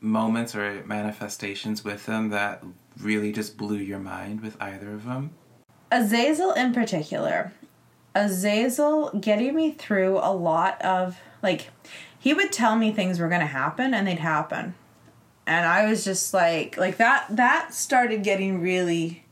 moments 0.00 0.54
or 0.54 0.84
manifestations 0.86 1.84
with 1.84 2.06
them 2.06 2.30
that 2.30 2.62
really 3.00 3.32
just 3.32 3.56
blew 3.56 3.78
your 3.78 3.98
mind 3.98 4.42
with 4.42 4.56
either 4.62 4.92
of 4.92 5.04
them? 5.04 5.32
Azazel 5.96 6.52
in 6.52 6.72
particular. 6.72 7.52
Azazel 8.14 9.10
getting 9.18 9.54
me 9.54 9.72
through 9.72 10.18
a 10.18 10.32
lot 10.32 10.80
of 10.82 11.18
like 11.42 11.70
he 12.18 12.32
would 12.32 12.52
tell 12.52 12.76
me 12.76 12.92
things 12.92 13.18
were 13.18 13.28
going 13.28 13.40
to 13.40 13.46
happen 13.46 13.92
and 13.92 14.06
they'd 14.06 14.18
happen 14.18 14.74
and 15.46 15.66
I 15.66 15.88
was 15.88 16.04
just 16.04 16.32
like 16.32 16.76
like 16.76 16.96
that 16.98 17.26
that 17.30 17.74
started 17.74 18.22
getting 18.22 18.60
really 18.60 19.24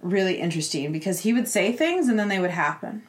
really 0.00 0.40
interesting 0.40 0.92
because 0.92 1.20
he 1.20 1.32
would 1.32 1.48
say 1.48 1.72
things 1.72 2.08
and 2.08 2.18
then 2.18 2.28
they 2.28 2.38
would 2.38 2.50
happen. 2.50 3.02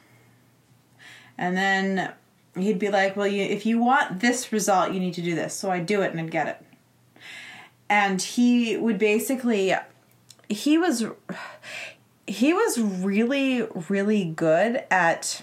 And 1.38 1.56
then 1.56 2.12
he'd 2.54 2.78
be 2.78 2.90
like, 2.90 3.16
"Well, 3.16 3.26
you 3.26 3.42
if 3.42 3.64
you 3.66 3.78
want 3.78 4.20
this 4.20 4.52
result, 4.52 4.92
you 4.92 5.00
need 5.00 5.14
to 5.14 5.22
do 5.22 5.34
this." 5.34 5.54
So 5.54 5.70
I'd 5.70 5.86
do 5.86 6.02
it 6.02 6.10
and 6.10 6.20
I'd 6.20 6.30
get 6.30 6.48
it. 6.48 6.64
And 7.88 8.20
he 8.20 8.76
would 8.76 8.98
basically 8.98 9.74
he 10.48 10.78
was 10.78 11.06
he 12.32 12.54
was 12.54 12.80
really 12.80 13.62
really 13.88 14.24
good 14.24 14.84
at 14.90 15.42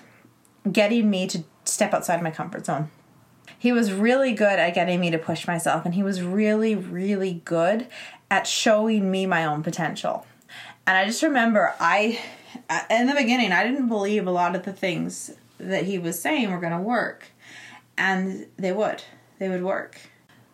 getting 0.70 1.10
me 1.10 1.28
to 1.28 1.44
step 1.64 1.94
outside 1.94 2.22
my 2.22 2.32
comfort 2.32 2.66
zone. 2.66 2.90
He 3.58 3.72
was 3.72 3.94
really 3.94 4.34
good 4.34 4.60
at 4.60 4.74
getting 4.74 5.00
me 5.00 5.12
to 5.12 5.18
push 5.18 5.48
myself 5.48 5.86
and 5.86 5.94
he 5.94 6.04
was 6.04 6.22
really 6.22 6.76
really 6.76 7.42
good 7.46 7.88
at 8.32 8.48
showing 8.48 9.10
me 9.10 9.26
my 9.26 9.46
own 9.46 9.64
potential. 9.64 10.26
And 10.88 10.98
i 10.98 11.06
just 11.06 11.22
remember 11.22 11.74
i 11.80 12.20
in 12.90 13.06
the 13.06 13.14
beginning 13.14 13.52
i 13.52 13.64
didn't 13.64 13.88
believe 13.88 14.26
a 14.26 14.32
lot 14.32 14.56
of 14.56 14.64
the 14.64 14.74
things 14.74 15.32
that 15.60 15.86
he 15.86 16.00
was 16.00 16.20
saying 16.20 16.52
were 16.52 16.60
going 16.60 16.74
to 16.74 16.82
work. 16.82 17.28
And 17.98 18.48
they 18.58 18.72
would. 18.72 19.04
They 19.40 19.50
would 19.50 19.64
work. 19.64 20.00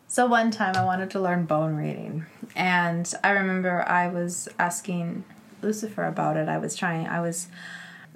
So 0.07 0.25
one 0.25 0.51
time 0.51 0.75
i 0.75 0.83
wanted 0.83 1.11
to 1.11 1.21
learn 1.21 1.45
bone 1.45 1.75
reading 1.75 2.25
and 2.55 3.11
i 3.23 3.29
remember 3.29 3.87
i 3.87 4.07
was 4.07 4.49
asking 4.59 5.23
lucifer 5.65 6.05
about 6.05 6.37
it 6.37 6.47
i 6.47 6.57
was 6.57 6.75
trying 6.75 7.07
i 7.07 7.19
was 7.19 7.47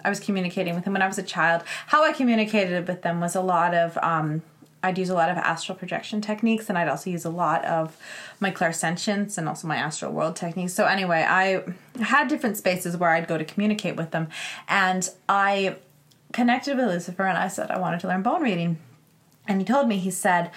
I 0.04 0.10
was 0.10 0.20
communicating 0.20 0.76
with 0.76 0.86
him 0.86 0.94
when 0.94 1.02
I 1.02 1.08
was 1.08 1.18
a 1.18 1.24
child. 1.24 1.64
How 1.88 2.06
I 2.06 2.14
communicated 2.14 2.88
with 2.88 3.02
them 3.02 3.20
was 3.20 3.36
a 3.36 3.42
lot 3.42 3.74
of 3.74 3.98
um, 4.02 4.44
I'd 4.82 4.98
use 4.98 5.10
a 5.10 5.14
lot 5.14 5.30
of 5.30 5.38
astral 5.38 5.78
projection 5.78 6.22
techniques 6.22 6.70
and 6.70 6.78
I'd 6.78 6.88
also 6.88 7.10
use 7.10 7.26
a 7.26 7.30
lot 7.30 7.66
of 7.66 7.98
my 8.40 8.50
clairsentience 8.50 9.38
and 9.38 9.48
also 9.48 9.68
my 9.68 9.76
astral 9.76 10.14
world 10.14 10.36
techniques. 10.36 10.74
So 10.74 10.86
anyway, 10.86 11.26
I 11.28 11.64
had 12.02 12.30
different 12.30 12.56
spaces 12.56 12.96
where 12.96 13.10
I'd 13.10 13.28
go 13.28 13.38
to 13.38 13.44
communicate 13.44 13.98
with 13.98 14.12
them 14.12 14.30
and 14.68 15.10
I 15.28 15.78
connected 16.32 16.78
with 16.78 16.88
Lucifer 16.88 17.24
and 17.24 17.38
I 17.38 17.50
said 17.50 17.72
I 17.72 17.80
wanted 17.80 18.00
to 18.02 18.08
learn 18.08 18.22
bone 18.22 18.42
reading. 18.42 18.78
And 19.48 19.60
he 19.60 19.66
told 19.66 19.88
me, 19.88 19.98
he 19.98 20.12
said, 20.12 20.52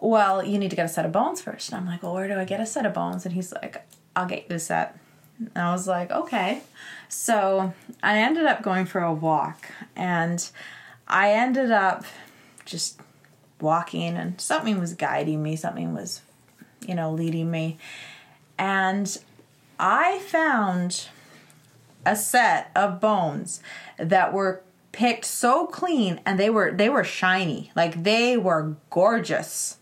well, 0.00 0.44
you 0.44 0.58
need 0.58 0.70
to 0.70 0.76
get 0.76 0.86
a 0.86 0.88
set 0.88 1.04
of 1.04 1.12
bones 1.12 1.42
first. 1.42 1.70
And 1.70 1.80
I'm 1.80 1.86
like, 1.86 2.02
well, 2.02 2.14
where 2.14 2.28
do 2.28 2.38
I 2.38 2.44
get 2.44 2.60
a 2.60 2.66
set 2.66 2.86
of 2.86 2.94
bones? 2.94 3.26
And 3.26 3.34
he's 3.34 3.52
like, 3.52 3.84
I'll 4.14 4.26
get 4.26 4.48
you 4.48 4.56
a 4.56 4.58
set. 4.60 4.96
And 5.38 5.58
I 5.58 5.72
was 5.72 5.86
like, 5.86 6.10
okay. 6.10 6.62
So 7.08 7.72
I 8.02 8.18
ended 8.20 8.46
up 8.46 8.62
going 8.62 8.86
for 8.86 9.00
a 9.00 9.12
walk 9.12 9.66
and 9.96 10.48
I 11.06 11.32
ended 11.32 11.70
up 11.70 12.04
just 12.64 13.00
walking 13.60 14.16
and 14.16 14.40
something 14.40 14.78
was 14.78 14.94
guiding 14.94 15.42
me, 15.42 15.56
something 15.56 15.94
was, 15.94 16.20
you 16.86 16.94
know, 16.94 17.12
leading 17.12 17.50
me. 17.50 17.78
And 18.58 19.16
I 19.78 20.18
found 20.20 21.08
a 22.04 22.16
set 22.16 22.70
of 22.74 23.00
bones 23.00 23.60
that 23.96 24.32
were 24.32 24.62
picked 24.92 25.24
so 25.24 25.66
clean 25.66 26.20
and 26.26 26.38
they 26.40 26.50
were 26.50 26.72
they 26.72 26.88
were 26.88 27.04
shiny. 27.04 27.70
Like 27.76 28.02
they 28.02 28.36
were 28.36 28.76
gorgeous. 28.90 29.78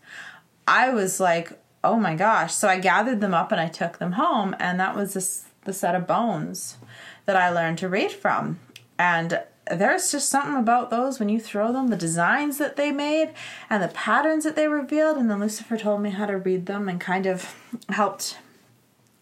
I 0.67 0.89
was 0.89 1.19
like, 1.19 1.57
"Oh 1.87 1.97
my 1.97 2.15
gosh." 2.15 2.53
So 2.53 2.67
I 2.67 2.79
gathered 2.79 3.21
them 3.21 3.33
up 3.33 3.51
and 3.51 3.61
I 3.61 3.67
took 3.67 3.97
them 3.97 4.13
home 4.13 4.55
and 4.59 4.79
that 4.79 4.95
was 4.95 5.13
this, 5.13 5.45
the 5.63 5.73
set 5.73 5.95
of 5.95 6.07
bones 6.07 6.77
that 7.25 7.35
I 7.35 7.49
learned 7.49 7.77
to 7.79 7.89
read 7.89 8.11
from. 8.11 8.59
And 8.99 9.41
there's 9.69 10.11
just 10.11 10.29
something 10.29 10.55
about 10.55 10.89
those 10.89 11.19
when 11.19 11.29
you 11.29 11.39
throw 11.39 11.71
them, 11.73 11.89
the 11.89 11.97
designs 11.97 12.57
that 12.57 12.75
they 12.75 12.91
made 12.91 13.33
and 13.69 13.83
the 13.83 13.89
patterns 13.89 14.43
that 14.43 14.55
they 14.55 14.67
revealed. 14.67 15.17
And 15.17 15.29
then 15.29 15.39
Lucifer 15.39 15.77
told 15.77 16.01
me 16.01 16.11
how 16.11 16.25
to 16.25 16.37
read 16.37 16.65
them 16.65 16.87
and 16.87 16.99
kind 16.99 17.25
of 17.25 17.55
helped 17.89 18.37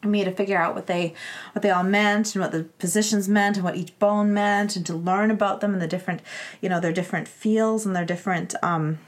me 0.03 0.24
to 0.24 0.32
figure 0.32 0.57
out 0.57 0.76
what 0.76 0.88
they 0.88 1.13
what 1.53 1.61
they 1.61 1.72
all 1.72 1.84
meant 1.84 2.36
and 2.36 2.41
what 2.43 2.51
the 2.51 2.63
positions 2.78 3.28
meant 3.28 3.57
and 3.57 3.63
what 3.63 3.76
each 3.76 3.97
bone 3.97 4.34
meant 4.34 4.76
and 4.76 4.86
to 4.86 4.93
learn 4.93 5.32
about 5.32 5.61
them 5.61 5.74
and 5.74 5.82
the 5.82 5.88
different 5.88 6.22
you 6.61 6.70
know 6.70 6.80
their 6.80 6.93
different 6.93 7.28
feels 7.28 7.88
and 7.88 7.95
their 7.95 8.05
different 8.05 8.53
um 8.61 8.99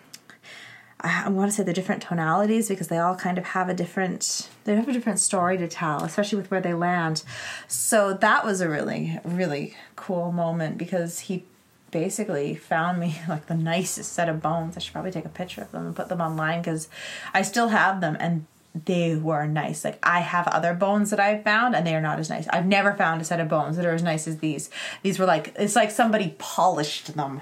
I 1.07 1.29
want 1.29 1.51
to 1.51 1.55
say 1.55 1.63
the 1.63 1.73
different 1.73 2.03
tonalities 2.03 2.69
because 2.69 2.87
they 2.87 2.97
all 2.97 3.15
kind 3.15 3.37
of 3.37 3.45
have 3.45 3.69
a 3.69 3.73
different 3.73 4.49
they 4.63 4.75
have 4.75 4.87
a 4.87 4.93
different 4.93 5.19
story 5.19 5.57
to 5.57 5.67
tell, 5.67 6.03
especially 6.03 6.37
with 6.37 6.51
where 6.51 6.61
they 6.61 6.73
land. 6.73 7.23
So 7.67 8.13
that 8.13 8.45
was 8.45 8.61
a 8.61 8.69
really 8.69 9.19
really 9.23 9.75
cool 9.95 10.31
moment 10.31 10.77
because 10.77 11.19
he 11.19 11.45
basically 11.91 12.55
found 12.55 12.99
me 12.99 13.21
like 13.29 13.47
the 13.47 13.55
nicest 13.55 14.13
set 14.13 14.29
of 14.29 14.41
bones. 14.41 14.75
I 14.75 14.79
should 14.79 14.93
probably 14.93 15.11
take 15.11 15.25
a 15.25 15.29
picture 15.29 15.61
of 15.61 15.71
them 15.71 15.87
and 15.87 15.95
put 15.95 16.09
them 16.09 16.21
online 16.21 16.61
because 16.61 16.89
I 17.33 17.41
still 17.41 17.69
have 17.69 18.01
them 18.01 18.17
and 18.19 18.45
they 18.85 19.15
were 19.15 19.47
nice. 19.47 19.83
Like 19.83 19.99
I 20.03 20.19
have 20.19 20.47
other 20.47 20.73
bones 20.73 21.09
that 21.09 21.19
I've 21.19 21.43
found 21.43 21.75
and 21.75 21.85
they 21.85 21.95
are 21.95 22.01
not 22.01 22.19
as 22.19 22.29
nice. 22.29 22.47
I've 22.49 22.65
never 22.65 22.93
found 22.93 23.21
a 23.21 23.25
set 23.25 23.39
of 23.39 23.49
bones 23.49 23.77
that 23.77 23.85
are 23.85 23.93
as 23.93 24.03
nice 24.03 24.27
as 24.27 24.37
these. 24.39 24.69
These 25.03 25.19
were 25.19 25.25
like 25.25 25.53
it's 25.57 25.75
like 25.75 25.91
somebody 25.91 26.35
polished 26.37 27.15
them. 27.15 27.41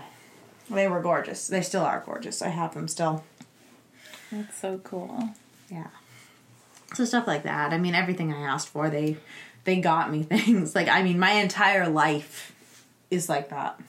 They 0.70 0.88
were 0.88 1.02
gorgeous. 1.02 1.48
They 1.48 1.62
still 1.62 1.84
are 1.84 2.04
gorgeous. 2.06 2.42
I 2.42 2.50
have 2.50 2.74
them 2.74 2.88
still. 2.88 3.24
That's 4.32 4.58
so 4.58 4.80
cool. 4.80 5.30
Yeah. 5.70 5.88
So 6.94 7.06
stuff 7.06 7.28
like 7.28 7.44
that. 7.44 7.74
I 7.74 7.78
mean, 7.78 7.96
everything 7.96 8.34
I 8.34 8.42
asked 8.42 8.70
for, 8.70 8.90
they 8.90 9.18
they 9.64 9.78
got 9.78 10.12
me 10.12 10.24
things. 10.24 10.76
Like 10.76 10.88
I 10.88 11.04
mean, 11.04 11.20
my 11.20 11.32
entire 11.32 11.88
life 11.90 12.54
is 13.12 13.30
like 13.30 13.50
that. 13.50 13.80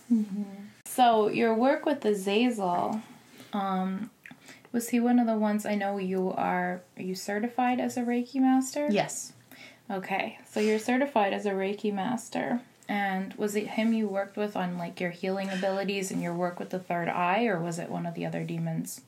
So 0.85 1.29
your 1.29 1.55
work 1.55 1.85
with 1.85 2.05
Azazel, 2.05 3.03
um, 3.53 4.11
was 4.73 4.89
he 4.91 5.01
one 5.01 5.19
of 5.19 5.27
the 5.27 5.37
ones 5.37 5.67
I 5.67 5.75
know 5.75 5.99
you 5.99 6.33
are? 6.33 6.83
Are 6.97 7.03
you 7.03 7.15
certified 7.15 7.81
as 7.81 7.97
a 7.97 8.03
Reiki 8.03 8.37
master? 8.37 8.89
Yes. 8.91 9.33
Okay, 9.91 10.39
so 10.51 10.59
you're 10.59 10.81
certified 10.81 11.33
as 11.33 11.47
a 11.47 11.51
Reiki 11.53 11.95
master, 11.95 12.61
and 12.89 13.33
was 13.35 13.55
it 13.55 13.69
him 13.69 13.93
you 13.93 14.09
worked 14.09 14.37
with 14.37 14.57
on 14.57 14.79
like 14.79 15.01
your 15.01 15.11
healing 15.11 15.49
abilities 15.49 16.11
and 16.11 16.21
your 16.21 16.35
work 16.35 16.59
with 16.59 16.71
the 16.71 16.81
third 16.81 17.09
eye, 17.09 17.45
or 17.47 17.61
was 17.61 17.79
it 17.79 17.89
one 17.89 18.05
of 18.05 18.15
the 18.15 18.27
other 18.27 18.43
demons? 18.43 19.03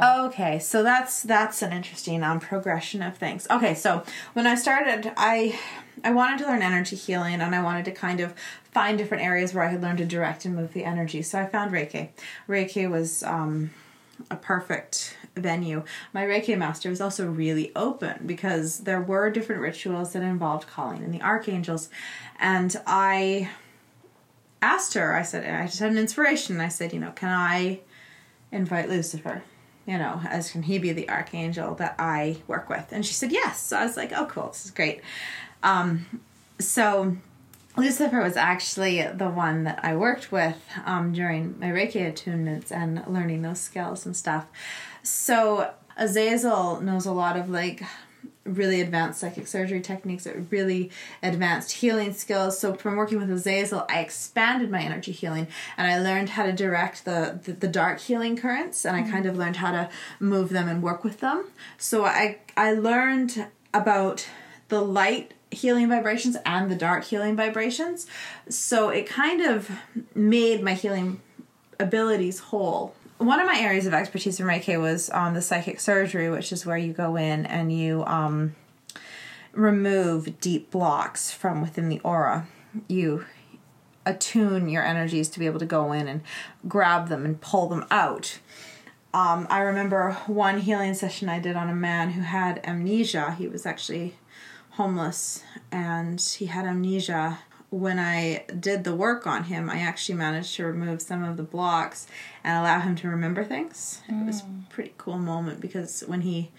Okay, 0.00 0.60
so 0.60 0.84
that's 0.84 1.22
that's 1.24 1.60
an 1.60 1.72
interesting 1.72 2.22
um, 2.22 2.38
progression 2.38 3.02
of 3.02 3.16
things. 3.16 3.48
Okay, 3.50 3.74
so 3.74 4.04
when 4.32 4.46
I 4.46 4.54
started, 4.54 5.12
I 5.16 5.58
I 6.04 6.12
wanted 6.12 6.38
to 6.38 6.46
learn 6.46 6.62
energy 6.62 6.94
healing, 6.94 7.40
and 7.40 7.52
I 7.52 7.62
wanted 7.62 7.84
to 7.86 7.90
kind 7.90 8.20
of 8.20 8.32
find 8.70 8.96
different 8.96 9.24
areas 9.24 9.52
where 9.52 9.64
I 9.64 9.72
could 9.72 9.82
learn 9.82 9.96
to 9.96 10.04
direct 10.04 10.44
and 10.44 10.54
move 10.54 10.72
the 10.72 10.84
energy. 10.84 11.22
So 11.22 11.40
I 11.40 11.46
found 11.46 11.72
Reiki. 11.72 12.10
Reiki 12.48 12.88
was 12.88 13.24
um, 13.24 13.70
a 14.30 14.36
perfect 14.36 15.16
venue. 15.34 15.82
My 16.12 16.22
Reiki 16.22 16.56
master 16.56 16.90
was 16.90 17.00
also 17.00 17.28
really 17.28 17.72
open 17.74 18.22
because 18.24 18.80
there 18.80 19.00
were 19.00 19.30
different 19.30 19.62
rituals 19.62 20.12
that 20.12 20.22
involved 20.22 20.68
calling 20.68 21.02
in 21.02 21.10
the 21.10 21.22
archangels, 21.22 21.90
and 22.38 22.80
I 22.86 23.50
asked 24.62 24.94
her. 24.94 25.16
I 25.16 25.22
said, 25.22 25.44
I 25.44 25.66
just 25.66 25.80
had 25.80 25.90
an 25.90 25.98
inspiration. 25.98 26.60
I 26.60 26.68
said, 26.68 26.92
you 26.92 27.00
know, 27.00 27.10
can 27.10 27.30
I 27.30 27.80
invite 28.52 28.88
Lucifer? 28.88 29.42
You 29.88 29.96
know, 29.96 30.20
as 30.28 30.50
can 30.50 30.62
he 30.62 30.78
be 30.78 30.92
the 30.92 31.08
archangel 31.08 31.74
that 31.76 31.94
I 31.98 32.36
work 32.46 32.68
with? 32.68 32.92
And 32.92 33.06
she 33.06 33.14
said 33.14 33.32
yes. 33.32 33.58
So 33.58 33.78
I 33.78 33.86
was 33.86 33.96
like, 33.96 34.12
oh, 34.12 34.26
cool, 34.26 34.48
this 34.48 34.66
is 34.66 34.70
great. 34.70 35.00
Um, 35.62 36.20
so 36.58 37.16
Lucifer 37.74 38.22
was 38.22 38.36
actually 38.36 39.00
the 39.02 39.30
one 39.30 39.64
that 39.64 39.80
I 39.82 39.96
worked 39.96 40.30
with 40.30 40.58
um, 40.84 41.14
during 41.14 41.58
my 41.58 41.68
Reiki 41.68 42.02
attunements 42.02 42.70
and 42.70 43.02
learning 43.08 43.40
those 43.40 43.60
skills 43.60 44.04
and 44.04 44.14
stuff. 44.14 44.46
So 45.02 45.72
Azazel 45.96 46.82
knows 46.82 47.06
a 47.06 47.12
lot 47.12 47.38
of 47.38 47.48
like 47.48 47.82
really 48.56 48.80
advanced 48.80 49.20
psychic 49.20 49.46
surgery 49.46 49.80
techniques, 49.80 50.26
really 50.50 50.90
advanced 51.22 51.72
healing 51.72 52.12
skills. 52.12 52.58
So 52.58 52.74
from 52.74 52.96
working 52.96 53.18
with 53.18 53.30
Azazel, 53.30 53.86
I 53.88 54.00
expanded 54.00 54.70
my 54.70 54.80
energy 54.80 55.12
healing 55.12 55.48
and 55.76 55.86
I 55.86 56.00
learned 56.00 56.30
how 56.30 56.46
to 56.46 56.52
direct 56.52 57.04
the, 57.04 57.38
the, 57.42 57.52
the 57.52 57.68
dark 57.68 58.00
healing 58.00 58.36
currents 58.36 58.84
and 58.84 58.96
I 58.96 59.02
mm-hmm. 59.02 59.12
kind 59.12 59.26
of 59.26 59.36
learned 59.36 59.56
how 59.56 59.72
to 59.72 59.90
move 60.20 60.50
them 60.50 60.68
and 60.68 60.82
work 60.82 61.04
with 61.04 61.20
them. 61.20 61.46
So 61.76 62.04
I 62.04 62.38
I 62.56 62.72
learned 62.72 63.46
about 63.72 64.26
the 64.68 64.80
light 64.80 65.34
healing 65.50 65.88
vibrations 65.88 66.36
and 66.44 66.70
the 66.70 66.76
dark 66.76 67.04
healing 67.04 67.36
vibrations. 67.36 68.06
So 68.48 68.90
it 68.90 69.06
kind 69.06 69.40
of 69.40 69.70
made 70.14 70.62
my 70.62 70.74
healing 70.74 71.20
abilities 71.80 72.38
whole 72.40 72.94
one 73.18 73.40
of 73.40 73.46
my 73.46 73.58
areas 73.58 73.86
of 73.86 73.94
expertise 73.94 74.38
in 74.38 74.46
Reiki 74.46 74.80
was 74.80 75.10
on 75.10 75.34
the 75.34 75.42
psychic 75.42 75.80
surgery, 75.80 76.30
which 76.30 76.52
is 76.52 76.64
where 76.64 76.76
you 76.76 76.92
go 76.92 77.16
in 77.16 77.46
and 77.46 77.72
you 77.72 78.04
um, 78.04 78.54
remove 79.52 80.40
deep 80.40 80.70
blocks 80.70 81.30
from 81.30 81.60
within 81.60 81.88
the 81.88 82.00
aura. 82.00 82.46
You 82.86 83.24
attune 84.06 84.68
your 84.68 84.84
energies 84.84 85.28
to 85.30 85.38
be 85.38 85.46
able 85.46 85.58
to 85.58 85.66
go 85.66 85.92
in 85.92 86.06
and 86.08 86.22
grab 86.66 87.08
them 87.08 87.24
and 87.24 87.40
pull 87.40 87.68
them 87.68 87.84
out. 87.90 88.38
Um, 89.12 89.46
I 89.50 89.60
remember 89.60 90.12
one 90.26 90.60
healing 90.60 90.94
session 90.94 91.28
I 91.28 91.40
did 91.40 91.56
on 91.56 91.68
a 91.68 91.74
man 91.74 92.10
who 92.10 92.20
had 92.20 92.60
amnesia. 92.64 93.34
He 93.36 93.48
was 93.48 93.66
actually 93.66 94.14
homeless 94.70 95.42
and 95.72 96.20
he 96.20 96.46
had 96.46 96.66
amnesia 96.66 97.40
when 97.70 97.98
I 97.98 98.44
did 98.58 98.84
the 98.84 98.94
work 98.94 99.26
on 99.26 99.44
him, 99.44 99.68
I 99.68 99.78
actually 99.80 100.14
managed 100.14 100.54
to 100.56 100.64
remove 100.64 101.02
some 101.02 101.22
of 101.22 101.36
the 101.36 101.42
blocks 101.42 102.06
and 102.42 102.56
allow 102.58 102.80
him 102.80 102.96
to 102.96 103.08
remember 103.08 103.44
things. 103.44 104.00
Mm. 104.10 104.22
It 104.22 104.26
was 104.26 104.40
a 104.40 104.46
pretty 104.70 104.94
cool 104.96 105.18
moment 105.18 105.60
because 105.60 106.02
when 106.06 106.22
he, 106.22 106.50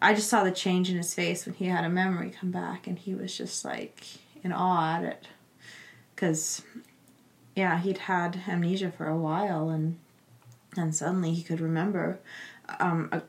I 0.00 0.14
just 0.14 0.28
saw 0.28 0.44
the 0.44 0.52
change 0.52 0.90
in 0.90 0.96
his 0.96 1.12
face 1.12 1.44
when 1.44 1.56
he 1.56 1.66
had 1.66 1.84
a 1.84 1.88
memory 1.88 2.30
come 2.30 2.52
back 2.52 2.86
and 2.86 2.98
he 2.98 3.14
was 3.14 3.36
just 3.36 3.64
like 3.64 4.04
in 4.44 4.52
awe 4.52 4.98
at 4.98 5.04
it. 5.04 5.28
Because, 6.14 6.62
yeah, 7.56 7.80
he'd 7.80 7.98
had 7.98 8.42
amnesia 8.46 8.92
for 8.92 9.06
a 9.06 9.16
while 9.16 9.70
and 9.70 9.98
and 10.76 10.94
suddenly 10.94 11.32
he 11.32 11.42
could 11.42 11.60
remember 11.60 12.18
um, 12.80 13.08
a, 13.12 13.22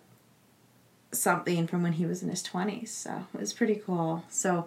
something 1.12 1.68
from 1.68 1.84
when 1.84 1.94
he 1.94 2.06
was 2.06 2.22
in 2.22 2.30
his 2.30 2.44
20s. 2.44 2.90
So 2.90 3.26
it 3.34 3.40
was 3.40 3.54
pretty 3.54 3.76
cool. 3.76 4.24
So 4.30 4.66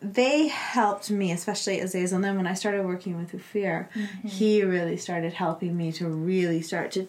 they 0.00 0.48
helped 0.48 1.10
me, 1.10 1.32
especially 1.32 1.80
Azazel. 1.80 2.16
And 2.16 2.24
then 2.24 2.36
when 2.36 2.46
I 2.46 2.54
started 2.54 2.84
working 2.84 3.16
with 3.16 3.32
Ufir, 3.32 3.90
mm-hmm. 3.92 4.28
he 4.28 4.62
really 4.62 4.96
started 4.96 5.32
helping 5.32 5.76
me 5.76 5.92
to 5.92 6.08
really 6.08 6.62
start 6.62 6.92
to, 6.92 7.08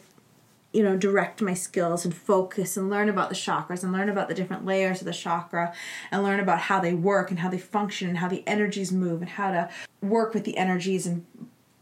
you 0.73 0.83
know, 0.83 0.97
direct 0.97 1.41
my 1.41 1.53
skills 1.53 2.05
and 2.05 2.15
focus 2.15 2.77
and 2.77 2.89
learn 2.89 3.09
about 3.09 3.29
the 3.29 3.35
chakras 3.35 3.83
and 3.83 3.91
learn 3.91 4.09
about 4.09 4.27
the 4.27 4.35
different 4.35 4.65
layers 4.65 5.01
of 5.01 5.05
the 5.05 5.13
chakra 5.13 5.73
and 6.11 6.23
learn 6.23 6.39
about 6.39 6.59
how 6.59 6.79
they 6.79 6.93
work 6.93 7.29
and 7.29 7.39
how 7.39 7.49
they 7.49 7.57
function 7.57 8.09
and 8.09 8.17
how 8.17 8.27
the 8.27 8.43
energies 8.47 8.91
move 8.91 9.21
and 9.21 9.31
how 9.31 9.51
to 9.51 9.69
work 10.01 10.33
with 10.33 10.43
the 10.43 10.57
energies 10.57 11.05
and 11.07 11.25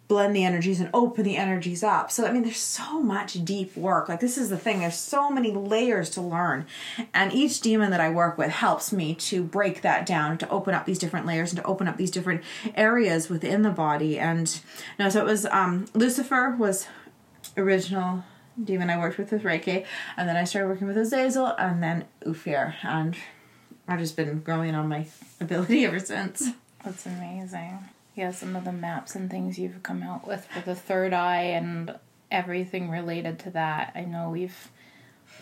blend 0.08 0.36
the 0.36 0.44
energies 0.44 0.80
and 0.80 0.90
open 0.94 1.24
the 1.24 1.38
energies 1.38 1.84
up. 1.84 2.12
So 2.12 2.26
I 2.26 2.32
mean 2.32 2.44
there's 2.44 2.58
so 2.58 3.02
much 3.02 3.44
deep 3.44 3.76
work. 3.76 4.08
Like 4.08 4.20
this 4.20 4.38
is 4.38 4.50
the 4.50 4.58
thing, 4.58 4.80
there's 4.80 4.98
so 4.98 5.30
many 5.30 5.52
layers 5.52 6.10
to 6.12 6.22
learn. 6.22 6.66
And 7.14 7.34
each 7.34 7.62
demon 7.62 7.92
that 7.92 8.00
I 8.00 8.10
work 8.10 8.38
with 8.38 8.52
helps 8.52 8.92
me 8.92 9.16
to 9.16 9.44
break 9.44 9.82
that 9.82 10.06
down, 10.06 10.38
to 10.40 10.50
open 10.50 10.76
up 10.76 10.86
these 10.86 11.00
different 11.00 11.26
layers 11.26 11.52
and 11.52 11.62
to 11.62 11.66
open 11.66 11.88
up 11.88 11.98
these 11.98 12.12
different 12.12 12.44
areas 12.76 13.30
within 13.30 13.64
the 13.64 13.72
body. 13.72 14.20
And 14.20 14.60
no, 15.00 15.10
so 15.10 15.20
it 15.22 15.26
was 15.26 15.46
um 15.48 15.88
Lucifer 15.94 16.56
was 16.58 16.88
original 17.58 18.24
demon 18.64 18.90
I 18.90 18.98
worked 18.98 19.18
with 19.18 19.32
with 19.32 19.44
Reiki, 19.44 19.86
and 20.16 20.30
then 20.30 20.38
I 20.38 20.46
started 20.46 20.70
working 20.70 20.88
with 20.88 20.98
Azazel 20.98 21.48
and 21.58 21.84
then 21.84 22.06
Ufir 22.24 22.76
and 22.84 23.16
I've 23.88 24.00
just 24.00 24.16
been 24.16 24.40
growing 24.40 24.76
on 24.76 24.88
my 24.88 25.08
ability 25.40 25.86
ever 25.86 26.00
since. 26.00 26.50
That's 26.84 27.06
amazing 27.06 27.80
yeah, 28.16 28.32
some 28.32 28.56
of 28.56 28.64
the 28.64 28.72
maps 28.72 29.16
and 29.16 29.30
things 29.30 29.60
you've 29.60 29.84
come 29.84 30.02
out 30.02 30.28
with 30.28 30.46
for 30.46 30.62
the 30.62 30.76
third 30.76 31.14
eye 31.14 31.44
and 31.44 31.96
everything 32.32 32.90
related 32.90 33.40
to 33.40 33.50
that. 33.52 33.92
I 33.96 34.02
know 34.02 34.30
we've 34.30 34.72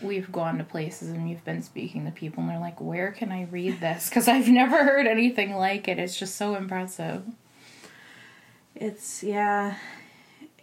we've 0.02 0.32
gone 0.32 0.58
to 0.58 0.64
places 0.64 1.10
and 1.10 1.30
you've 1.30 1.46
been 1.46 1.62
speaking 1.62 2.06
to 2.06 2.12
people 2.12 2.42
and 2.42 2.50
they're 2.50 2.60
like, 2.60 2.82
"Where 2.82 3.12
can 3.12 3.32
I 3.32 3.44
read 3.44 3.80
this?" 3.80 4.10
Cuz 4.10 4.28
I've 4.28 4.50
never 4.50 4.84
heard 4.84 5.08
anything 5.08 5.56
like 5.56 5.88
it. 5.88 6.00
It's 6.00 6.18
just 6.18 6.36
so 6.36 6.56
impressive. 6.56 7.24
It's 8.76 9.24
yeah. 9.24 9.76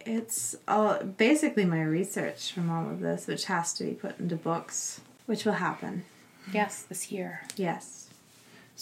It's 0.03 0.55
all 0.67 1.03
basically 1.03 1.65
my 1.65 1.81
research 1.81 2.51
from 2.51 2.69
all 2.69 2.89
of 2.89 2.99
this, 2.99 3.27
which 3.27 3.45
has 3.45 3.73
to 3.75 3.85
be 3.85 3.91
put 3.91 4.19
into 4.19 4.35
books, 4.35 5.01
which 5.27 5.45
will 5.45 5.53
happen. 5.53 6.03
Yes, 6.51 6.81
this 6.81 7.11
year. 7.11 7.43
Yes. 7.55 8.09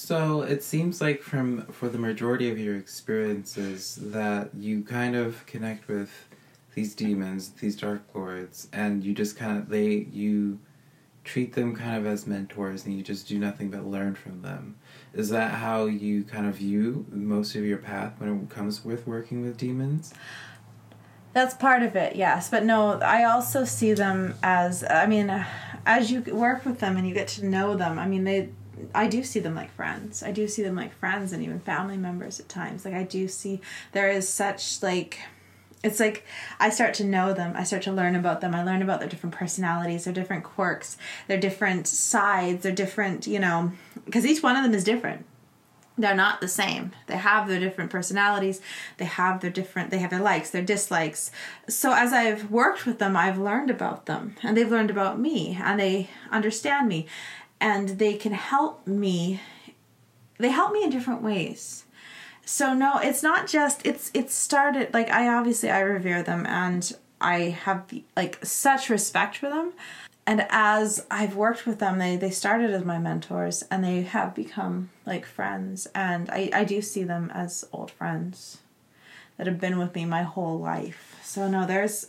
So 0.01 0.43
it 0.43 0.63
seems 0.63 1.01
like 1.01 1.21
from 1.21 1.65
for 1.65 1.89
the 1.89 1.97
majority 1.97 2.49
of 2.49 2.57
your 2.57 2.77
experiences 2.77 3.99
that 4.01 4.55
you 4.55 4.81
kind 4.81 5.13
of 5.13 5.45
connect 5.45 5.89
with 5.89 6.29
these 6.73 6.95
demons, 6.95 7.49
these 7.49 7.75
dark 7.75 8.03
lords, 8.15 8.69
and 8.71 9.03
you 9.03 9.13
just 9.13 9.35
kind 9.35 9.57
of 9.57 9.67
they 9.67 10.07
you 10.09 10.59
treat 11.25 11.51
them 11.51 11.75
kind 11.75 11.97
of 11.97 12.05
as 12.07 12.25
mentors 12.25 12.85
and 12.85 12.95
you 12.95 13.03
just 13.03 13.27
do 13.27 13.37
nothing 13.37 13.69
but 13.69 13.85
learn 13.85 14.15
from 14.15 14.41
them. 14.41 14.77
Is 15.13 15.27
that 15.31 15.51
how 15.51 15.87
you 15.87 16.23
kind 16.23 16.47
of 16.47 16.55
view 16.55 17.05
most 17.11 17.53
of 17.55 17.65
your 17.65 17.77
path 17.77 18.13
when 18.19 18.43
it 18.43 18.49
comes 18.49 18.85
with 18.85 19.05
working 19.05 19.41
with 19.41 19.57
demons? 19.57 20.13
That's 21.33 21.55
part 21.55 21.83
of 21.83 21.97
it, 21.97 22.15
yes. 22.15 22.49
But 22.49 22.63
no, 22.63 23.01
I 23.01 23.25
also 23.25 23.65
see 23.65 23.91
them 23.91 24.35
as 24.41 24.81
I 24.89 25.07
mean, 25.07 25.45
as 25.85 26.09
you 26.09 26.21
work 26.21 26.63
with 26.63 26.79
them 26.79 26.95
and 26.95 27.05
you 27.05 27.13
get 27.13 27.27
to 27.27 27.45
know 27.45 27.75
them, 27.75 27.99
I 27.99 28.07
mean, 28.07 28.23
they 28.23 28.49
I 28.93 29.07
do 29.07 29.23
see 29.23 29.39
them 29.39 29.55
like 29.55 29.71
friends. 29.71 30.23
I 30.23 30.31
do 30.31 30.47
see 30.47 30.63
them 30.63 30.75
like 30.75 30.93
friends 30.93 31.33
and 31.33 31.43
even 31.43 31.59
family 31.59 31.97
members 31.97 32.39
at 32.39 32.49
times. 32.49 32.85
Like 32.85 32.93
I 32.93 33.03
do 33.03 33.27
see 33.27 33.61
there 33.91 34.09
is 34.09 34.27
such 34.27 34.81
like 34.81 35.19
it's 35.83 35.99
like 35.99 36.25
I 36.59 36.69
start 36.69 36.93
to 36.95 37.05
know 37.05 37.33
them. 37.33 37.53
I 37.55 37.63
start 37.63 37.83
to 37.83 37.91
learn 37.91 38.15
about 38.15 38.41
them. 38.41 38.53
I 38.53 38.63
learn 38.63 38.81
about 38.81 38.99
their 38.99 39.09
different 39.09 39.35
personalities, 39.35 40.03
their 40.03 40.13
different 40.13 40.43
quirks, 40.43 40.97
their 41.27 41.39
different 41.39 41.87
sides, 41.87 42.63
their 42.63 42.73
different, 42.73 43.27
you 43.27 43.39
know, 43.39 43.71
because 44.05 44.25
each 44.25 44.43
one 44.43 44.57
of 44.57 44.63
them 44.63 44.73
is 44.73 44.83
different. 44.83 45.25
They're 45.97 46.15
not 46.15 46.39
the 46.39 46.47
same. 46.47 46.93
They 47.07 47.17
have 47.17 47.49
their 47.49 47.59
different 47.59 47.91
personalities. 47.91 48.61
They 48.97 49.05
have 49.05 49.41
their 49.41 49.49
different, 49.49 49.89
they 49.89 49.97
have 49.97 50.11
their 50.11 50.21
likes, 50.21 50.49
their 50.49 50.63
dislikes. 50.63 51.29
So 51.67 51.93
as 51.93 52.13
I've 52.13 52.49
worked 52.49 52.85
with 52.85 52.99
them, 52.99 53.17
I've 53.17 53.37
learned 53.37 53.69
about 53.69 54.05
them 54.05 54.37
and 54.41 54.55
they've 54.55 54.71
learned 54.71 54.91
about 54.91 55.19
me 55.19 55.59
and 55.61 55.77
they 55.77 56.09
understand 56.31 56.87
me 56.87 57.05
and 57.59 57.89
they 57.99 58.15
can 58.15 58.33
help 58.33 58.85
me. 58.87 59.41
They 60.37 60.49
help 60.49 60.71
me 60.71 60.83
in 60.83 60.89
different 60.89 61.21
ways. 61.21 61.85
So 62.49 62.73
no 62.73 62.97
it's 62.97 63.21
not 63.21 63.47
just 63.47 63.85
it's 63.85 64.09
it 64.15 64.31
started 64.31 64.91
like 64.91 65.11
i 65.11 65.27
obviously 65.27 65.69
i 65.69 65.81
revere 65.81 66.23
them 66.23 66.47
and 66.47 66.91
i 67.21 67.41
have 67.41 67.93
like 68.17 68.43
such 68.43 68.89
respect 68.89 69.37
for 69.37 69.49
them. 69.49 69.73
And 70.25 70.47
as 70.49 71.05
i've 71.11 71.35
worked 71.35 71.67
with 71.67 71.77
them 71.77 71.99
they 71.99 72.15
they 72.15 72.31
started 72.31 72.71
as 72.71 72.83
my 72.83 72.97
mentors 72.97 73.63
and 73.69 73.83
they 73.83 74.01
have 74.01 74.33
become 74.33 74.89
like 75.05 75.27
friends. 75.27 75.87
And 75.93 76.27
i 76.31 76.49
i 76.51 76.63
do 76.63 76.81
see 76.81 77.03
them 77.03 77.29
as 77.35 77.67
old 77.71 77.91
friends 77.91 78.57
that 79.37 79.45
have 79.45 79.59
been 79.59 79.77
with 79.77 79.93
me 79.93 80.05
my 80.05 80.23
whole 80.23 80.57
life. 80.57 81.19
So 81.23 81.47
no 81.47 81.67
there's 81.67 82.07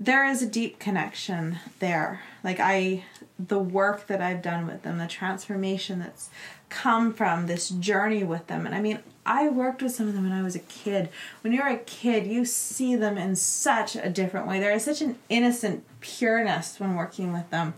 there 0.00 0.26
is 0.26 0.42
a 0.42 0.46
deep 0.46 0.80
connection 0.80 1.60
there. 1.78 2.22
Like 2.42 2.58
i 2.58 3.04
the 3.38 3.58
work 3.58 4.06
that 4.06 4.20
i've 4.20 4.42
done 4.42 4.66
with 4.66 4.82
them 4.82 4.98
the 4.98 5.06
transformation 5.06 5.98
that's 6.00 6.30
come 6.68 7.14
from 7.14 7.46
this 7.46 7.68
journey 7.70 8.24
with 8.24 8.46
them. 8.46 8.66
And 8.66 8.74
I 8.74 8.80
mean, 8.80 8.98
I 9.24 9.48
worked 9.48 9.82
with 9.82 9.92
some 9.92 10.08
of 10.08 10.14
them 10.14 10.24
when 10.24 10.32
I 10.32 10.42
was 10.42 10.56
a 10.56 10.60
kid. 10.60 11.08
When 11.42 11.52
you're 11.52 11.68
a 11.68 11.78
kid, 11.78 12.26
you 12.26 12.44
see 12.44 12.96
them 12.96 13.16
in 13.16 13.36
such 13.36 13.96
a 13.96 14.08
different 14.08 14.46
way. 14.46 14.60
There 14.60 14.72
is 14.72 14.84
such 14.84 15.02
an 15.02 15.18
innocent 15.28 15.84
pureness 16.00 16.78
when 16.78 16.94
working 16.94 17.32
with 17.32 17.48
them. 17.50 17.74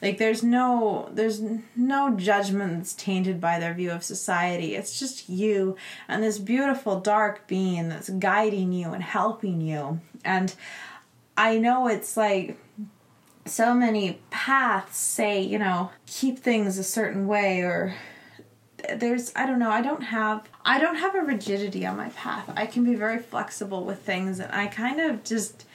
Like 0.00 0.18
there's 0.18 0.42
no 0.42 1.08
there's 1.12 1.40
no 1.76 2.16
judgment 2.16 2.78
that's 2.78 2.94
tainted 2.94 3.40
by 3.40 3.58
their 3.58 3.74
view 3.74 3.90
of 3.90 4.02
society. 4.02 4.74
It's 4.74 4.98
just 4.98 5.28
you 5.28 5.76
and 6.08 6.22
this 6.22 6.38
beautiful 6.38 7.00
dark 7.00 7.46
being 7.46 7.88
that's 7.88 8.10
guiding 8.10 8.72
you 8.72 8.92
and 8.92 9.02
helping 9.02 9.60
you. 9.60 10.00
And 10.24 10.54
I 11.36 11.58
know 11.58 11.86
it's 11.86 12.16
like 12.16 12.58
so 13.44 13.74
many 13.74 14.20
paths 14.30 14.96
say, 14.96 15.40
you 15.40 15.58
know, 15.58 15.90
keep 16.06 16.38
things 16.38 16.78
a 16.78 16.84
certain 16.84 17.26
way 17.26 17.60
or 17.60 17.94
there's 18.96 19.32
I 19.36 19.46
don't 19.46 19.58
know, 19.58 19.70
I 19.70 19.82
don't 19.82 20.02
have 20.02 20.48
I 20.64 20.78
don't 20.78 20.96
have 20.96 21.14
a 21.14 21.20
rigidity 21.20 21.86
on 21.86 21.96
my 21.96 22.08
path. 22.10 22.50
I 22.56 22.66
can 22.66 22.84
be 22.84 22.94
very 22.94 23.18
flexible 23.18 23.84
with 23.84 24.00
things 24.00 24.40
and 24.40 24.52
I 24.52 24.66
kind 24.66 25.00
of 25.00 25.24
just 25.24 25.66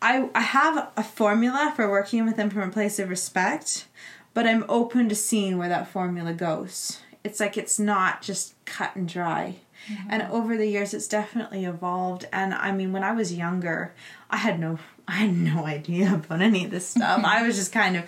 I 0.00 0.30
I 0.34 0.40
have 0.40 0.90
a 0.96 1.02
formula 1.02 1.72
for 1.74 1.90
working 1.90 2.26
with 2.26 2.36
them 2.36 2.50
from 2.50 2.68
a 2.68 2.72
place 2.72 2.98
of 2.98 3.08
respect, 3.08 3.86
but 4.34 4.46
I'm 4.46 4.64
open 4.68 5.08
to 5.08 5.14
seeing 5.14 5.58
where 5.58 5.68
that 5.68 5.88
formula 5.88 6.32
goes. 6.32 7.00
It's 7.24 7.40
like 7.40 7.56
it's 7.56 7.78
not 7.78 8.22
just 8.22 8.54
cut 8.64 8.94
and 8.94 9.08
dry. 9.08 9.56
Mm-hmm. 9.88 10.08
And 10.10 10.22
over 10.24 10.56
the 10.56 10.66
years 10.66 10.94
it's 10.94 11.08
definitely 11.08 11.64
evolved 11.64 12.26
and 12.32 12.54
I 12.54 12.72
mean 12.72 12.92
when 12.92 13.04
I 13.04 13.12
was 13.12 13.34
younger, 13.34 13.94
I 14.30 14.38
had 14.38 14.58
no 14.58 14.78
I 15.08 15.12
had 15.12 15.36
no 15.36 15.64
idea 15.64 16.14
about 16.14 16.42
any 16.42 16.64
of 16.64 16.72
this 16.72 16.88
stuff. 16.88 17.22
I 17.24 17.46
was 17.46 17.54
just 17.54 17.70
kind 17.70 17.96
of 17.96 18.04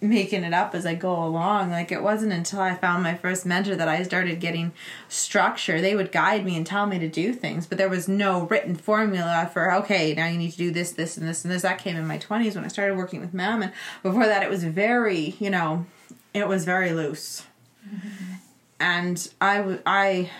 making 0.00 0.42
it 0.42 0.52
up 0.52 0.74
as 0.74 0.84
I 0.84 0.96
go 0.96 1.22
along. 1.22 1.70
Like 1.70 1.92
it 1.92 2.02
wasn't 2.02 2.32
until 2.32 2.58
I 2.58 2.74
found 2.74 3.04
my 3.04 3.14
first 3.14 3.46
mentor 3.46 3.76
that 3.76 3.86
I 3.86 4.02
started 4.02 4.40
getting 4.40 4.72
structure. 5.08 5.80
They 5.80 5.94
would 5.94 6.10
guide 6.10 6.44
me 6.44 6.56
and 6.56 6.66
tell 6.66 6.86
me 6.86 6.98
to 6.98 7.08
do 7.08 7.32
things, 7.32 7.66
but 7.66 7.78
there 7.78 7.88
was 7.88 8.08
no 8.08 8.42
written 8.46 8.74
formula 8.74 9.48
for 9.52 9.72
okay, 9.72 10.14
now 10.14 10.26
you 10.26 10.36
need 10.36 10.50
to 10.50 10.58
do 10.58 10.70
this, 10.72 10.90
this, 10.90 11.16
and 11.16 11.28
this 11.28 11.44
and 11.44 11.52
this. 11.52 11.62
That 11.62 11.78
came 11.78 11.96
in 11.96 12.08
my 12.08 12.18
twenties 12.18 12.56
when 12.56 12.64
I 12.64 12.68
started 12.68 12.96
working 12.96 13.20
with 13.20 13.32
Mammon, 13.32 13.70
and 13.70 13.72
before 14.02 14.26
that, 14.26 14.42
it 14.42 14.50
was 14.50 14.64
very, 14.64 15.36
you 15.38 15.50
know, 15.50 15.86
it 16.34 16.48
was 16.48 16.64
very 16.64 16.92
loose. 16.92 17.46
Mm-hmm. 17.86 18.34
And 18.80 19.32
I, 19.40 19.58
w- 19.58 19.82
I, 19.86 20.30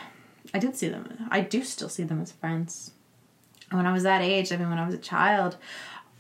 I 0.55 0.59
did 0.59 0.77
see 0.77 0.89
them. 0.89 1.29
I 1.31 1.41
do 1.41 1.63
still 1.63 1.89
see 1.89 2.03
them 2.03 2.21
as 2.21 2.33
friends. 2.33 2.93
When 3.71 3.87
I 3.87 3.93
was 3.93 4.03
that 4.03 4.21
age, 4.21 4.53
I 4.53 4.57
mean, 4.57 4.69
when 4.69 4.79
I 4.79 4.85
was 4.85 4.95
a 4.95 4.99
child, 4.99 5.57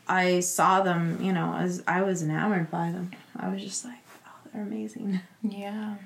I 0.09 0.41
saw 0.41 0.81
them, 0.83 1.19
you 1.21 1.33
know, 1.33 1.55
as 1.55 1.83
I 1.87 2.03
was 2.03 2.23
enamored 2.23 2.71
by 2.71 2.91
them. 2.91 3.11
I 3.37 3.49
was 3.49 3.63
just 3.63 3.85
like, 3.85 3.99
oh, 4.27 4.31
they're 4.53 4.63
amazing. 4.63 5.21
Yeah. 5.43 5.97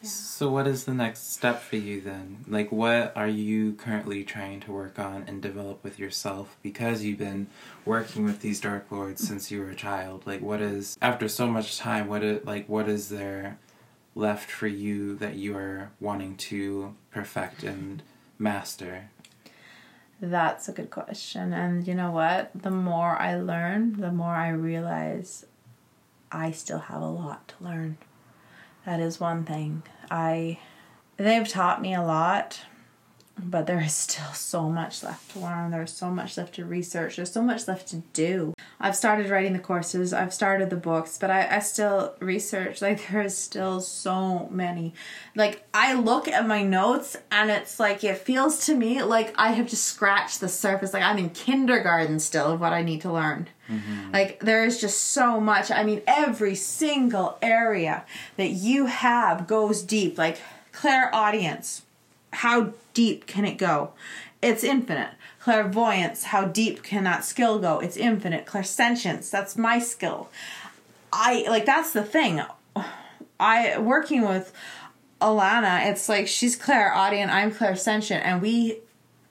yeah. 0.00 0.08
So, 0.08 0.48
what 0.50 0.66
is 0.66 0.84
the 0.84 0.94
next 0.94 1.32
step 1.32 1.60
for 1.60 1.76
you 1.76 2.00
then? 2.00 2.44
Like, 2.46 2.70
what 2.70 3.12
are 3.16 3.28
you 3.28 3.72
currently 3.72 4.24
trying 4.24 4.60
to 4.60 4.72
work 4.72 4.98
on 4.98 5.24
and 5.26 5.42
develop 5.42 5.82
with 5.82 5.98
yourself 5.98 6.56
because 6.62 7.02
you've 7.02 7.18
been 7.18 7.48
working 7.84 8.24
with 8.24 8.40
these 8.40 8.60
Dark 8.60 8.90
Lords 8.90 9.26
since 9.26 9.50
you 9.50 9.60
were 9.60 9.70
a 9.70 9.74
child? 9.74 10.22
Like, 10.24 10.40
what 10.40 10.62
is, 10.62 10.96
after 11.02 11.28
so 11.28 11.46
much 11.46 11.78
time, 11.78 12.06
what 12.08 12.22
it, 12.22 12.46
like, 12.46 12.68
what 12.68 12.88
is 12.88 13.08
there 13.08 13.58
left 14.16 14.50
for 14.50 14.66
you 14.66 15.14
that 15.16 15.36
you 15.36 15.56
are 15.56 15.90
wanting 16.00 16.36
to 16.36 16.96
perfect 17.12 17.62
and 17.62 18.02
master? 18.38 19.10
That's 20.20 20.68
a 20.68 20.72
good 20.72 20.90
question. 20.90 21.52
And 21.52 21.86
you 21.86 21.94
know 21.94 22.10
what? 22.10 22.50
The 22.54 22.70
more 22.70 23.16
I 23.16 23.36
learn, 23.36 24.00
the 24.00 24.10
more 24.10 24.34
I 24.34 24.48
realize 24.48 25.44
I 26.32 26.50
still 26.50 26.78
have 26.78 27.02
a 27.02 27.06
lot 27.06 27.48
to 27.48 27.64
learn. 27.64 27.98
That 28.86 28.98
is 28.98 29.20
one 29.20 29.44
thing. 29.44 29.82
I 30.10 30.58
they've 31.18 31.46
taught 31.46 31.82
me 31.82 31.94
a 31.94 32.02
lot, 32.02 32.62
but 33.38 33.66
there 33.66 33.80
is 33.80 33.92
still 33.92 34.32
so 34.32 34.70
much 34.70 35.02
left 35.02 35.32
to 35.32 35.40
learn. 35.40 35.70
There's 35.70 35.92
so 35.92 36.10
much 36.10 36.38
left 36.38 36.54
to 36.54 36.64
research. 36.64 37.16
There's 37.16 37.32
so 37.32 37.42
much 37.42 37.68
left 37.68 37.88
to 37.88 37.96
do. 38.14 38.54
I've 38.78 38.96
started 38.96 39.30
writing 39.30 39.54
the 39.54 39.58
courses, 39.58 40.12
I've 40.12 40.34
started 40.34 40.68
the 40.68 40.76
books, 40.76 41.16
but 41.18 41.30
I, 41.30 41.56
I 41.56 41.58
still 41.60 42.14
research. 42.20 42.82
Like, 42.82 43.08
there 43.10 43.22
is 43.22 43.36
still 43.36 43.80
so 43.80 44.48
many. 44.50 44.94
Like, 45.34 45.64
I 45.72 45.94
look 45.94 46.28
at 46.28 46.46
my 46.46 46.62
notes 46.62 47.16
and 47.30 47.50
it's 47.50 47.80
like, 47.80 48.04
it 48.04 48.18
feels 48.18 48.66
to 48.66 48.74
me 48.74 49.02
like 49.02 49.34
I 49.36 49.52
have 49.52 49.66
just 49.66 49.84
scratched 49.84 50.40
the 50.40 50.48
surface. 50.48 50.92
Like, 50.92 51.02
I'm 51.02 51.18
in 51.18 51.30
kindergarten 51.30 52.20
still 52.20 52.52
of 52.52 52.60
what 52.60 52.72
I 52.72 52.82
need 52.82 53.00
to 53.02 53.12
learn. 53.12 53.48
Mm-hmm. 53.70 54.12
Like, 54.12 54.40
there 54.40 54.64
is 54.64 54.80
just 54.80 55.02
so 55.02 55.40
much. 55.40 55.70
I 55.70 55.82
mean, 55.82 56.02
every 56.06 56.54
single 56.54 57.38
area 57.40 58.04
that 58.36 58.50
you 58.50 58.86
have 58.86 59.46
goes 59.46 59.82
deep. 59.82 60.18
Like, 60.18 60.38
Clairaudience, 60.72 61.82
how 62.32 62.74
deep 62.92 63.26
can 63.26 63.46
it 63.46 63.56
go? 63.56 63.92
It's 64.42 64.62
infinite. 64.62 65.10
Clairvoyance, 65.46 66.24
how 66.24 66.44
deep 66.44 66.82
can 66.82 67.04
that 67.04 67.24
skill 67.24 67.60
go? 67.60 67.78
It's 67.78 67.96
infinite. 67.96 68.46
Clairsentience, 68.46 69.30
that's 69.30 69.56
my 69.56 69.78
skill. 69.78 70.28
I 71.12 71.44
like 71.48 71.64
that's 71.64 71.92
the 71.92 72.02
thing. 72.02 72.42
I 73.38 73.78
working 73.78 74.22
with 74.22 74.52
Alana, 75.20 75.88
it's 75.88 76.08
like 76.08 76.26
she's 76.26 76.56
clairaudient, 76.56 77.30
I'm 77.30 77.52
clairsentient, 77.52 78.22
and 78.24 78.42
we 78.42 78.78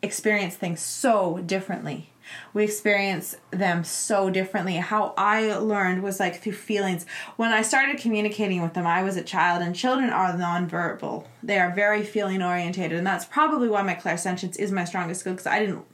experience 0.01 0.55
things 0.55 0.80
so 0.80 1.39
differently 1.39 2.11
we 2.53 2.63
experience 2.63 3.36
them 3.51 3.84
so 3.84 4.30
differently. 4.30 4.76
How 4.76 5.13
I 5.17 5.55
learned 5.57 6.03
was 6.03 6.19
like 6.19 6.41
through 6.41 6.53
feelings. 6.53 7.05
When 7.36 7.51
I 7.51 7.61
started 7.61 7.97
communicating 7.97 8.61
with 8.61 8.73
them, 8.73 8.88
I 8.88 9.03
was 9.03 9.17
a 9.17 9.23
child, 9.23 9.61
and 9.61 9.76
children 9.76 10.09
are 10.09 10.34
nonverbal. 10.34 11.26
They 11.43 11.59
are 11.59 11.73
very 11.73 12.03
feeling 12.03 12.41
orientated, 12.41 12.97
and 12.97 13.07
that's 13.07 13.26
probably 13.26 13.67
why 13.67 13.82
my 13.82 13.95
clairsentience 13.95 14.57
is 14.57 14.71
my 14.71 14.86
strongest 14.86 15.21
skill 15.21 15.34
because 15.34 15.47
I 15.47 15.59
didn't. 15.59 15.86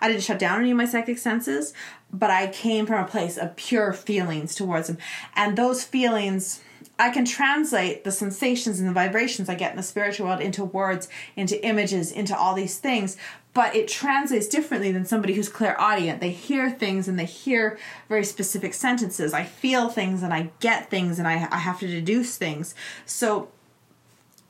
I 0.00 0.08
didn't 0.08 0.24
shut 0.24 0.38
down 0.38 0.60
any 0.60 0.70
of 0.70 0.76
my 0.76 0.84
psychic 0.84 1.16
senses, 1.16 1.72
but 2.12 2.30
I 2.30 2.48
came 2.48 2.84
from 2.84 3.02
a 3.02 3.08
place 3.08 3.38
of 3.38 3.56
pure 3.56 3.92
feelings 3.92 4.54
towards 4.54 4.88
them. 4.88 4.98
And 5.34 5.56
those 5.56 5.82
feelings, 5.84 6.60
I 6.98 7.10
can 7.10 7.24
translate 7.24 8.04
the 8.04 8.12
sensations 8.12 8.78
and 8.78 8.88
the 8.88 8.92
vibrations 8.92 9.48
I 9.48 9.56
get 9.56 9.72
in 9.72 9.76
the 9.76 9.82
spiritual 9.82 10.26
world 10.26 10.40
into 10.40 10.64
words, 10.64 11.08
into 11.36 11.62
images, 11.64 12.12
into 12.12 12.36
all 12.36 12.54
these 12.54 12.78
things. 12.78 13.16
But 13.52 13.74
it 13.74 13.88
translates 13.88 14.48
differently 14.48 14.92
than 14.92 15.04
somebody 15.04 15.34
who's 15.34 15.48
clairaudient. 15.48 16.20
They 16.20 16.30
hear 16.30 16.70
things 16.70 17.08
and 17.08 17.18
they 17.18 17.24
hear 17.24 17.78
very 18.08 18.24
specific 18.24 18.74
sentences. 18.74 19.32
I 19.32 19.44
feel 19.44 19.88
things 19.88 20.22
and 20.22 20.32
I 20.32 20.50
get 20.60 20.90
things 20.90 21.18
and 21.18 21.26
I, 21.26 21.48
I 21.50 21.58
have 21.58 21.80
to 21.80 21.86
deduce 21.86 22.36
things. 22.36 22.74
So 23.06 23.48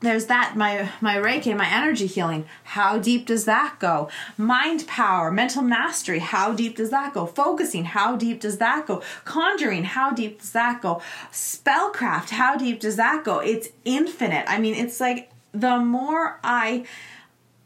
there's 0.05 0.27
that 0.27 0.55
my 0.55 0.89
my 1.01 1.15
reiki 1.15 1.55
my 1.55 1.69
energy 1.69 2.05
healing. 2.05 2.45
How 2.63 2.97
deep 2.97 3.25
does 3.25 3.45
that 3.45 3.77
go? 3.79 4.09
Mind 4.37 4.87
power 4.87 5.31
mental 5.31 5.61
mastery 5.61 6.19
how 6.19 6.53
deep 6.53 6.75
does 6.77 6.91
that 6.91 7.13
go? 7.13 7.25
Focusing 7.25 7.85
how 7.85 8.15
deep 8.15 8.39
does 8.41 8.57
that 8.59 8.87
go? 8.87 9.01
Conjuring 9.25 9.83
how 9.83 10.11
deep 10.11 10.41
does 10.41 10.51
that 10.51 10.81
go? 10.81 11.01
Spellcraft 11.31 12.29
how 12.29 12.55
deep 12.55 12.79
does 12.79 12.95
that 12.97 13.23
go? 13.23 13.39
It's 13.39 13.69
infinite. 13.83 14.45
I 14.47 14.59
mean 14.59 14.75
it's 14.75 14.99
like 14.99 15.31
the 15.51 15.77
more 15.79 16.39
i 16.43 16.85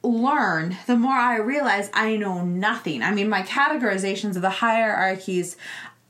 learn 0.02 0.78
the 0.88 0.96
more 0.96 1.12
i 1.12 1.38
realize 1.38 1.90
i 1.94 2.16
know 2.16 2.44
nothing. 2.44 3.04
I 3.04 3.12
mean 3.12 3.30
my 3.30 3.42
categorizations 3.42 4.36
of 4.36 4.42
the 4.42 4.50
hierarchies 4.50 5.58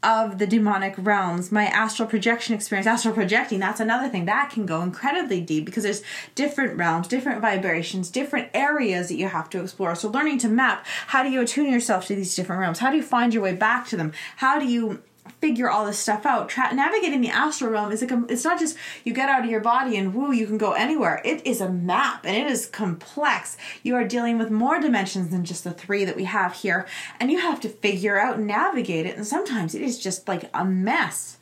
of 0.02 0.38
the 0.38 0.47
demonic 0.47 0.95
realms 0.97 1.52
my 1.52 1.66
astral 1.66 2.08
projection 2.08 2.56
experience 2.56 2.88
astral 2.88 3.14
projecting 3.14 3.60
that's 3.60 3.80
another 3.80 4.08
thing 4.08 4.26
that 4.26 4.50
can 4.50 4.66
go 4.66 4.82
incredibly 4.82 5.41
deep 5.41 5.66
because 5.66 5.84
there's 5.84 6.02
different 6.36 6.78
realms 6.78 7.08
different 7.08 7.41
vibrations 7.41 8.10
different 8.10 8.50
areas 8.54 9.10
that 9.10 9.16
you 9.16 9.28
have 9.28 9.50
to 9.50 9.62
explore. 9.62 9.95
So 9.95 10.10
learning 10.10 10.39
to 10.39 10.50
map 10.50 10.86
how 11.08 11.24
do 11.24 11.30
you 11.30 11.41
attune 11.41 11.72
yourself 11.72 12.08
to 12.08 12.16
these 12.16 12.36
different 12.36 12.62
realms? 12.62 12.80
How 12.80 12.91
do 12.91 12.97
you 12.97 13.04
find 13.04 13.34
your 13.34 13.43
way 13.43 13.56
back 13.56 13.88
to 13.88 13.97
them? 13.97 14.14
How 14.38 14.60
do 14.60 14.66
you 14.66 15.02
figure 15.41 15.69
all 15.69 15.86
this 15.86 15.99
stuff 15.99 16.25
out. 16.25 16.49
Tra- 16.49 16.73
navigating 16.73 17.21
the 17.21 17.30
astral 17.30 17.71
realm 17.71 17.91
is 17.91 18.03
a, 18.03 18.25
it's 18.30 18.43
not 18.43 18.59
just 18.59 18.77
you 19.03 19.13
get 19.13 19.30
out 19.30 19.43
of 19.43 19.49
your 19.49 19.61
body 19.61 19.97
and 19.97 20.13
woo, 20.13 20.32
you 20.32 20.45
can 20.45 20.57
go 20.57 20.73
anywhere. 20.73 21.21
It 21.23 21.45
is 21.45 21.61
a 21.61 21.69
map 21.69 22.25
and 22.25 22.36
it 22.36 22.47
is 22.47 22.65
complex. 22.65 23.57
You 23.84 23.95
are 23.95 24.03
dealing 24.03 24.38
with 24.38 24.51
more 24.51 24.80
dimensions 24.80 25.30
than 25.30 25.45
just 25.45 25.63
the 25.63 25.71
three 25.71 26.05
that 26.05 26.15
we 26.15 26.25
have 26.25 26.53
here, 26.53 26.86
and 27.19 27.32
you 27.32 27.39
have 27.39 27.59
to 27.61 27.69
figure 27.69 28.19
out 28.19 28.38
and 28.38 28.47
navigate 28.47 29.05
it. 29.05 29.15
And 29.15 29.25
sometimes 29.25 29.75
it 29.75 29.82
is 29.82 29.99
just 29.99 30.27
like 30.27 30.49
a 30.53 30.65
mess. 30.65 31.38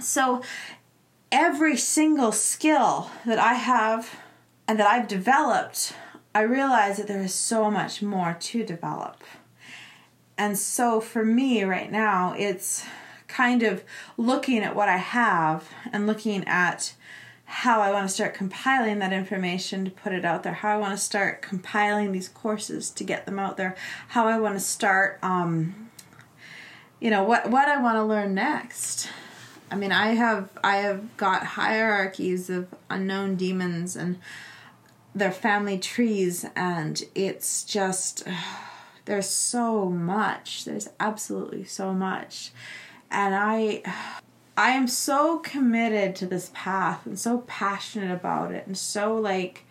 So 0.00 0.42
every 1.30 1.76
single 1.76 2.32
skill 2.32 3.10
that 3.26 3.38
I 3.38 3.54
have 3.54 4.16
and 4.68 4.78
that 4.78 4.86
I've 4.86 5.08
developed, 5.08 5.94
I 6.34 6.42
realize 6.42 6.96
that 6.96 7.08
there 7.08 7.22
is 7.22 7.34
so 7.34 7.70
much 7.70 8.02
more 8.02 8.36
to 8.38 8.64
develop. 8.64 9.22
And 10.42 10.58
so 10.58 11.00
for 11.00 11.24
me 11.24 11.62
right 11.62 11.88
now, 11.88 12.34
it's 12.36 12.84
kind 13.28 13.62
of 13.62 13.84
looking 14.16 14.58
at 14.58 14.74
what 14.74 14.88
I 14.88 14.96
have 14.96 15.68
and 15.92 16.04
looking 16.04 16.42
at 16.48 16.94
how 17.44 17.80
I 17.80 17.92
want 17.92 18.08
to 18.08 18.12
start 18.12 18.34
compiling 18.34 18.98
that 18.98 19.12
information 19.12 19.84
to 19.84 19.90
put 19.92 20.12
it 20.12 20.24
out 20.24 20.42
there, 20.42 20.54
how 20.54 20.74
I 20.74 20.78
want 20.78 20.98
to 20.98 21.04
start 21.04 21.42
compiling 21.42 22.10
these 22.10 22.28
courses 22.28 22.90
to 22.90 23.04
get 23.04 23.24
them 23.24 23.38
out 23.38 23.56
there, 23.56 23.76
how 24.08 24.26
I 24.26 24.36
want 24.40 24.54
to 24.54 24.60
start, 24.60 25.20
um, 25.22 25.90
you 26.98 27.08
know, 27.08 27.22
what 27.22 27.48
what 27.48 27.68
I 27.68 27.80
want 27.80 27.98
to 27.98 28.02
learn 28.02 28.34
next. 28.34 29.08
I 29.70 29.76
mean, 29.76 29.92
I 29.92 30.14
have 30.14 30.48
I 30.64 30.78
have 30.78 31.16
got 31.16 31.46
hierarchies 31.46 32.50
of 32.50 32.66
unknown 32.90 33.36
demons 33.36 33.94
and 33.94 34.18
their 35.14 35.30
family 35.30 35.78
trees, 35.78 36.44
and 36.56 37.00
it's 37.14 37.62
just. 37.62 38.26
Uh, 38.26 38.32
there's 39.12 39.28
so 39.28 39.90
much. 39.90 40.64
There's 40.64 40.88
absolutely 40.98 41.64
so 41.64 41.92
much. 41.92 42.50
And 43.10 43.34
I 43.34 43.82
I 44.56 44.70
am 44.70 44.88
so 44.88 45.38
committed 45.40 46.16
to 46.16 46.26
this 46.26 46.50
path 46.54 47.04
and 47.04 47.18
so 47.18 47.44
passionate 47.46 48.10
about 48.10 48.52
it 48.52 48.66
and 48.66 48.76
so 48.76 49.14
like 49.14 49.64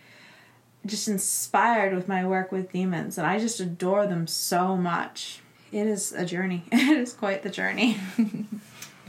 just 0.85 1.07
inspired 1.07 1.95
with 1.95 2.07
my 2.07 2.23
work 2.23 2.51
with 2.51 2.71
demons 2.71 3.17
and 3.17 3.25
I 3.25 3.39
just 3.39 3.59
adore 3.59 4.05
them 4.05 4.27
so 4.27 4.77
much. 4.77 5.41
It 5.71 5.87
is 5.87 6.11
a 6.11 6.23
journey. 6.23 6.65
It 6.71 6.97
is 6.97 7.13
quite 7.13 7.41
the 7.41 7.49
journey. 7.49 7.99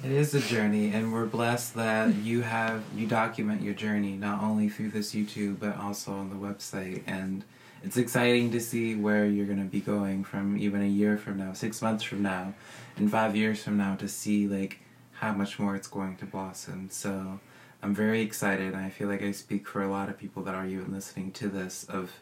It 0.05 0.11
is 0.11 0.35
a 0.35 0.41
journey, 0.41 0.93
and 0.93 1.13
we're 1.13 1.27
blessed 1.27 1.77
that 1.77 2.13
you 2.17 2.41
have 2.41 2.83
you 2.97 3.07
document 3.07 3.63
your 3.63 3.75
journey 3.75 4.17
not 4.17 4.43
only 4.43 4.69
through 4.69 4.89
this 4.89 5.15
YouTube 5.15 5.61
but 5.61 5.77
also 5.79 6.11
on 6.11 6.29
the 6.29 6.35
website. 6.35 7.03
And 7.07 7.45
it's 7.83 7.97
exciting 7.97 8.51
to 8.53 8.61
see 8.61 8.95
where 8.95 9.27
you're 9.27 9.47
going 9.47 9.59
to 9.59 9.65
be 9.65 9.81
going 9.81 10.25
from 10.25 10.57
even 10.57 10.83
a 10.83 10.87
year 10.87 11.19
from 11.19 11.39
now, 11.39 11.53
six 11.53 11.83
months 11.83 12.05
from 12.05 12.23
now, 12.23 12.55
and 12.97 13.11
five 13.11 13.35
years 13.37 13.63
from 13.63 13.77
now 13.77 13.97
to 13.97 14.09
see 14.09 14.47
like 14.47 14.81
how 15.13 15.33
much 15.33 15.59
more 15.59 15.75
it's 15.75 15.89
going 15.89 16.17
to 16.17 16.27
blossom. 16.27 16.89
So 16.91 17.41
I'm 17.83 17.95
very 17.95 18.21
excited. 18.23 18.75
I 18.75 18.91
feel 18.91 19.09
like 19.09 19.23
I 19.23 19.33
speak 19.33 19.67
for 19.67 19.83
a 19.83 19.91
lot 19.91 20.09
of 20.09 20.19
people 20.19 20.43
that 20.45 20.55
are 20.55 20.67
even 20.67 20.93
listening 20.93 21.33
to 21.33 21.49
this 21.49 21.85
of 21.85 22.13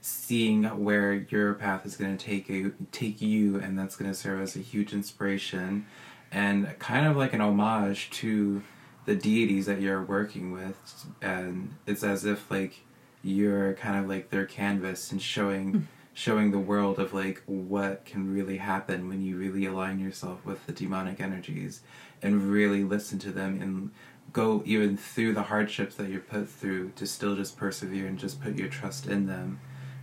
seeing 0.00 0.64
where 0.64 1.12
your 1.12 1.54
path 1.54 1.86
is 1.86 1.96
going 1.96 2.16
to 2.16 2.24
take 2.24 2.48
you, 2.48 2.74
take 2.90 3.20
you, 3.20 3.60
and 3.60 3.78
that's 3.78 3.96
going 3.96 4.10
to 4.10 4.16
serve 4.16 4.40
as 4.40 4.56
a 4.56 4.60
huge 4.60 4.92
inspiration 4.92 5.86
and 6.32 6.78
kind 6.78 7.06
of 7.06 7.16
like 7.16 7.34
an 7.34 7.40
homage 7.40 8.10
to 8.10 8.62
the 9.04 9.14
deities 9.14 9.66
that 9.66 9.80
you're 9.80 10.02
working 10.02 10.52
with. 10.52 11.06
And 11.20 11.74
it's 11.86 12.02
as 12.02 12.24
if 12.24 12.50
like 12.50 12.80
you're 13.22 13.74
kind 13.74 13.98
of 13.98 14.08
like 14.08 14.30
their 14.30 14.46
canvas 14.46 15.12
and 15.12 15.22
showing 15.22 15.72
mm. 15.72 15.82
showing 16.14 16.50
the 16.50 16.58
world 16.58 16.98
of 16.98 17.14
like 17.14 17.42
what 17.46 18.04
can 18.04 18.32
really 18.32 18.58
happen 18.58 19.08
when 19.08 19.22
you 19.22 19.36
really 19.36 19.64
align 19.64 19.98
yourself 19.98 20.44
with 20.44 20.66
the 20.66 20.72
demonic 20.72 21.20
energies 21.20 21.80
and 22.20 22.50
really 22.50 22.84
listen 22.84 23.18
to 23.18 23.30
them 23.30 23.60
and 23.62 23.90
go 24.32 24.62
even 24.64 24.96
through 24.96 25.32
the 25.32 25.44
hardships 25.44 25.96
that 25.96 26.08
you're 26.08 26.20
put 26.20 26.48
through 26.48 26.90
to 26.96 27.06
still 27.06 27.36
just 27.36 27.56
persevere 27.56 28.06
and 28.06 28.18
just 28.18 28.40
put 28.40 28.56
your 28.56 28.68
trust 28.68 29.06
in 29.06 29.26
them 29.26 29.60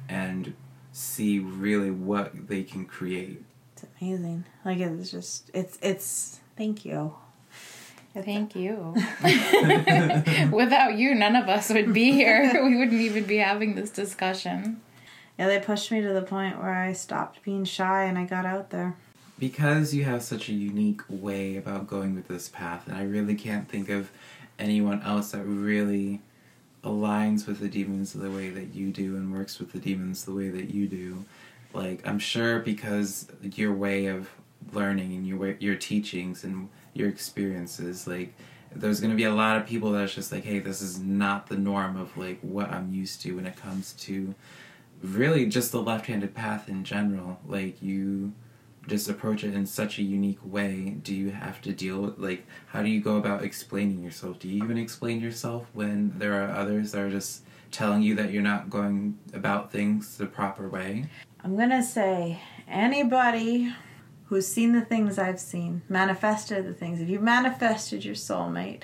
and 0.08 0.54
see 0.92 1.40
really 1.40 1.92
what 1.92 2.48
they 2.48 2.64
can 2.64 2.86
create. 2.86 3.44
It's 3.74 3.86
amazing. 4.02 4.46
Like 4.66 4.80
it's 4.80 5.12
just 5.12 5.50
it's 5.54 5.78
it's 5.82 6.40
thank 6.58 6.86
you. 6.86 7.14
Thank 8.16 8.56
you. 8.56 8.96
Without 10.52 10.98
you, 10.98 11.14
none 11.16 11.36
of 11.36 11.48
us 11.48 11.70
would 11.70 11.94
be 11.94 12.12
here. 12.12 12.60
We 12.64 12.78
wouldn't 12.78 13.02
even 13.02 13.24
be 13.26 13.38
having 13.38 13.76
this 13.76 13.90
discussion. 13.90 14.82
Yeah, 15.38 15.48
they 15.48 15.60
pushed 15.60 15.92
me 15.92 16.02
to 16.02 16.14
the 16.14 16.22
point 16.22 16.60
where 16.60 16.74
I 16.74 16.94
stopped 16.94 17.44
being 17.44 17.64
shy 17.64 18.04
and 18.04 18.18
I 18.18 18.26
got 18.26 18.46
out 18.46 18.72
there. 18.72 18.96
Because 19.38 19.94
you 19.94 20.04
have 20.04 20.22
such 20.22 20.50
a 20.50 20.54
unique 20.54 21.02
way 21.08 21.56
about 21.56 21.88
going 21.88 22.14
with 22.14 22.28
this 22.28 22.50
path, 22.50 22.88
and 22.88 22.98
I 22.98 23.04
really 23.04 23.36
can't 23.36 23.70
think 23.70 23.88
of 23.88 24.12
anyone 24.58 25.02
else 25.02 25.32
that 25.32 25.46
really 25.46 26.22
aligns 26.84 27.48
with 27.48 27.60
the 27.60 27.70
demons 27.70 28.12
the 28.12 28.30
way 28.30 28.50
that 28.50 28.74
you 28.74 28.92
do 28.92 29.16
and 29.16 29.34
works 29.34 29.60
with 29.60 29.72
the 29.72 29.80
demons 29.80 30.26
the 30.26 30.34
way 30.34 30.50
that 30.50 30.74
you 30.74 30.88
do. 30.88 31.24
Like, 31.74 32.06
I'm 32.06 32.20
sure 32.20 32.60
because 32.60 33.28
your 33.42 33.74
way 33.74 34.08
of 34.08 34.30
learning 34.74 35.14
and 35.14 35.26
your 35.26 35.38
way, 35.38 35.58
your 35.62 35.76
teachings 35.76 36.44
and 36.44 36.68
your 36.94 37.10
experiences. 37.10 38.08
Like 38.08 38.34
there's 38.76 39.00
going 39.00 39.12
to 39.12 39.18
be 39.18 39.24
a 39.24 39.34
lot 39.34 39.58
of 39.58 39.66
people 39.66 39.92
that's 39.92 40.14
just 40.14 40.32
like 40.32 40.44
hey 40.44 40.60
this 40.60 40.80
is 40.80 41.00
not 41.00 41.48
the 41.48 41.58
norm 41.58 41.98
of 41.98 42.16
like 42.16 42.40
what 42.42 42.70
i'm 42.70 42.94
used 42.94 43.20
to 43.20 43.36
when 43.36 43.48
it 43.48 43.56
comes 43.56 43.94
to 43.94 44.36
really 45.02 45.46
just 45.46 45.72
the 45.72 45.82
left-handed 45.82 46.34
path 46.34 46.68
in 46.68 46.84
general. 46.84 47.40
Like 47.48 47.82
you 47.82 48.34
just 48.88 49.10
approach 49.10 49.44
it 49.44 49.54
in 49.54 49.66
such 49.66 50.00
a 50.00 50.04
unique 50.04 50.40
way. 50.44 50.98
Do 51.04 51.14
you 51.14 51.32
have 51.32 51.62
to 51.62 51.74
deal 51.74 52.02
with 52.02 52.18
like 52.18 52.46
how 52.68 52.82
do 52.82 52.90
you 52.90 53.02
go 53.02 53.18
about 53.18 53.44
explaining 53.44 54.04
yourself? 54.04 54.40
Do 54.40 54.48
you 54.48 54.64
even 54.64 54.78
explain 54.78 55.22
yourself 55.22 55.68
when 55.74 56.14
there 56.18 56.44
are 56.44 56.52
others 56.52 56.92
that 56.92 57.02
are 57.02 57.10
just 57.10 57.44
telling 57.72 58.02
you 58.02 58.16
that 58.16 58.32
you're 58.32 58.42
not 58.42 58.70
going 58.70 59.18
about 59.34 59.72
things 59.72 60.18
the 60.18 60.26
proper 60.26 60.68
way? 60.68 61.06
I'm 61.44 61.56
gonna 61.56 61.84
say 61.84 62.42
anybody 62.68 63.74
who's 64.30 64.48
seen 64.48 64.74
the 64.74 64.82
things 64.82 65.18
I've 65.18 65.40
seen, 65.40 65.82
manifested 65.90 66.68
the 66.68 66.74
things. 66.74 67.02
If 67.02 67.10
you've 67.10 67.24
manifested 67.24 68.06
your 68.06 68.14
soulmate, 68.14 68.84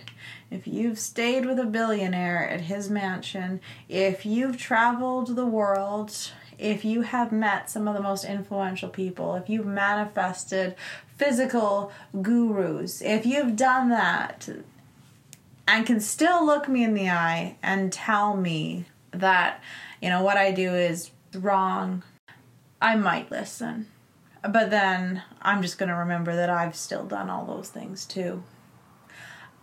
if 0.49 0.65
you've 0.65 0.97
stayed 0.97 1.45
with 1.45 1.59
a 1.59 1.65
billionaire 1.65 2.49
at 2.49 2.61
his 2.61 2.89
mansion, 2.89 3.61
if 3.87 4.25
you've 4.25 4.57
traveled 4.57 5.35
the 5.35 5.45
world, 5.45 6.31
if 6.57 6.83
you 6.83 7.03
have 7.03 7.31
met 7.31 7.69
some 7.69 7.87
of 7.87 7.93
the 7.93 8.01
most 8.01 8.25
influential 8.25 8.89
people, 8.89 9.35
if 9.35 9.47
you've 9.47 9.67
manifested 9.67 10.75
physical 11.15 11.91
gurus, 12.23 13.03
if 13.03 13.23
you've 13.23 13.55
done 13.55 13.89
that 13.89 14.49
and 15.67 15.85
can 15.85 15.99
still 15.99 16.43
look 16.43 16.67
me 16.67 16.83
in 16.83 16.95
the 16.95 17.11
eye 17.11 17.55
and 17.61 17.93
tell 17.93 18.35
me 18.35 18.85
that, 19.11 19.61
you 20.01 20.09
know, 20.09 20.23
what 20.23 20.37
I 20.37 20.51
do 20.51 20.73
is 20.73 21.11
wrong, 21.35 22.01
I 22.81 22.95
might 22.95 23.29
listen 23.29 23.89
but 24.49 24.69
then 24.69 25.23
I'm 25.41 25.61
just 25.61 25.77
going 25.77 25.89
to 25.89 25.95
remember 25.95 26.35
that 26.35 26.49
I've 26.49 26.75
still 26.75 27.05
done 27.05 27.29
all 27.29 27.45
those 27.45 27.69
things 27.69 28.05
too. 28.05 28.43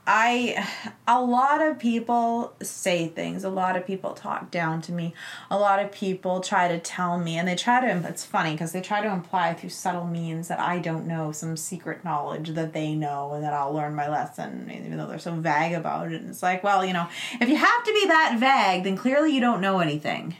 I 0.04 0.66
a 1.06 1.22
lot 1.22 1.62
of 1.62 1.78
people 1.78 2.54
say 2.60 3.06
things. 3.06 3.44
A 3.44 3.48
lot 3.48 3.76
of 3.76 3.86
people 3.86 4.14
talk 4.14 4.50
down 4.50 4.82
to 4.82 4.92
me. 4.92 5.14
A 5.48 5.56
lot 5.56 5.78
of 5.78 5.92
people 5.92 6.40
try 6.40 6.66
to 6.66 6.80
tell 6.80 7.18
me, 7.18 7.38
and 7.38 7.46
they 7.46 7.54
try 7.54 7.80
to. 7.80 8.08
It's 8.08 8.24
funny 8.24 8.52
because 8.52 8.72
they 8.72 8.80
try 8.80 9.00
to 9.00 9.12
imply 9.12 9.54
through 9.54 9.70
subtle 9.70 10.06
means 10.06 10.48
that 10.48 10.58
I 10.58 10.80
don't 10.80 11.06
know 11.06 11.30
some 11.30 11.56
secret 11.56 12.04
knowledge 12.04 12.48
that 12.50 12.72
they 12.72 12.96
know, 12.96 13.32
and 13.34 13.44
that 13.44 13.52
I'll 13.52 13.72
learn 13.72 13.94
my 13.94 14.08
lesson, 14.08 14.68
even 14.74 14.96
though 14.96 15.06
they're 15.06 15.20
so 15.20 15.36
vague 15.36 15.74
about 15.74 16.10
it. 16.10 16.20
And 16.20 16.30
it's 16.30 16.42
like, 16.42 16.64
well, 16.64 16.84
you 16.84 16.92
know, 16.92 17.08
if 17.40 17.48
you 17.48 17.56
have 17.56 17.84
to 17.84 17.92
be 17.92 18.06
that 18.08 18.38
vague, 18.40 18.82
then 18.82 18.96
clearly 18.96 19.32
you 19.32 19.40
don't 19.40 19.60
know 19.60 19.78
anything. 19.78 20.36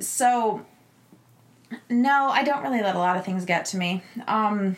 So, 0.00 0.66
no, 1.88 2.28
I 2.28 2.42
don't 2.44 2.62
really 2.62 2.82
let 2.82 2.96
a 2.96 2.98
lot 2.98 3.16
of 3.16 3.24
things 3.24 3.44
get 3.44 3.66
to 3.66 3.76
me. 3.76 4.02
Um, 4.26 4.76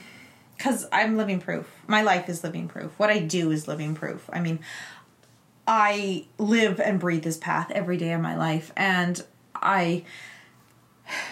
because 0.57 0.87
I'm 0.93 1.17
living 1.17 1.41
proof. 1.41 1.67
My 1.87 2.03
life 2.03 2.29
is 2.29 2.45
living 2.45 2.69
proof. 2.69 2.93
What 2.99 3.09
I 3.09 3.19
do 3.19 3.51
is 3.51 3.67
living 3.67 3.95
proof. 3.95 4.29
I 4.31 4.41
mean, 4.41 4.59
I 5.67 6.27
live 6.37 6.81
and 6.81 7.01
breathe 7.01 7.23
this 7.25 7.39
path 7.39 7.71
every 7.71 7.97
day 7.97 8.13
of 8.13 8.21
my 8.21 8.37
life, 8.37 8.71
and 8.77 9.25
I 9.55 10.05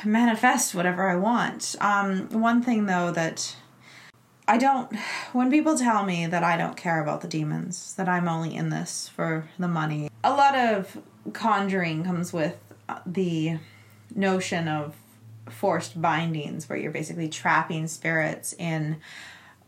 manifest 0.02 0.74
whatever 0.74 1.10
I 1.10 1.16
want. 1.16 1.76
Um, 1.78 2.28
one 2.30 2.62
thing 2.62 2.86
though 2.86 3.10
that 3.12 3.54
I 4.46 4.56
don't, 4.56 4.96
when 5.32 5.50
people 5.50 5.76
tell 5.76 6.04
me 6.04 6.26
that 6.26 6.42
I 6.42 6.56
don't 6.56 6.76
care 6.76 7.02
about 7.02 7.20
the 7.20 7.28
demons, 7.28 7.94
that 7.96 8.08
I'm 8.08 8.28
only 8.28 8.54
in 8.54 8.70
this 8.70 9.08
for 9.08 9.48
the 9.58 9.68
money, 9.68 10.08
a 10.24 10.30
lot 10.30 10.56
of 10.56 10.96
conjuring 11.34 12.04
comes 12.04 12.32
with 12.32 12.56
the 13.04 13.58
notion 14.14 14.68
of 14.68 14.94
forced 15.50 16.00
bindings 16.00 16.68
where 16.68 16.78
you're 16.78 16.90
basically 16.90 17.28
trapping 17.28 17.86
spirits 17.86 18.54
in 18.54 18.98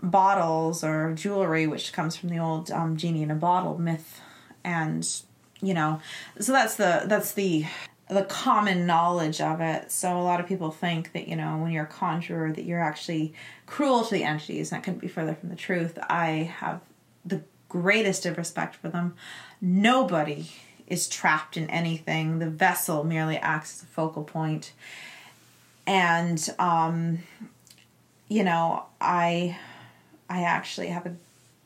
bottles 0.02 0.82
or 0.82 1.12
jewelry, 1.14 1.66
which 1.66 1.92
comes 1.92 2.16
from 2.16 2.30
the 2.30 2.38
old 2.38 2.70
um, 2.70 2.96
genie 2.96 3.22
in 3.22 3.30
a 3.30 3.34
bottle 3.36 3.78
myth, 3.78 4.20
and 4.64 5.06
you 5.60 5.74
know, 5.74 6.00
so 6.38 6.52
that's 6.52 6.76
the 6.76 7.02
that's 7.06 7.32
the 7.32 7.66
the 8.08 8.24
common 8.24 8.86
knowledge 8.86 9.40
of 9.40 9.60
it. 9.60 9.92
So 9.92 10.18
a 10.18 10.22
lot 10.22 10.40
of 10.40 10.46
people 10.46 10.70
think 10.70 11.12
that 11.12 11.28
you 11.28 11.36
know 11.36 11.58
when 11.58 11.70
you're 11.70 11.84
a 11.84 11.88
conjurer 11.88 12.52
that 12.52 12.64
you're 12.64 12.82
actually 12.82 13.34
cruel 13.66 14.04
to 14.04 14.14
the 14.14 14.24
entities, 14.24 14.72
and 14.72 14.78
that 14.78 14.84
couldn't 14.84 15.00
be 15.00 15.08
further 15.08 15.34
from 15.34 15.48
the 15.48 15.56
truth. 15.56 15.98
I 16.08 16.52
have 16.58 16.80
the 17.24 17.42
greatest 17.68 18.26
of 18.26 18.36
respect 18.36 18.76
for 18.76 18.88
them. 18.88 19.14
Nobody 19.60 20.50
is 20.86 21.08
trapped 21.08 21.56
in 21.56 21.70
anything. 21.70 22.40
The 22.40 22.50
vessel 22.50 23.04
merely 23.04 23.36
acts 23.36 23.76
as 23.76 23.82
a 23.84 23.86
focal 23.86 24.24
point 24.24 24.72
and 25.90 26.54
um, 26.60 27.18
you 28.28 28.44
know, 28.44 28.84
I 29.00 29.58
I 30.28 30.44
actually 30.44 30.86
have 30.86 31.04
a 31.04 31.16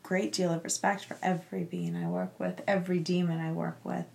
great 0.02 0.32
deal 0.32 0.50
of 0.50 0.64
respect 0.64 1.04
for 1.04 1.18
every 1.22 1.62
being 1.62 1.94
I 1.94 2.08
work 2.08 2.40
with, 2.40 2.62
every 2.66 3.00
demon 3.00 3.38
I 3.38 3.52
work 3.52 3.76
with, 3.84 4.06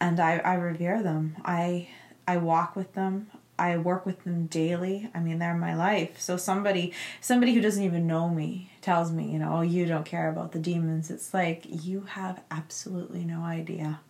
and 0.00 0.18
I 0.18 0.38
I 0.38 0.54
revere 0.54 1.04
them. 1.04 1.36
I 1.44 1.88
I 2.26 2.38
walk 2.38 2.74
with 2.74 2.94
them. 2.94 3.30
I 3.60 3.76
work 3.76 4.06
with 4.06 4.24
them 4.24 4.46
daily. 4.46 5.08
I 5.14 5.20
mean, 5.20 5.38
they're 5.38 5.54
my 5.54 5.76
life. 5.76 6.20
So 6.20 6.36
somebody 6.36 6.92
somebody 7.20 7.54
who 7.54 7.60
doesn't 7.60 7.84
even 7.84 8.08
know 8.08 8.28
me 8.28 8.72
tells 8.80 9.12
me, 9.12 9.30
you 9.30 9.38
know, 9.38 9.58
oh, 9.58 9.60
you 9.60 9.86
don't 9.86 10.04
care 10.04 10.28
about 10.28 10.50
the 10.50 10.58
demons. 10.58 11.12
It's 11.12 11.32
like 11.32 11.62
you 11.64 12.00
have 12.00 12.42
absolutely 12.50 13.22
no 13.22 13.42
idea. 13.42 14.00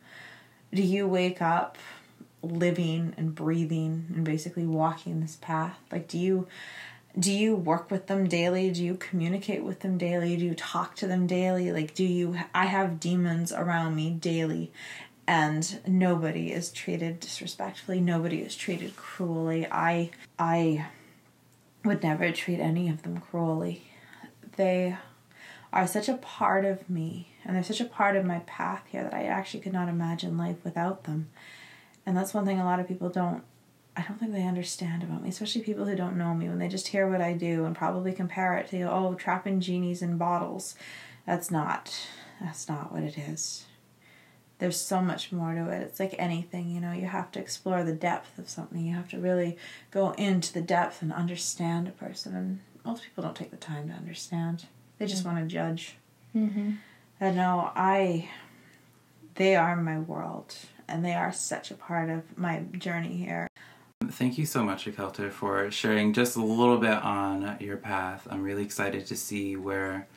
Do 0.73 0.83
you 0.83 1.07
wake 1.07 1.43
up 1.43 1.77
living 2.43 3.15
and 3.17 3.35
breathing 3.35 4.07
and 4.15 4.25
basically 4.25 4.67
walking 4.67 5.21
this 5.21 5.37
path? 5.37 5.79
Like 5.91 6.09
do 6.09 6.19
you 6.19 6.47
do 7.19 7.33
you 7.33 7.57
work 7.57 7.91
with 7.91 8.07
them 8.07 8.29
daily? 8.29 8.71
Do 8.71 8.85
you 8.85 8.95
communicate 8.95 9.65
with 9.65 9.81
them 9.81 9.99
daily? 9.99 10.37
Do 10.37 10.45
you 10.45 10.55
talk 10.55 10.95
to 10.97 11.07
them 11.07 11.27
daily? 11.27 11.73
Like 11.73 11.95
do 11.95 12.05
you 12.05 12.39
I 12.55 12.67
have 12.67 13.01
demons 13.01 13.53
around 13.53 13.97
me 13.97 14.11
daily 14.11 14.73
and 15.27 15.81
nobody 15.87 16.53
is 16.53 16.73
treated 16.73 17.21
disrespectfully. 17.21 18.01
Nobody 18.01 18.41
is 18.41 18.57
treated 18.57 18.97
cruelly. 18.97 19.67
I 19.71 20.11
I 20.39 20.87
would 21.85 22.03
never 22.03 22.31
treat 22.33 22.61
any 22.61 22.89
of 22.89 23.03
them 23.03 23.21
cruelly. 23.21 23.85
They 24.57 24.97
are 25.73 25.87
such 25.87 26.09
a 26.09 26.17
part 26.17 26.65
of 26.65 26.91
me 26.91 27.29
and 27.45 27.55
they're 27.55 27.63
such 27.63 27.81
a 27.81 27.85
part 27.85 28.17
of 28.17 28.25
my 28.25 28.41
path 28.41 28.83
here 28.89 29.05
that 29.05 29.15
I 29.15 29.25
actually 29.25 29.61
could 29.61 29.73
not 29.73 29.89
imagine 29.89 30.37
life 30.37 30.57
without 30.65 31.05
them. 31.05 31.29
And 32.07 32.17
that's 32.17 32.35
one 32.35 32.47
thing 32.47 32.59
a 32.59 32.65
lot 32.65 32.81
of 32.81 32.89
people 32.89 33.09
don't 33.09 33.43
I 33.97 34.03
don't 34.03 34.19
think 34.19 34.33
they 34.33 34.47
understand 34.47 35.03
about 35.03 35.23
me, 35.23 35.29
especially 35.29 35.63
people 35.63 35.85
who 35.85 35.97
don't 35.97 36.17
know 36.17 36.33
me 36.33 36.49
when 36.49 36.59
they 36.59 36.69
just 36.69 36.89
hear 36.89 37.09
what 37.09 37.21
I 37.21 37.33
do 37.33 37.65
and 37.65 37.77
probably 37.77 38.13
compare 38.13 38.57
it 38.57 38.69
to 38.69 38.83
oh 38.91 39.15
trapping 39.15 39.61
genies 39.61 40.01
in 40.01 40.17
bottles. 40.17 40.75
That's 41.27 41.51
not 41.51 41.93
that's 42.41 42.69
not 42.69 42.93
what 42.93 43.03
it 43.03 43.19
is. 43.19 43.67
There's 44.59 44.81
so 44.81 45.01
much 45.01 45.33
more 45.33 45.55
to 45.55 45.71
it. 45.71 45.83
It's 45.83 46.01
like 46.01 46.15
anything, 46.19 46.71
you 46.71 46.81
know, 46.81 46.93
you 46.93 47.07
have 47.07 47.33
to 47.33 47.41
explore 47.41 47.83
the 47.83 47.95
depth 47.95 48.39
of 48.39 48.49
something. 48.49 48.85
You 48.85 48.95
have 48.95 49.09
to 49.11 49.19
really 49.19 49.57
go 49.91 50.13
into 50.13 50.53
the 50.53 50.61
depth 50.61 51.01
and 51.01 51.13
understand 51.13 51.89
a 51.89 51.93
person. 51.93 52.37
And 52.37 52.61
most 52.85 53.03
people 53.03 53.25
don't 53.25 53.37
take 53.37 53.51
the 53.51 53.57
time 53.57 53.89
to 53.89 53.95
understand. 53.95 54.67
They 54.99 55.07
just 55.07 55.25
mm-hmm. 55.25 55.35
want 55.35 55.49
to 55.49 55.53
judge. 55.53 55.97
Mm-hmm. 56.37 56.73
And 57.21 57.37
no, 57.37 57.71
I, 57.75 58.29
they 59.37 59.57
are 59.57 59.77
my 59.77 59.99
world 59.99 60.55
and 60.91 61.05
they 61.05 61.15
are 61.15 61.33
such 61.33 61.71
a 61.71 61.75
part 61.75 62.11
of 62.11 62.37
my 62.37 62.61
journey 62.79 63.17
here. 63.17 63.47
Thank 64.09 64.39
you 64.39 64.47
so 64.47 64.65
much, 64.65 64.87
Akelta, 64.87 65.31
for 65.31 65.71
sharing 65.71 66.13
just 66.13 66.37
a 66.37 66.43
little 66.43 66.79
bit 66.79 67.03
on 67.03 67.57
your 67.61 67.77
path. 67.77 68.27
I'm 68.31 68.43
really 68.43 68.63
excited 68.63 69.07
to 69.07 69.17
see 69.17 69.57
where 69.57 70.09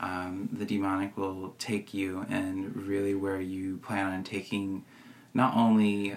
um, 0.00 0.48
the 0.52 0.64
demonic 0.64 1.16
will 1.16 1.54
take 1.58 1.94
you 1.94 2.26
and 2.28 2.76
really 2.76 3.14
where 3.14 3.40
you 3.40 3.78
plan 3.78 4.12
on 4.12 4.22
taking 4.24 4.84
not 5.32 5.56
only 5.56 6.16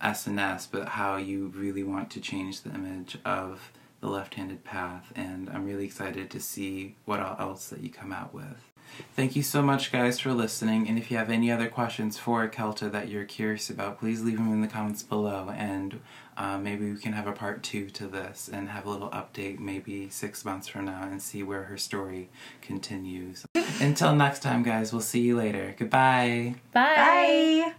S&S, 0.00 0.66
but 0.66 0.90
how 0.90 1.16
you 1.16 1.52
really 1.54 1.82
want 1.82 2.10
to 2.10 2.20
change 2.20 2.62
the 2.62 2.70
image 2.70 3.18
of 3.24 3.72
the 4.00 4.08
left 4.08 4.34
handed 4.34 4.64
path. 4.64 5.12
And 5.14 5.50
I'm 5.50 5.64
really 5.64 5.84
excited 5.84 6.30
to 6.30 6.40
see 6.40 6.96
what 7.04 7.20
else 7.20 7.68
that 7.70 7.80
you 7.80 7.90
come 7.90 8.12
out 8.12 8.32
with. 8.32 8.71
Thank 9.14 9.36
you 9.36 9.42
so 9.42 9.62
much, 9.62 9.92
guys, 9.92 10.18
for 10.18 10.32
listening. 10.32 10.88
And 10.88 10.98
if 10.98 11.10
you 11.10 11.16
have 11.16 11.30
any 11.30 11.50
other 11.50 11.68
questions 11.68 12.18
for 12.18 12.48
Akelta 12.48 12.90
that 12.92 13.08
you're 13.08 13.24
curious 13.24 13.68
about, 13.70 13.98
please 13.98 14.22
leave 14.22 14.38
them 14.38 14.52
in 14.52 14.60
the 14.60 14.68
comments 14.68 15.02
below. 15.02 15.52
And 15.54 16.00
uh, 16.36 16.58
maybe 16.58 16.90
we 16.90 16.98
can 16.98 17.12
have 17.12 17.26
a 17.26 17.32
part 17.32 17.62
two 17.62 17.90
to 17.90 18.06
this 18.06 18.48
and 18.52 18.68
have 18.70 18.86
a 18.86 18.90
little 18.90 19.10
update 19.10 19.58
maybe 19.58 20.08
six 20.08 20.44
months 20.44 20.66
from 20.66 20.86
now 20.86 21.02
and 21.02 21.20
see 21.20 21.42
where 21.42 21.64
her 21.64 21.76
story 21.76 22.30
continues. 22.60 23.44
Until 23.80 24.14
next 24.14 24.40
time, 24.40 24.62
guys, 24.62 24.92
we'll 24.92 25.02
see 25.02 25.20
you 25.20 25.36
later. 25.36 25.74
Goodbye. 25.76 26.54
Bye. 26.72 27.74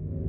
Bye. 0.00 0.25